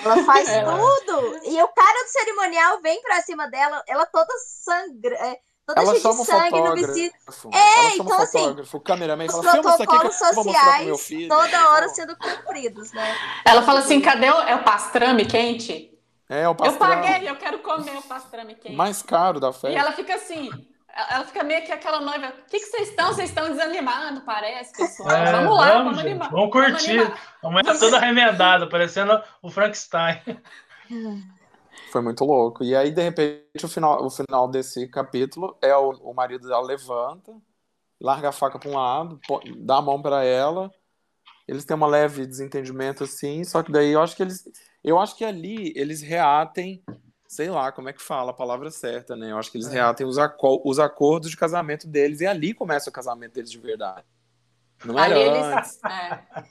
ela 0.03 0.23
faz 0.23 0.49
é. 0.49 0.63
tudo. 0.63 1.39
E 1.43 1.61
o 1.61 1.67
cara 1.67 2.03
do 2.03 2.09
cerimonial 2.09 2.81
vem 2.81 3.01
pra 3.01 3.21
cima 3.21 3.47
dela, 3.49 3.83
ela 3.87 4.05
toda 4.05 4.31
sangra. 4.37 5.15
É, 5.15 5.39
toda 5.65 5.81
ela 5.81 5.95
cheia 5.99 6.13
de 6.13 6.25
sangue 6.25 6.61
no 6.61 6.73
vestido. 6.75 7.15
É, 7.51 7.95
então 7.95 8.21
assim. 8.21 8.55
O 8.71 8.79
cameraman 8.79 9.25
os 9.25 9.39
protocolos 9.39 10.15
sociais 10.15 11.09
toda 11.27 11.69
hora 11.71 11.89
sendo 11.89 12.15
cumpridos, 12.15 12.91
né? 12.93 13.15
Ela 13.45 13.61
fala 13.61 13.79
assim: 13.79 13.99
cadê 13.99 14.29
o, 14.29 14.41
é 14.41 14.55
o 14.55 14.63
pastrame 14.63 15.25
quente? 15.25 15.91
É, 16.29 16.47
o 16.47 16.55
pastrame. 16.55 16.95
Eu 16.95 17.01
paguei, 17.01 17.29
eu 17.29 17.35
quero 17.35 17.59
comer 17.59 17.97
o 17.97 18.01
pastrame 18.01 18.55
quente. 18.55 18.75
Mais 18.75 19.01
caro 19.01 19.39
da 19.39 19.51
festa. 19.51 19.69
E 19.69 19.75
ela 19.75 19.91
fica 19.91 20.15
assim. 20.15 20.49
Ela 20.95 21.25
fica 21.25 21.43
meio 21.43 21.65
que 21.65 21.71
aquela 21.71 21.99
noiva. 21.99 22.27
O 22.27 22.49
que, 22.49 22.59
que 22.59 22.65
vocês 22.65 22.89
estão? 22.89 23.07
Vocês 23.07 23.29
estão 23.29 23.49
desanimados, 23.49 24.23
parece, 24.23 24.71
pessoal. 24.73 25.09
É, 25.09 25.31
vamos 25.31 25.57
lá, 25.57 25.69
vamos, 25.69 25.83
vamos 25.85 25.99
animar. 25.99 26.31
Vamos 26.31 26.51
curtir. 26.51 26.99
A 27.41 27.49
mulher 27.49 27.79
toda 27.79 27.97
remendada, 27.97 28.69
parecendo 28.69 29.19
o 29.41 29.49
Frankenstein. 29.49 30.21
Foi 31.91 32.01
muito 32.01 32.23
louco. 32.23 32.63
E 32.63 32.75
aí, 32.75 32.91
de 32.91 33.01
repente, 33.01 33.65
o 33.65 33.67
final, 33.67 34.05
o 34.05 34.09
final 34.09 34.47
desse 34.47 34.87
capítulo 34.87 35.57
é 35.63 35.75
o, 35.75 35.89
o 35.89 36.13
marido 36.13 36.47
dela 36.47 36.63
levanta, 36.63 37.35
larga 37.99 38.29
a 38.29 38.31
faca 38.31 38.59
para 38.59 38.69
um 38.69 38.75
lado, 38.75 39.19
dá 39.57 39.77
a 39.77 39.81
mão 39.81 39.99
para 39.99 40.23
ela, 40.23 40.71
eles 41.47 41.65
têm 41.65 41.75
uma 41.75 41.87
leve 41.87 42.25
desentendimento 42.25 43.03
assim, 43.03 43.43
só 43.43 43.63
que 43.63 43.71
daí 43.71 43.91
eu 43.91 44.01
acho 44.01 44.15
que 44.15 44.23
eles. 44.23 44.43
Eu 44.83 44.99
acho 44.99 45.15
que 45.15 45.23
ali 45.23 45.73
eles 45.75 46.01
reatem, 46.01 46.83
sei 47.33 47.49
lá 47.49 47.71
como 47.71 47.89
é 47.89 47.93
que 47.93 48.01
fala 48.01 48.31
a 48.31 48.33
palavra 48.33 48.69
certa, 48.69 49.15
né? 49.15 49.31
Eu 49.31 49.37
acho 49.37 49.51
que 49.51 49.57
eles 49.57 49.67
é. 49.67 49.73
reatem 49.73 50.05
os, 50.05 50.17
aco 50.17 50.61
os 50.63 50.79
acordos 50.79 51.29
de 51.29 51.37
casamento 51.37 51.87
deles 51.87 52.21
e 52.21 52.27
ali 52.27 52.53
começa 52.53 52.89
o 52.89 52.93
casamento 52.93 53.33
deles 53.33 53.51
de 53.51 53.57
verdade. 53.57 54.05
Não 54.85 54.99
era 54.99 55.15
Ali 55.15 55.23
antes. 55.23 55.79
Eles, 55.83 55.95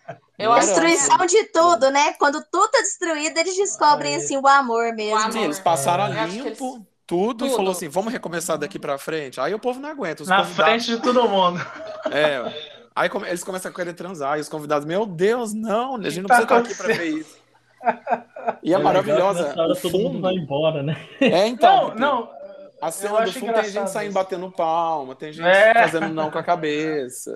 é. 0.08 0.16
Eu 0.38 0.54
destruição 0.54 1.16
antes. 1.20 1.30
de 1.30 1.44
tudo, 1.44 1.90
né? 1.90 2.14
Quando 2.14 2.42
tudo 2.50 2.68
tá 2.68 2.80
destruído, 2.80 3.38
eles 3.38 3.56
descobrem 3.56 4.16
assim 4.16 4.36
o 4.36 4.46
amor 4.46 4.92
mesmo. 4.94 5.14
O 5.14 5.18
amor. 5.18 5.32
Sim, 5.32 5.44
eles 5.44 5.60
passaram 5.60 6.04
é. 6.12 6.18
a 6.18 6.26
limpo. 6.26 6.46
Eles... 6.48 6.58
Tudo, 6.58 6.86
tudo, 7.06 7.46
e 7.46 7.50
falou 7.50 7.72
assim: 7.72 7.88
vamos 7.88 8.12
recomeçar 8.12 8.56
daqui 8.58 8.78
pra 8.78 8.96
frente. 8.96 9.38
Aí 9.38 9.54
o 9.54 9.58
povo 9.58 9.78
não 9.78 9.90
aguenta. 9.90 10.24
Na 10.24 10.38
convidados... 10.38 10.54
frente 10.54 10.96
de 10.96 11.02
todo 11.02 11.28
mundo. 11.28 11.60
É. 12.10 12.72
Aí 12.94 13.08
eles 13.26 13.44
começam 13.44 13.70
a 13.70 13.74
querer 13.74 13.94
transar, 13.94 14.36
e 14.36 14.40
os 14.40 14.48
convidados, 14.48 14.84
meu 14.84 15.06
Deus, 15.06 15.54
não, 15.54 15.96
a 15.96 16.10
gente 16.10 16.20
não 16.20 16.26
precisa 16.26 16.42
estar 16.42 16.58
aqui 16.58 16.74
para 16.74 16.86
ver 16.88 17.06
isso. 17.06 17.36
E 18.62 18.72
é, 18.72 18.76
é 18.76 18.78
maravilhosa. 18.78 19.54
Hora, 19.56 19.74
todo 19.76 19.98
mundo 19.98 20.20
vai 20.20 20.34
embora, 20.34 20.82
né? 20.82 20.96
É, 21.20 21.46
então. 21.46 21.94
Não, 21.96 22.20
não. 22.20 22.42
A 22.82 22.90
cena 22.90 23.20
do 23.20 23.32
fundo 23.32 23.52
tem 23.52 23.70
gente 23.70 23.90
saindo 23.90 24.12
batendo 24.12 24.50
palma, 24.50 25.14
tem 25.14 25.32
gente 25.32 25.46
é. 25.46 25.72
fazendo 25.72 26.08
não 26.08 26.32
com 26.32 26.38
a 26.38 26.42
cabeça. 26.42 27.30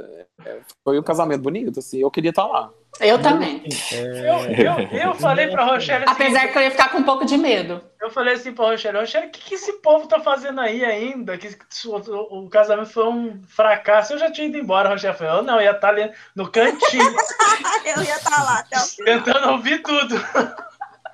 É, 0.44 0.58
foi 0.82 0.98
um 0.98 1.04
casamento 1.04 1.40
bonito, 1.40 1.78
assim. 1.78 2.00
Eu 2.00 2.10
queria 2.10 2.30
estar 2.30 2.46
lá. 2.46 2.68
Eu 2.98 3.20
também. 3.20 3.62
É... 3.92 4.28
Eu, 4.28 4.80
eu, 4.80 4.88
eu 4.90 5.14
falei 5.14 5.46
pra 5.46 5.64
Rochelle 5.64 6.04
assim, 6.04 6.12
Apesar 6.14 6.48
que 6.48 6.58
eu 6.58 6.62
ia 6.62 6.70
ficar 6.72 6.90
com 6.90 6.98
um 6.98 7.04
pouco 7.04 7.24
de 7.24 7.36
medo. 7.36 7.80
Eu 8.00 8.10
falei 8.10 8.34
assim 8.34 8.52
pra 8.52 8.66
Rochelle, 8.66 8.98
Rochelle, 8.98 9.28
o 9.28 9.30
que, 9.30 9.40
que 9.40 9.54
esse 9.54 9.74
povo 9.74 10.08
tá 10.08 10.18
fazendo 10.18 10.60
aí 10.60 10.84
ainda? 10.84 11.38
Que, 11.38 11.48
o, 11.86 12.44
o, 12.44 12.48
casamento 12.48 12.90
foi 12.90 13.06
um 13.06 13.40
fracasso. 13.46 14.14
Eu 14.14 14.18
já 14.18 14.30
tinha 14.30 14.48
ido 14.48 14.58
embora, 14.58 14.88
Rochelle 14.88 15.16
falou, 15.16 15.36
eu 15.36 15.42
não, 15.42 15.56
eu 15.56 15.62
ia 15.62 15.70
estar 15.70 15.80
tá 15.80 15.88
ali 15.88 16.10
no 16.34 16.50
cantinho. 16.50 17.04
eu 17.96 18.02
ia 18.02 18.16
estar 18.16 18.30
tá 18.30 18.42
lá 18.42 18.58
até 18.58 18.78
o 18.78 18.80
final. 18.80 19.14
Tentando 19.14 19.52
ouvir 19.52 19.80
tudo. 19.82 20.16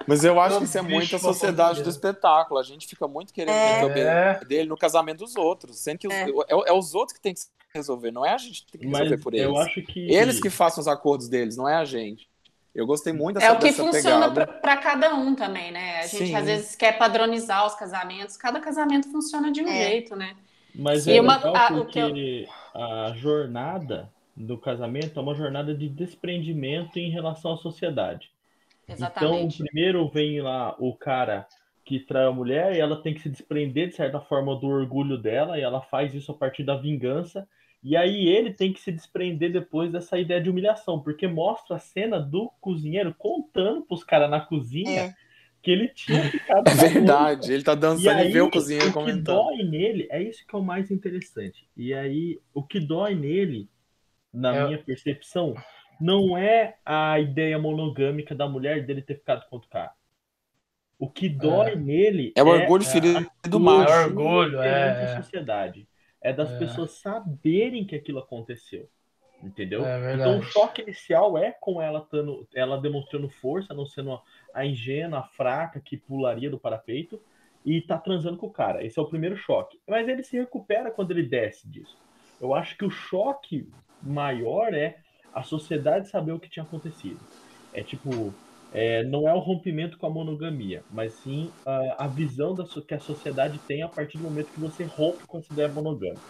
Mas 0.06 0.24
eu 0.24 0.40
acho 0.40 0.58
que 0.58 0.64
isso 0.64 0.78
é 0.78 0.82
muito 0.82 1.16
a 1.16 1.18
sociedade 1.18 1.82
do 1.82 1.90
espetáculo. 1.90 2.58
A 2.58 2.62
gente 2.62 2.86
fica 2.86 3.06
muito 3.06 3.32
querendo 3.32 3.54
é. 3.54 3.74
resolver 3.76 4.44
dele 4.46 4.68
no 4.68 4.76
casamento 4.76 5.18
dos 5.18 5.36
outros. 5.36 5.78
Sendo 5.78 5.98
que 5.98 6.06
é. 6.06 6.26
Os, 6.26 6.44
é, 6.48 6.70
é, 6.70 6.72
os 6.72 6.94
outros 6.94 7.16
que 7.16 7.22
tem 7.22 7.34
que 7.34 7.40
resolver, 7.74 8.10
não 8.10 8.24
é 8.24 8.32
a 8.32 8.38
gente 8.38 8.64
que 8.64 8.72
tem 8.72 8.80
que 8.82 8.86
Mas 8.86 9.02
resolver 9.02 9.22
por 9.22 9.34
eles. 9.34 9.46
Eu 9.46 9.56
acho 9.56 9.82
que... 9.82 10.12
Eles 10.12 10.40
que 10.40 10.50
façam 10.50 10.80
os 10.80 10.88
acordos 10.88 11.28
deles, 11.28 11.56
não 11.56 11.68
é 11.68 11.76
a 11.76 11.84
gente. 11.84 12.28
Eu 12.74 12.86
gostei 12.86 13.12
muito 13.12 13.38
dessa 13.38 13.46
É 13.46 13.52
o 13.52 13.58
que 13.58 13.72
funciona 13.72 14.30
para 14.30 14.76
cada 14.78 15.14
um 15.14 15.34
também, 15.34 15.70
né? 15.70 15.98
A 15.98 16.06
gente 16.06 16.28
Sim. 16.28 16.34
às 16.34 16.46
vezes 16.46 16.74
quer 16.74 16.96
padronizar 16.96 17.66
os 17.66 17.74
casamentos. 17.74 18.36
Cada 18.36 18.60
casamento 18.60 19.10
funciona 19.10 19.52
de 19.52 19.62
um 19.62 19.68
é. 19.68 19.90
jeito, 19.90 20.16
né? 20.16 20.34
Mas 20.74 21.06
e 21.06 21.16
é 21.16 21.20
uma, 21.20 21.36
legal 21.36 21.54
a, 21.54 21.68
porque 21.68 21.98
eu... 21.98 22.48
a 22.80 23.12
jornada 23.14 24.10
do 24.34 24.56
casamento 24.56 25.18
é 25.18 25.22
uma 25.22 25.34
jornada 25.34 25.74
de 25.74 25.86
desprendimento 25.88 26.98
em 26.98 27.10
relação 27.10 27.52
à 27.52 27.56
sociedade. 27.58 28.30
Exatamente. 28.88 29.56
Então, 29.56 29.66
primeiro 29.66 30.08
vem 30.08 30.40
lá 30.40 30.74
o 30.78 30.94
cara 30.94 31.46
que 31.84 31.98
trai 32.00 32.26
a 32.26 32.32
mulher 32.32 32.74
e 32.74 32.80
ela 32.80 33.02
tem 33.02 33.12
que 33.12 33.20
se 33.20 33.28
desprender, 33.28 33.88
de 33.88 33.96
certa 33.96 34.20
forma, 34.20 34.54
do 34.58 34.66
orgulho 34.66 35.18
dela, 35.18 35.58
e 35.58 35.62
ela 35.62 35.80
faz 35.80 36.14
isso 36.14 36.30
a 36.32 36.34
partir 36.34 36.62
da 36.62 36.76
vingança. 36.76 37.46
E 37.82 37.96
aí 37.96 38.28
ele 38.28 38.52
tem 38.52 38.72
que 38.72 38.80
se 38.80 38.92
desprender 38.92 39.52
depois 39.52 39.90
dessa 39.90 40.18
ideia 40.18 40.40
de 40.40 40.48
humilhação, 40.48 41.00
porque 41.00 41.26
mostra 41.26 41.76
a 41.76 41.80
cena 41.80 42.20
do 42.20 42.50
cozinheiro 42.60 43.12
contando 43.18 43.82
pros 43.82 44.04
caras 44.04 44.30
na 44.30 44.40
cozinha 44.40 45.00
é. 45.02 45.14
que 45.60 45.70
ele 45.72 45.88
tinha 45.88 46.22
ficado. 46.30 46.68
É 46.68 46.74
verdade, 46.74 47.52
ele 47.52 47.64
tá 47.64 47.74
dançando 47.74 48.04
e, 48.04 48.22
aí, 48.22 48.30
e 48.30 48.32
vê 48.32 48.40
o 48.40 48.50
cozinheiro 48.50 48.90
o 48.90 48.92
comentando. 48.92 49.36
O 49.36 49.48
que 49.48 49.56
dói 49.56 49.68
nele, 49.68 50.06
é 50.12 50.22
isso 50.22 50.46
que 50.46 50.54
é 50.54 50.58
o 50.58 50.62
mais 50.62 50.92
interessante. 50.92 51.68
E 51.76 51.92
aí, 51.92 52.40
o 52.54 52.62
que 52.62 52.78
dói 52.78 53.16
nele, 53.16 53.68
na 54.32 54.54
é. 54.54 54.66
minha 54.66 54.78
percepção, 54.78 55.52
não 56.02 56.36
é 56.36 56.74
a 56.84 57.20
ideia 57.20 57.56
monogâmica 57.60 58.34
da 58.34 58.48
mulher 58.48 58.84
dele 58.84 59.00
ter 59.00 59.14
ficado 59.14 59.48
com 59.48 59.56
outro 59.56 59.70
cara. 59.70 59.92
O 60.98 61.08
que 61.08 61.28
dói 61.28 61.72
é. 61.72 61.76
nele 61.76 62.32
é 62.36 62.42
o 62.42 62.48
orgulho 62.48 62.82
é 62.82 62.86
ferido 62.86 63.30
do 63.48 63.60
macho. 63.60 63.92
É 63.92 64.04
orgulho, 64.06 64.60
é. 64.60 65.06
Da 65.06 65.22
sociedade. 65.22 65.88
É 66.20 66.32
das 66.32 66.50
é. 66.50 66.58
pessoas 66.58 66.92
saberem 66.92 67.84
que 67.84 67.94
aquilo 67.94 68.18
aconteceu. 68.18 68.88
Entendeu? 69.40 69.84
É 69.84 70.14
então 70.14 70.38
o 70.38 70.42
choque 70.42 70.82
inicial 70.82 71.38
é 71.38 71.52
com 71.52 71.80
ela 71.80 72.00
tando, 72.00 72.48
ela 72.54 72.80
demonstrando 72.80 73.28
força, 73.28 73.74
não 73.74 73.86
sendo 73.86 74.20
a 74.52 74.66
ingênua, 74.66 75.20
a 75.20 75.24
fraca 75.24 75.80
que 75.80 75.96
pularia 75.96 76.50
do 76.50 76.58
parapeito 76.58 77.20
e 77.64 77.80
tá 77.80 77.96
transando 77.96 78.38
com 78.38 78.46
o 78.46 78.52
cara. 78.52 78.84
Esse 78.84 78.98
é 78.98 79.02
o 79.02 79.08
primeiro 79.08 79.36
choque. 79.36 79.80
Mas 79.86 80.08
ele 80.08 80.22
se 80.22 80.36
recupera 80.36 80.90
quando 80.90 81.12
ele 81.12 81.22
desce 81.24 81.68
disso. 81.68 81.96
Eu 82.40 82.54
acho 82.54 82.76
que 82.76 82.84
o 82.84 82.90
choque 82.90 83.68
maior 84.02 84.74
é 84.74 84.98
a 85.34 85.42
sociedade 85.42 86.08
saber 86.08 86.32
o 86.32 86.38
que 86.38 86.48
tinha 86.48 86.62
acontecido. 86.62 87.20
É 87.72 87.82
tipo, 87.82 88.32
é, 88.72 89.04
não 89.04 89.28
é 89.28 89.34
o 89.34 89.38
rompimento 89.38 89.98
com 89.98 90.06
a 90.06 90.10
monogamia, 90.10 90.82
mas 90.90 91.12
sim 91.14 91.50
a, 91.64 92.04
a 92.04 92.06
visão 92.06 92.54
da, 92.54 92.64
que 92.64 92.94
a 92.94 93.00
sociedade 93.00 93.58
tem 93.66 93.82
a 93.82 93.88
partir 93.88 94.18
do 94.18 94.24
momento 94.24 94.48
que 94.52 94.60
você 94.60 94.84
rompe 94.84 95.26
com 95.26 95.38
essa 95.38 95.52
ideia 95.52 95.68
monogâmica. 95.68 96.20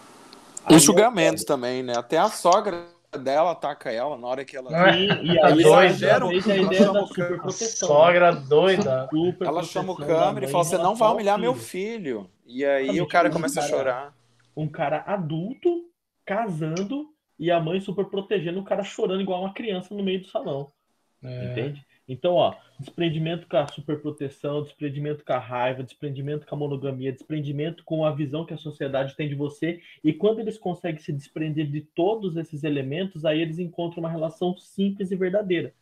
E 0.69 0.79
julgamentos 0.79 1.43
também, 1.43 1.83
né? 1.83 1.93
Até 1.97 2.17
a 2.17 2.29
sogra 2.29 2.85
dela 3.17 3.51
ataca 3.51 3.91
ela 3.91 4.17
na 4.17 4.27
hora 4.27 4.45
que 4.45 4.55
ela. 4.55 4.69
Sim, 4.69 5.07
e 5.23 5.39
a 5.39 5.51
doida, 5.51 6.25
a 6.53 6.57
ideia 6.57 6.91
da 6.91 7.05
superproteção. 7.05 7.87
Sogra 7.87 8.31
doida. 8.33 9.07
Super 9.09 9.47
ela 9.47 9.63
chama 9.63 9.93
o 9.93 9.95
câmera 9.95 10.45
e 10.45 10.49
fala: 10.49 10.63
Você 10.63 10.77
não 10.77 10.95
vai 10.95 11.11
humilhar 11.11 11.37
meu 11.37 11.53
filho. 11.53 12.29
E 12.45 12.65
aí 12.65 13.01
o 13.01 13.07
cara 13.07 13.29
começa 13.29 13.59
um 13.59 13.63
cara, 13.63 13.75
a 13.75 13.77
chorar. 13.77 14.13
Um 14.55 14.67
cara 14.67 15.03
adulto 15.05 15.85
casando 16.25 17.12
e 17.39 17.51
a 17.51 17.59
mãe 17.59 17.79
super 17.79 18.05
protegendo 18.05 18.59
o 18.59 18.63
cara 18.63 18.83
chorando 18.83 19.21
igual 19.21 19.41
uma 19.41 19.53
criança 19.53 19.93
no 19.93 20.03
meio 20.03 20.21
do 20.21 20.27
salão. 20.27 20.71
É. 21.23 21.51
Entende? 21.51 21.85
Então, 22.07 22.33
ó, 22.33 22.53
desprendimento 22.79 23.47
com 23.47 23.55
a 23.55 23.67
superproteção, 23.67 24.61
desprendimento 24.61 25.23
com 25.23 25.33
a 25.33 25.39
raiva, 25.39 25.83
desprendimento 25.83 26.45
com 26.45 26.55
a 26.55 26.57
monogamia, 26.57 27.13
desprendimento 27.13 27.83
com 27.85 28.05
a 28.05 28.11
visão 28.11 28.45
que 28.45 28.53
a 28.53 28.57
sociedade 28.57 29.15
tem 29.15 29.29
de 29.29 29.35
você. 29.35 29.79
E 30.03 30.11
quando 30.11 30.39
eles 30.39 30.57
conseguem 30.57 31.01
se 31.01 31.13
desprender 31.13 31.65
de 31.67 31.81
todos 31.81 32.35
esses 32.35 32.63
elementos, 32.63 33.23
aí 33.23 33.41
eles 33.41 33.57
encontram 33.57 34.01
uma 34.01 34.09
relação 34.09 34.57
simples 34.57 35.11
e 35.11 35.15
verdadeira, 35.15 35.73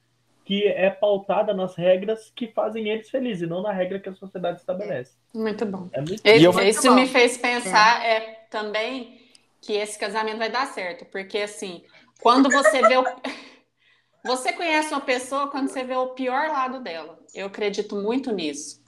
que 0.45 0.67
é 0.67 0.91
pautada 0.91 1.55
nas 1.55 1.75
regras 1.75 2.31
que 2.35 2.47
fazem 2.47 2.87
eles 2.89 3.09
felizes, 3.09 3.41
e 3.41 3.47
não 3.47 3.63
na 3.63 3.71
regra 3.71 3.99
que 3.99 4.09
a 4.09 4.13
sociedade 4.13 4.59
estabelece. 4.59 5.17
Muito 5.33 5.65
bom. 5.65 5.89
É 5.91 6.01
muito 6.01 6.61
Isso 6.61 6.87
bom. 6.87 6.95
me 6.95 7.07
fez 7.07 7.35
pensar 7.37 8.05
é. 8.05 8.17
é 8.17 8.19
também 8.51 9.20
que 9.61 9.73
esse 9.73 9.97
casamento 9.97 10.39
vai 10.39 10.49
dar 10.49 10.65
certo, 10.67 11.05
porque 11.05 11.37
assim, 11.37 11.83
quando 12.19 12.49
você 12.49 12.81
vê 12.81 12.97
o 12.97 13.05
você 14.25 14.51
conhece 14.53 14.91
uma 14.91 15.01
pessoa 15.01 15.47
quando 15.47 15.69
você 15.69 15.83
vê 15.83 15.95
o 15.95 16.09
pior 16.09 16.49
lado 16.49 16.79
dela. 16.79 17.19
Eu 17.33 17.47
acredito 17.47 17.95
muito 17.95 18.31
nisso. 18.31 18.81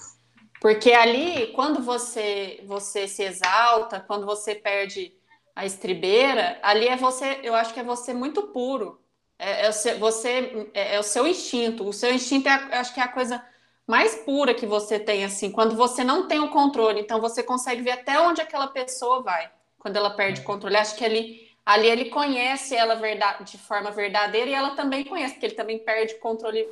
Porque 0.60 0.92
ali, 0.94 1.48
quando 1.54 1.82
você 1.82 2.64
você 2.66 3.08
se 3.08 3.24
exalta, 3.24 4.00
quando 4.00 4.26
você 4.26 4.56
perde 4.56 5.14
a 5.56 5.66
estribeira, 5.66 6.60
ali 6.64 6.88
é 6.88 6.96
você, 6.98 7.40
eu 7.44 7.54
acho 7.54 7.74
que 7.74 7.80
é 7.80 7.84
você 7.84 8.14
muito 8.14 8.44
puro. 8.48 9.00
É, 9.38 9.68
é 9.68 9.72
você 9.96 10.72
é, 10.74 10.96
é, 10.96 11.00
o 11.00 11.04
seu 11.04 11.28
instinto. 11.28 11.88
O 11.88 11.94
seu 11.94 12.14
instinto 12.14 12.50
é, 12.50 12.78
acho 12.78 12.94
que 12.94 13.00
é 13.00 13.04
a 13.04 13.08
coisa 13.08 13.44
mais 13.86 14.16
pura 14.16 14.54
que 14.54 14.66
você 14.66 15.00
tem 15.00 15.26
assim, 15.26 15.52
quando 15.52 15.76
você 15.76 16.04
não 16.04 16.28
tem 16.28 16.40
o 16.40 16.50
controle, 16.50 17.02
então 17.02 17.20
você 17.20 17.44
consegue 17.44 17.82
ver 17.82 17.92
até 17.92 18.18
onde 18.22 18.42
aquela 18.42 18.68
pessoa 18.68 19.22
vai 19.22 19.52
quando 19.84 19.98
ela 19.98 20.10
perde 20.10 20.40
o 20.40 20.44
controle. 20.46 20.78
Acho 20.78 20.96
que 20.96 21.04
ali, 21.04 21.50
ali 21.66 21.88
ele 21.88 22.06
conhece 22.06 22.74
ela 22.74 22.96
verdade, 22.96 23.44
de 23.44 23.58
forma 23.58 23.92
verdadeira 23.92 24.50
e 24.50 24.54
ela 24.54 24.72
também 24.72 25.04
conhece, 25.04 25.34
porque 25.34 25.48
ele 25.48 25.56
também 25.56 25.78
perde 25.78 26.14
o 26.14 26.20
controle 26.20 26.66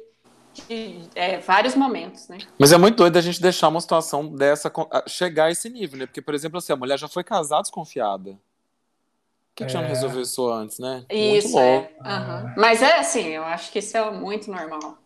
de 0.54 1.02
é, 1.14 1.38
vários 1.40 1.76
momentos, 1.76 2.30
né? 2.30 2.38
Mas 2.58 2.72
é 2.72 2.78
muito 2.78 2.96
doido 2.96 3.18
a 3.18 3.22
gente 3.22 3.42
deixar 3.42 3.68
uma 3.68 3.82
situação 3.82 4.28
dessa 4.34 4.72
chegar 5.08 5.46
a 5.46 5.52
esse 5.52 5.70
nível, 5.70 6.00
né? 6.00 6.06
Porque, 6.06 6.22
por 6.22 6.34
exemplo, 6.34 6.58
assim, 6.58 6.72
a 6.72 6.78
mulher 6.78 6.98
já 6.98 7.10
foi 7.10 7.24
casada 7.24 7.64
desconfiada. 7.64 8.32
Por 8.32 9.56
que, 9.56 9.64
é. 9.64 9.68
que 9.68 9.74
já 9.74 9.82
não 9.82 9.90
resolveu 9.90 10.22
isso 10.22 10.50
antes, 10.50 10.80
né? 10.80 11.06
Isso, 11.10 11.60
é. 11.60 11.92
Uhum. 12.00 12.54
Mas 12.56 12.82
é 12.82 12.98
assim, 12.98 13.28
eu 13.28 13.44
acho 13.44 13.72
que 13.72 13.80
isso 13.80 13.98
é 13.98 14.10
muito 14.10 14.50
normal. 14.50 14.98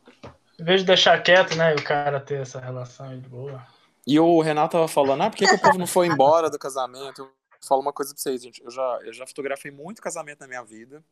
Em 0.60 0.64
vez 0.64 0.82
de 0.82 0.88
deixar 0.88 1.22
quieto, 1.24 1.56
né? 1.56 1.74
E 1.74 1.80
o 1.80 1.84
cara 1.84 2.20
ter 2.20 2.42
essa 2.42 2.60
relação 2.60 3.10
de 3.20 3.28
boa. 3.28 3.62
E 4.06 4.20
o 4.20 4.40
Renato 4.42 4.74
tava 4.74 4.88
falando, 4.88 5.24
ah, 5.24 5.30
por 5.32 5.38
que, 5.38 5.48
que 5.48 5.56
o 5.56 5.60
povo 5.60 5.80
não 5.80 5.88
foi 5.88 6.06
embora 6.08 6.50
do 6.50 6.60
casamento? 6.60 7.28
Falo 7.68 7.82
uma 7.82 7.94
coisa 7.94 8.14
pra 8.14 8.22
vocês, 8.22 8.42
gente. 8.42 8.64
Eu 8.64 8.72
já, 8.72 9.00
eu 9.04 9.14
já 9.14 9.26
fotografei 9.26 9.72
muito 9.72 10.02
casamento 10.02 10.42
na 10.42 10.48
minha 10.48 10.64
vida. 10.64 11.04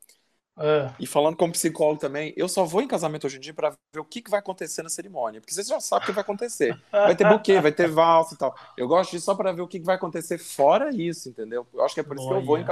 É. 0.58 0.92
E 1.00 1.08
falando 1.08 1.36
como 1.36 1.52
psicólogo 1.52 2.00
também, 2.00 2.34
eu 2.38 2.48
só 2.48 2.64
vou 2.64 2.82
em 2.82 2.88
casamento 2.88 3.26
hoje 3.26 3.38
em 3.38 3.40
dia 3.40 3.54
para 3.54 3.72
ver 3.72 4.00
o 4.00 4.06
que, 4.06 4.22
que 4.22 4.30
vai 4.30 4.40
acontecer 4.40 4.84
na 4.84 4.90
cerimônia. 4.90 5.42
Porque 5.42 5.54
vocês 5.54 5.68
já 5.68 5.80
sabem 5.80 6.04
o 6.04 6.06
que 6.08 6.12
vai 6.12 6.22
acontecer. 6.22 6.80
Vai 6.92 7.16
ter 7.16 7.28
buquê, 7.28 7.60
vai 7.60 7.72
ter 7.72 7.90
valsa 7.90 8.36
e 8.36 8.38
tal. 8.38 8.56
Eu 8.78 8.88
gosto 8.88 9.12
disso 9.12 9.26
só 9.26 9.36
para 9.36 9.52
ver 9.52 9.62
o 9.62 9.68
que, 9.68 9.80
que 9.80 9.86
vai 9.86 9.96
acontecer 9.96 10.38
fora 10.38 10.92
isso, 10.94 11.30
entendeu? 11.30 11.66
Eu 11.74 11.84
acho 11.84 11.96
que 11.96 12.02
é 12.02 12.04
por 12.04 12.16
isso 12.16 12.28
que 12.28 12.34
eu 12.34 12.46
vou 12.46 12.58
em 12.58 12.66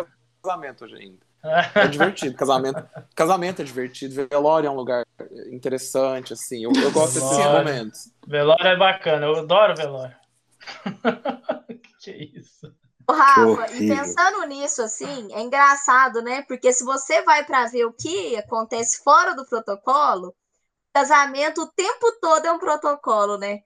casamento 0.44 0.86
hoje 0.86 0.96
ainda. 0.96 1.32
É 1.74 1.88
divertido, 1.88 2.36
casamento. 2.36 2.88
Casamento 3.16 3.64
é 3.64 3.66
divertido, 3.66 4.14
velório 4.14 4.68
é 4.68 4.70
um 4.70 4.76
lugar 4.76 5.04
interessante, 5.52 6.34
assim. 6.34 6.64
Eu, 6.64 6.72
eu 6.72 6.92
gosto 6.92 7.16
desses 7.16 7.38
momentos. 7.48 8.12
Velório 8.28 8.68
é 8.68 8.78
bacana, 8.78 9.26
eu 9.26 9.38
adoro 9.38 9.76
velório. 9.76 10.16
que 12.00 12.32
isso? 12.36 12.72
Rafa, 13.12 13.74
e 13.74 13.88
pensando 13.88 14.46
nisso, 14.46 14.82
assim, 14.82 15.28
é 15.34 15.42
engraçado, 15.42 16.22
né? 16.22 16.44
Porque 16.44 16.72
se 16.72 16.84
você 16.84 17.22
vai 17.22 17.44
para 17.44 17.68
ver 17.68 17.86
o 17.86 17.94
que 17.94 18.36
acontece 18.38 19.04
fora 19.04 19.34
do 19.36 19.46
protocolo, 19.46 20.34
casamento 20.94 21.62
o 21.62 21.68
tempo 21.68 22.12
todo 22.22 22.46
é 22.46 22.52
um 22.52 22.60
protocolo, 22.60 23.38
né? 23.38 23.60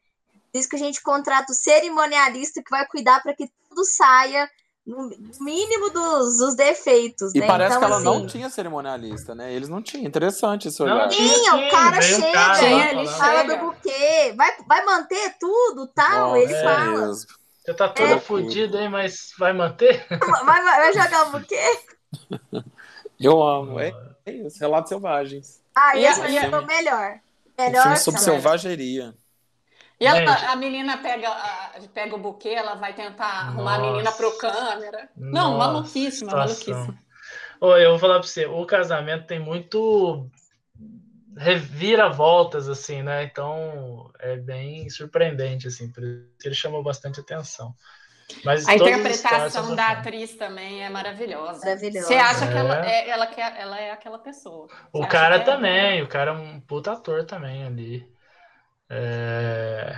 Por 0.51 0.59
isso 0.59 0.69
que 0.69 0.75
a 0.75 0.79
gente 0.79 1.01
contrata 1.01 1.51
o 1.51 1.55
cerimonialista 1.55 2.63
que 2.63 2.69
vai 2.69 2.85
cuidar 2.87 3.21
para 3.21 3.33
que 3.33 3.49
tudo 3.69 3.83
saia 3.83 4.49
no 4.85 5.09
mínimo 5.41 5.89
dos, 5.89 6.37
dos 6.37 6.55
defeitos. 6.55 7.33
E 7.33 7.39
né? 7.39 7.47
parece 7.47 7.75
então, 7.75 7.79
que 7.79 7.85
ela 7.85 7.95
assim, 7.95 8.05
não 8.05 8.27
tinha 8.27 8.49
cerimonialista, 8.49 9.33
né? 9.33 9.51
Eles 9.51 9.67
não 9.67 9.81
tinham. 9.81 10.05
Interessante 10.05 10.67
isso 10.67 10.85
Não. 10.85 11.09
Tinha, 11.09 11.55
o 11.55 11.71
cara 11.71 11.99
veio 11.99 12.17
um 12.17 12.21
chega, 12.21 12.33
cara 12.33 12.91
ele 12.91 13.07
fala 13.07 13.41
chega. 13.41 13.57
do 13.57 13.65
buquê, 13.65 14.33
vai, 14.37 14.55
vai 14.67 14.85
manter 14.85 15.35
tudo, 15.39 15.87
tal, 15.87 16.37
ele 16.37 16.53
é 16.53 16.63
fala. 16.63 17.07
mesmo. 17.07 17.44
Você 17.65 17.73
tá 17.73 17.89
toda 17.89 18.13
É. 18.13 18.19
fodida 18.19 18.79
aí, 18.79 18.87
mas 18.87 19.31
vai 19.39 19.51
manter? 19.51 20.05
Vai, 20.45 20.63
vai, 20.63 20.63
vai 20.63 20.93
jogar 20.93 21.27
o 21.27 21.31
buquê? 21.31 21.59
Eu 23.19 23.41
amo. 23.41 23.79
É, 23.79 23.91
é 24.25 24.31
isso. 24.31 24.59
Relatos 24.59 24.89
selvagens. 24.89 25.61
Ah, 25.75 25.97
E 25.97 26.05
esse 26.05 26.21
a- 26.21 26.29
e 26.29 26.37
a- 26.37 26.49
foi 26.49 26.59
o 26.59 26.65
melhor. 26.67 27.19
Um 27.57 27.63
Melhor 27.63 27.81
filme 27.83 27.97
sobre 27.97 28.19
também. 28.21 28.35
selvageria. 28.41 29.13
E 29.99 30.05
ela- 30.05 30.17
Gente. 30.37 30.45
a 30.45 30.55
menina 30.57 30.97
pega, 30.97 31.29
pega 31.93 32.15
o 32.15 32.19
buquê, 32.19 32.49
ela 32.49 32.75
vai 32.75 32.93
tentar 32.93 33.25
arrumar 33.47 33.75
a 33.75 33.79
menina 33.79 34.11
pro 34.11 34.37
câmera. 34.37 35.09
Não, 35.15 35.53
Nossa, 35.53 35.57
maluquíssima, 35.71 36.31
situação. 36.47 36.73
maluquíssima. 36.75 36.99
Ô, 37.61 37.77
eu 37.77 37.91
vou 37.91 37.99
falar 37.99 38.19
pra 38.19 38.27
você, 38.27 38.45
o 38.45 38.65
casamento 38.65 39.25
tem 39.25 39.39
muito 39.39 40.29
reviravoltas, 41.37 42.67
assim, 42.69 43.03
né? 43.03 43.23
Então 43.23 44.11
é 44.19 44.37
bem 44.37 44.89
surpreendente, 44.89 45.67
assim, 45.67 45.91
por 45.91 46.03
isso 46.03 46.25
que 46.39 46.47
ele 46.47 46.55
chamou 46.55 46.81
bastante 46.83 47.19
atenção. 47.19 47.73
Mas 48.43 48.67
A 48.67 48.73
interpretação 48.75 49.75
da 49.75 49.89
atriz 49.89 50.33
também 50.35 50.83
é 50.83 50.89
maravilhosa. 50.89 51.59
Maravilhosa. 51.63 52.07
Você 52.07 52.15
acha 52.15 52.47
que 52.47 52.53
É. 52.53 52.57
ela 52.57 52.85
é, 52.89 53.09
ela, 53.09 53.27
quer- 53.27 53.55
ela 53.59 53.79
é 53.79 53.91
aquela 53.91 54.17
pessoa. 54.17 54.65
O 54.91 54.99
Você 54.99 55.03
acha 55.03 55.07
cara 55.11 55.35
que 55.39 55.49
é- 55.49 55.53
também, 55.53 56.01
o 56.01 56.07
cara 56.07 56.31
é 56.31 56.33
um 56.33 56.59
puta 56.59 56.93
ator 56.93 57.23
também 57.25 57.63
ali. 57.65 58.07
É, 58.89 59.95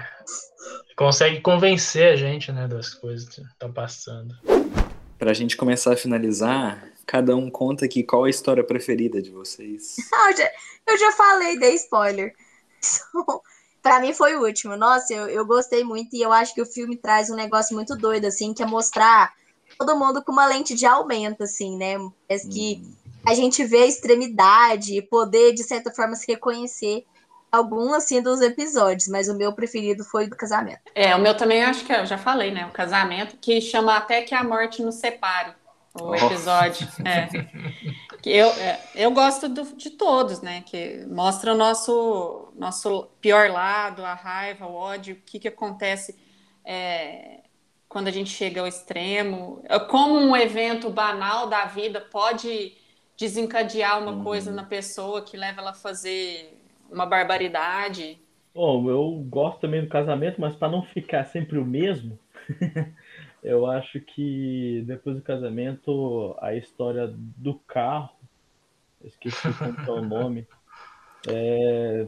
Consegue 0.97 1.39
convencer 1.41 2.11
a 2.11 2.15
gente, 2.15 2.51
né, 2.51 2.67
das 2.67 2.93
coisas 2.93 3.29
que 3.29 3.39
estão 3.41 3.71
passando. 3.71 4.35
Pra 5.19 5.31
gente 5.33 5.55
começar 5.55 5.93
a 5.93 5.97
finalizar, 5.97 6.83
cada 7.07 7.35
um 7.35 7.49
conta 7.49 7.85
aqui 7.85 8.03
qual 8.03 8.25
a 8.25 8.29
história 8.29 8.63
preferida 8.63 9.21
de 9.21 9.31
vocês. 9.31 9.95
Ah, 10.13 10.31
eu, 10.31 10.37
já, 10.37 10.51
eu 10.87 10.97
já 10.97 11.11
falei, 11.13 11.57
dei 11.57 11.75
spoiler. 11.75 12.35
Pra 13.81 14.01
mim 14.01 14.13
foi 14.13 14.35
o 14.35 14.43
último. 14.43 14.75
Nossa, 14.75 15.13
eu, 15.13 15.29
eu 15.29 15.45
gostei 15.45 15.83
muito 15.83 16.13
e 16.13 16.21
eu 16.21 16.33
acho 16.33 16.53
que 16.53 16.61
o 16.61 16.65
filme 16.65 16.97
traz 16.97 17.29
um 17.29 17.35
negócio 17.35 17.73
muito 17.73 17.95
doido, 17.95 18.25
assim, 18.25 18.53
que 18.53 18.61
é 18.61 18.65
mostrar 18.65 19.33
todo 19.79 19.97
mundo 19.97 20.21
com 20.21 20.31
uma 20.31 20.45
lente 20.45 20.75
de 20.75 20.85
aumento, 20.85 21.43
assim, 21.43 21.77
né? 21.77 21.95
Parece 22.27 22.49
que 22.49 22.83
a 23.25 23.33
gente 23.33 23.63
vê 23.63 23.83
a 23.83 23.87
extremidade, 23.87 25.01
poder, 25.03 25.53
de 25.53 25.63
certa 25.63 25.91
forma, 25.91 26.15
se 26.15 26.29
reconhecer 26.29 27.05
algum, 27.49 27.93
assim, 27.93 28.21
dos 28.21 28.41
episódios, 28.41 29.07
mas 29.07 29.29
o 29.29 29.37
meu 29.37 29.53
preferido 29.53 30.03
foi 30.03 30.25
o 30.25 30.29
do 30.29 30.35
casamento. 30.35 30.81
É, 30.93 31.15
o 31.15 31.21
meu 31.21 31.37
também 31.37 31.63
acho 31.63 31.85
que 31.85 31.93
eu 31.93 32.05
já 32.05 32.17
falei, 32.17 32.51
né? 32.51 32.65
O 32.65 32.71
casamento, 32.71 33.37
que 33.37 33.61
chama 33.61 33.95
Até 33.95 34.21
que 34.23 34.35
a 34.35 34.43
Morte 34.43 34.81
nos 34.81 34.95
separe. 34.95 35.53
O 36.01 36.15
episódio. 36.15 36.87
É. 37.05 37.27
Eu, 38.25 38.47
é, 38.49 38.79
eu 38.95 39.11
gosto 39.11 39.47
do- 39.47 39.75
de 39.75 39.91
todos, 39.91 40.41
né? 40.41 40.61
Que 40.65 41.05
mostra 41.07 41.53
o 41.53 41.57
nosso, 41.57 42.51
nosso 42.55 43.07
pior 43.21 43.49
lado, 43.49 44.03
a 44.03 44.13
raiva, 44.13 44.65
o 44.67 44.73
ódio, 44.73 45.15
o 45.15 45.19
que, 45.25 45.39
que 45.39 45.47
acontece 45.47 46.15
é, 46.65 47.41
quando 47.87 48.07
a 48.07 48.11
gente 48.11 48.29
chega 48.29 48.61
ao 48.61 48.67
extremo. 48.67 49.61
É, 49.65 49.79
Como 49.79 50.15
um 50.19 50.35
evento 50.35 50.89
banal 50.89 51.47
da 51.47 51.65
vida 51.65 52.01
pode 52.01 52.73
desencadear 53.17 54.01
uma 54.01 54.11
Uhum. 54.11 54.23
coisa 54.23 54.51
na 54.51 54.63
pessoa 54.63 55.21
que 55.21 55.37
leva 55.37 55.61
ela 55.61 55.71
a 55.71 55.73
fazer 55.73 56.57
uma 56.91 57.05
barbaridade. 57.05 58.19
Bom, 58.53 58.89
eu 58.89 59.11
gosto 59.29 59.59
também 59.61 59.81
do 59.81 59.87
casamento, 59.89 60.39
mas 60.41 60.55
para 60.55 60.69
não 60.69 60.81
ficar 60.83 61.25
sempre 61.25 61.57
o 61.57 61.65
mesmo, 61.65 62.17
eu 63.43 63.65
acho 63.65 63.99
que 63.99 64.83
depois 64.85 65.15
do 65.15 65.21
casamento, 65.21 66.35
a 66.41 66.53
história 66.55 67.13
do 67.15 67.55
carro, 67.67 68.09
eu 69.01 69.07
esqueci 69.07 69.53
como 69.53 69.79
é 69.79 69.91
o 69.91 70.05
nome, 70.05 70.47
é, 71.27 72.07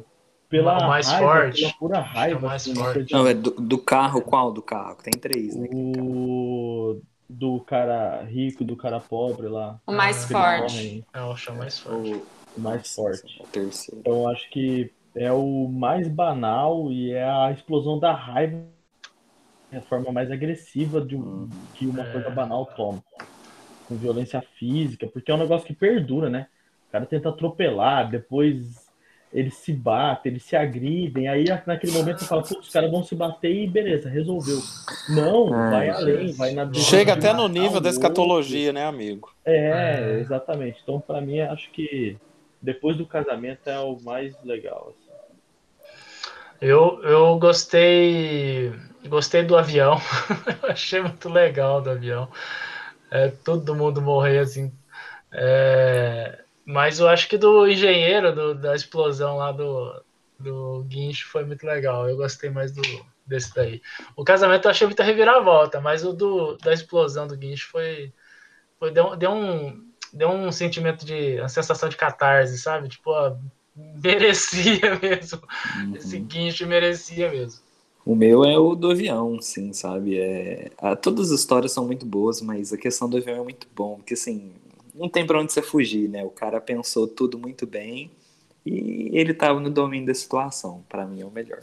pela 0.50 0.88
mais 0.88 1.08
raiva, 1.08 1.26
forte. 1.26 1.62
pela 1.62 1.74
pura 1.74 2.00
raiva, 2.00 2.48
mais 2.48 2.62
assim, 2.62 2.76
forte. 2.76 3.14
Não, 3.14 3.28
é 3.28 3.34
do, 3.34 3.52
do 3.52 3.78
carro, 3.78 4.22
qual 4.22 4.52
do 4.52 4.62
carro? 4.62 4.98
Tem 5.04 5.14
três, 5.14 5.56
né? 5.56 5.68
o 5.72 7.02
do 7.30 7.60
cara 7.60 8.24
rico, 8.24 8.64
do 8.64 8.76
cara 8.76 9.00
pobre 9.00 9.48
lá, 9.48 9.80
O 9.86 9.92
mais 9.92 10.26
forte. 10.26 11.06
É 11.14 11.22
o 11.22 11.36
chão 11.36 11.56
mais 11.56 11.78
forte. 11.78 12.14
O 12.14 12.40
o 12.58 12.62
mais 12.62 12.94
forte. 12.94 13.42
O 13.42 13.48
terceiro. 13.48 14.00
Então, 14.02 14.14
eu 14.14 14.30
acho 14.30 14.50
que 14.50 14.92
é 15.16 15.32
o 15.32 15.68
mais 15.68 16.08
banal 16.08 16.92
e 16.92 17.12
é 17.12 17.24
a 17.24 17.52
explosão 17.52 18.00
da 18.00 18.14
raiva, 18.14 18.64
é 19.72 19.78
a 19.78 19.82
forma 19.82 20.12
mais 20.12 20.32
agressiva 20.32 21.00
de 21.02 21.16
um- 21.16 21.50
que 21.76 21.86
uma 21.86 22.04
É. 22.04 22.12
coisa 22.12 22.30
banal 22.30 22.66
toma. 22.76 23.04
Com 23.88 23.96
violência 23.96 24.42
física, 24.58 25.08
porque 25.08 25.32
é 25.32 25.36
um 25.36 25.40
negócio 25.40 25.66
que 25.68 25.74
perdura, 25.74 26.30
né? 26.30 26.48
O 26.88 26.92
cara 26.92 27.06
tenta 27.06 27.30
atropelar, 27.30 28.10
depois 28.10 28.88
eles 29.32 29.56
se 29.56 29.72
batem, 29.72 30.32
eles 30.32 30.44
se 30.44 30.56
agridem, 30.56 31.28
aí 31.28 31.46
naquele 31.66 31.94
momento 31.94 32.20
você 32.20 32.26
fala, 32.26 32.42
putz, 32.42 32.68
os 32.68 32.74
caras 32.74 32.90
vão 32.90 33.04
se 33.04 33.16
bater 33.16 33.52
e 33.56 33.68
beleza, 33.68 34.10
resolveu. 34.10 34.60
Não, 35.08 35.54
Ai, 35.54 35.70
vai 35.70 35.86
gente. 35.88 35.98
além, 35.98 36.32
vai 36.34 36.52
na 36.54 36.72
Chega 36.74 37.14
até 37.14 37.32
no 37.34 37.48
nível 37.48 37.80
da 37.80 37.90
outro. 37.90 37.90
escatologia, 37.90 38.74
né, 38.74 38.86
amigo? 38.86 39.32
É, 39.46 40.20
exatamente. 40.20 40.80
Então, 40.82 41.00
pra 41.00 41.22
mim, 41.22 41.40
acho 41.42 41.72
que 41.72 42.18
depois 42.62 42.98
do 42.98 43.06
casamento 43.06 43.68
é 43.70 43.80
o 43.80 44.00
mais 44.02 44.36
legal. 44.44 44.94
assim. 44.96 45.10
Eu, 46.62 47.02
eu 47.04 47.38
gostei 47.40 48.72
gostei 49.08 49.44
do 49.44 49.58
avião. 49.58 49.98
achei 50.70 51.02
muito 51.02 51.30
legal 51.30 51.82
do 51.82 51.92
avião. 51.92 52.30
É, 53.12 53.30
todo 53.30 53.76
mundo 53.76 54.02
morrer 54.02 54.40
assim. 54.40 54.72
É, 55.32 56.44
mas 56.66 57.00
eu 57.00 57.08
acho 57.08 57.28
que 57.30 57.38
do 57.38 57.68
engenheiro, 57.68 58.34
do- 58.34 58.56
da 58.56 58.76
explosão 58.76 59.38
lá 59.38 59.52
do, 59.52 60.04
do 60.40 60.84
guincho 60.88 61.28
foi 61.30 61.46
muito 61.46 61.66
legal. 61.66 62.10
Eu 62.10 62.18
gostei 62.18 62.50
mais 62.50 62.72
do, 62.72 62.82
desse 63.26 63.54
daí. 63.56 63.82
O 64.16 64.24
casamento 64.24 64.66
eu 64.66 64.72
achei 64.72 64.88
muita 64.88 65.04
reviravolta, 65.04 65.82
mas 65.82 66.04
o 66.06 66.14
do, 66.14 66.58
da 66.58 66.74
explosão 66.74 67.28
do 67.28 67.38
guincho 67.38 67.70
foi. 67.72 68.14
foi 68.80 68.92
deu, 68.92 69.16
deu, 69.16 69.32
um, 69.32 69.84
deu 70.14 70.30
um 70.30 70.52
sentimento 70.52 71.06
de. 71.06 71.40
uma 71.40 71.50
sensação 71.50 71.90
de 71.90 71.98
catarse, 71.98 72.58
sabe? 72.58 72.90
Tipo, 72.90 73.12
ó, 73.12 73.36
merecia 73.76 74.98
mesmo. 75.02 75.42
Esse 75.96 76.18
Uhum. 76.18 76.26
guincho 76.26 76.68
merecia 76.68 77.30
mesmo. 77.32 77.62
O 78.06 78.16
meu 78.16 78.44
é 78.44 78.58
o 78.58 78.76
do 78.76 78.90
avião, 78.92 79.40
sim, 79.42 79.72
sabe? 79.74 80.18
É... 80.20 80.72
todas 81.02 81.32
as 81.32 81.40
histórias 81.40 81.72
são 81.72 81.86
muito 81.86 82.06
boas, 82.06 82.42
mas 82.42 82.74
a 82.74 82.78
questão 82.78 83.10
do 83.10 83.18
avião 83.18 83.38
é 83.38 83.44
muito 83.44 83.68
bom, 83.76 83.98
porque 83.98 84.14
assim, 84.16 84.52
não 84.96 85.08
tem 85.10 85.26
pra 85.26 85.40
onde 85.40 85.54
você 85.54 85.62
fugir, 85.62 86.10
né? 86.10 86.24
O 86.24 86.30
cara 86.30 86.60
pensou 86.60 87.08
tudo 87.08 87.38
muito 87.38 87.68
bem 87.68 88.10
e 88.66 89.10
ele 89.14 89.34
tava 89.34 89.60
no 89.60 89.70
domínio 89.70 90.08
da 90.08 90.14
situação. 90.16 90.84
Pra 90.90 91.06
mim 91.06 91.22
é 91.22 91.26
o 91.26 91.32
melhor. 91.32 91.62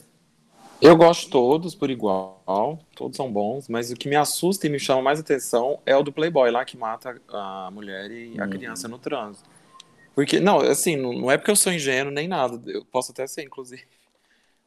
Eu 0.81 0.95
gosto 0.97 1.25
de 1.25 1.31
todos 1.31 1.75
por 1.75 1.91
igual, 1.91 2.79
todos 2.95 3.17
são 3.17 3.33
bons, 3.33 3.67
mas 3.69 3.91
o 3.91 3.97
que 3.97 4.09
me 4.09 4.17
assusta 4.17 4.67
e 4.67 4.71
me 4.71 4.79
chama 4.79 5.01
mais 5.03 5.19
atenção 5.19 5.81
é 5.87 5.97
o 5.97 6.03
do 6.03 6.13
Playboy 6.13 6.51
lá 6.51 6.65
que 6.65 6.77
mata 6.77 7.21
a 7.31 7.71
mulher 7.73 8.11
e 8.11 8.39
a 8.39 8.47
Uhum. 8.47 8.49
criança 8.49 8.87
no 8.87 8.99
trânsito. 8.99 9.49
Porque, 10.15 10.41
não, 10.41 10.61
assim, 10.61 10.97
não, 10.97 11.13
não 11.13 11.31
é 11.31 11.37
porque 11.39 11.51
eu 11.51 11.57
sou 11.57 11.73
ingênuo 11.73 12.13
nem 12.13 12.27
nada, 12.29 12.61
eu 12.71 12.85
posso 12.87 13.13
até 13.13 13.27
ser, 13.27 13.43
inclusive. 13.43 13.87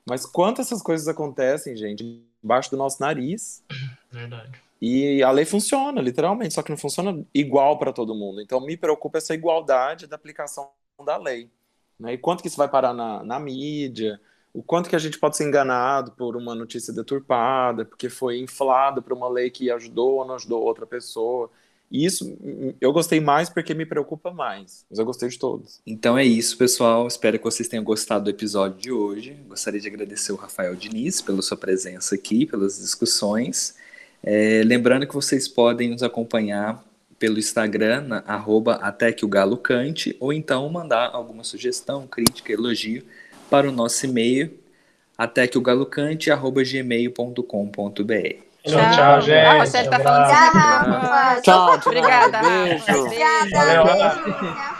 Mas 0.09 0.25
quanto 0.25 0.61
essas 0.61 0.81
coisas 0.81 1.07
acontecem, 1.07 1.75
gente, 1.75 2.25
embaixo 2.43 2.71
do 2.71 2.77
nosso 2.77 2.99
nariz, 2.99 3.63
Verdade. 4.11 4.61
e 4.81 5.21
a 5.21 5.31
lei 5.31 5.45
funciona, 5.45 6.01
literalmente, 6.01 6.53
só 6.53 6.63
que 6.63 6.71
não 6.71 6.77
funciona 6.77 7.23
igual 7.33 7.77
para 7.77 7.93
todo 7.93 8.15
mundo. 8.15 8.41
Então 8.41 8.59
me 8.59 8.75
preocupa 8.75 9.19
essa 9.19 9.33
igualdade 9.33 10.07
da 10.07 10.15
aplicação 10.15 10.71
da 11.05 11.17
lei. 11.17 11.49
Né? 11.99 12.13
E 12.13 12.17
quanto 12.17 12.41
que 12.41 12.47
isso 12.47 12.57
vai 12.57 12.67
parar 12.67 12.93
na, 12.93 13.23
na 13.23 13.39
mídia, 13.39 14.19
o 14.53 14.63
quanto 14.63 14.89
que 14.89 14.95
a 14.95 14.99
gente 14.99 15.19
pode 15.19 15.37
ser 15.37 15.47
enganado 15.47 16.11
por 16.11 16.35
uma 16.35 16.55
notícia 16.55 16.93
deturpada, 16.93 17.85
porque 17.85 18.09
foi 18.09 18.39
inflado 18.39 19.01
por 19.01 19.13
uma 19.13 19.29
lei 19.29 19.49
que 19.49 19.69
ajudou 19.69 20.15
ou 20.15 20.25
não 20.25 20.35
ajudou 20.35 20.63
outra 20.63 20.87
pessoa. 20.87 21.51
E 21.91 22.05
isso 22.05 22.37
hum, 22.41 22.73
eu 22.79 22.93
gostei 22.93 23.19
mais 23.19 23.49
porque 23.49 23.73
me 23.73 23.85
preocupa 23.85 24.31
mais. 24.31 24.85
Mas 24.89 24.99
eu 24.99 25.05
gostei 25.05 25.29
de 25.29 25.39
todos. 25.39 25.81
Então 25.85 26.17
é 26.17 26.23
isso, 26.23 26.57
pessoal. 26.57 27.07
Espero 27.07 27.37
que 27.37 27.43
vocês 27.43 27.67
tenham 27.67 27.83
gostado 27.83 28.25
do 28.25 28.29
episódio 28.29 28.79
de 28.79 28.91
hoje. 28.91 29.37
Gostaria 29.47 29.79
de 29.79 29.87
agradecer 29.87 30.31
o 30.31 30.35
Rafael 30.35 30.75
Diniz 30.75 31.21
pela 31.21 31.41
sua 31.41 31.57
presença 31.57 32.15
aqui, 32.15 32.45
pelas 32.45 32.79
discussões. 32.79 33.75
É, 34.21 34.61
lembrando 34.65 35.07
que 35.07 35.13
vocês 35.13 35.47
podem 35.47 35.89
nos 35.89 36.03
acompanhar 36.03 36.83
pelo 37.17 37.37
Instagram, 37.37 38.01
na, 38.01 38.23
arroba 38.25 38.75
até 38.75 39.11
que 39.11 39.25
o 39.25 39.27
galo 39.27 39.57
cante, 39.57 40.15
ou 40.19 40.31
então 40.31 40.67
mandar 40.69 41.09
alguma 41.13 41.43
sugestão, 41.43 42.07
crítica, 42.07 42.53
elogio 42.53 43.03
para 43.49 43.67
o 43.67 43.71
nosso 43.71 44.05
e-mail, 44.05 44.57
até 45.17 45.45
que 45.47 45.57
o 45.57 45.61
galo 45.61 45.85
cante, 45.85 46.31
arroba 46.31 46.63
gmail.com.br. 46.63 48.48
Tchau, 48.65 48.91
tchau, 48.91 49.21
gente. 49.21 49.45
A 49.45 49.59
Roseli 49.59 49.89
tá 49.89 49.99
falando 49.99 50.27
Tchau, 50.27 50.51
Rafa. 50.53 51.41
Tchau, 51.41 51.79
Obrigada, 51.85 52.41
Beijo. 52.41 53.05
Obrigada. 53.05 53.83
Beijo. 53.83 54.78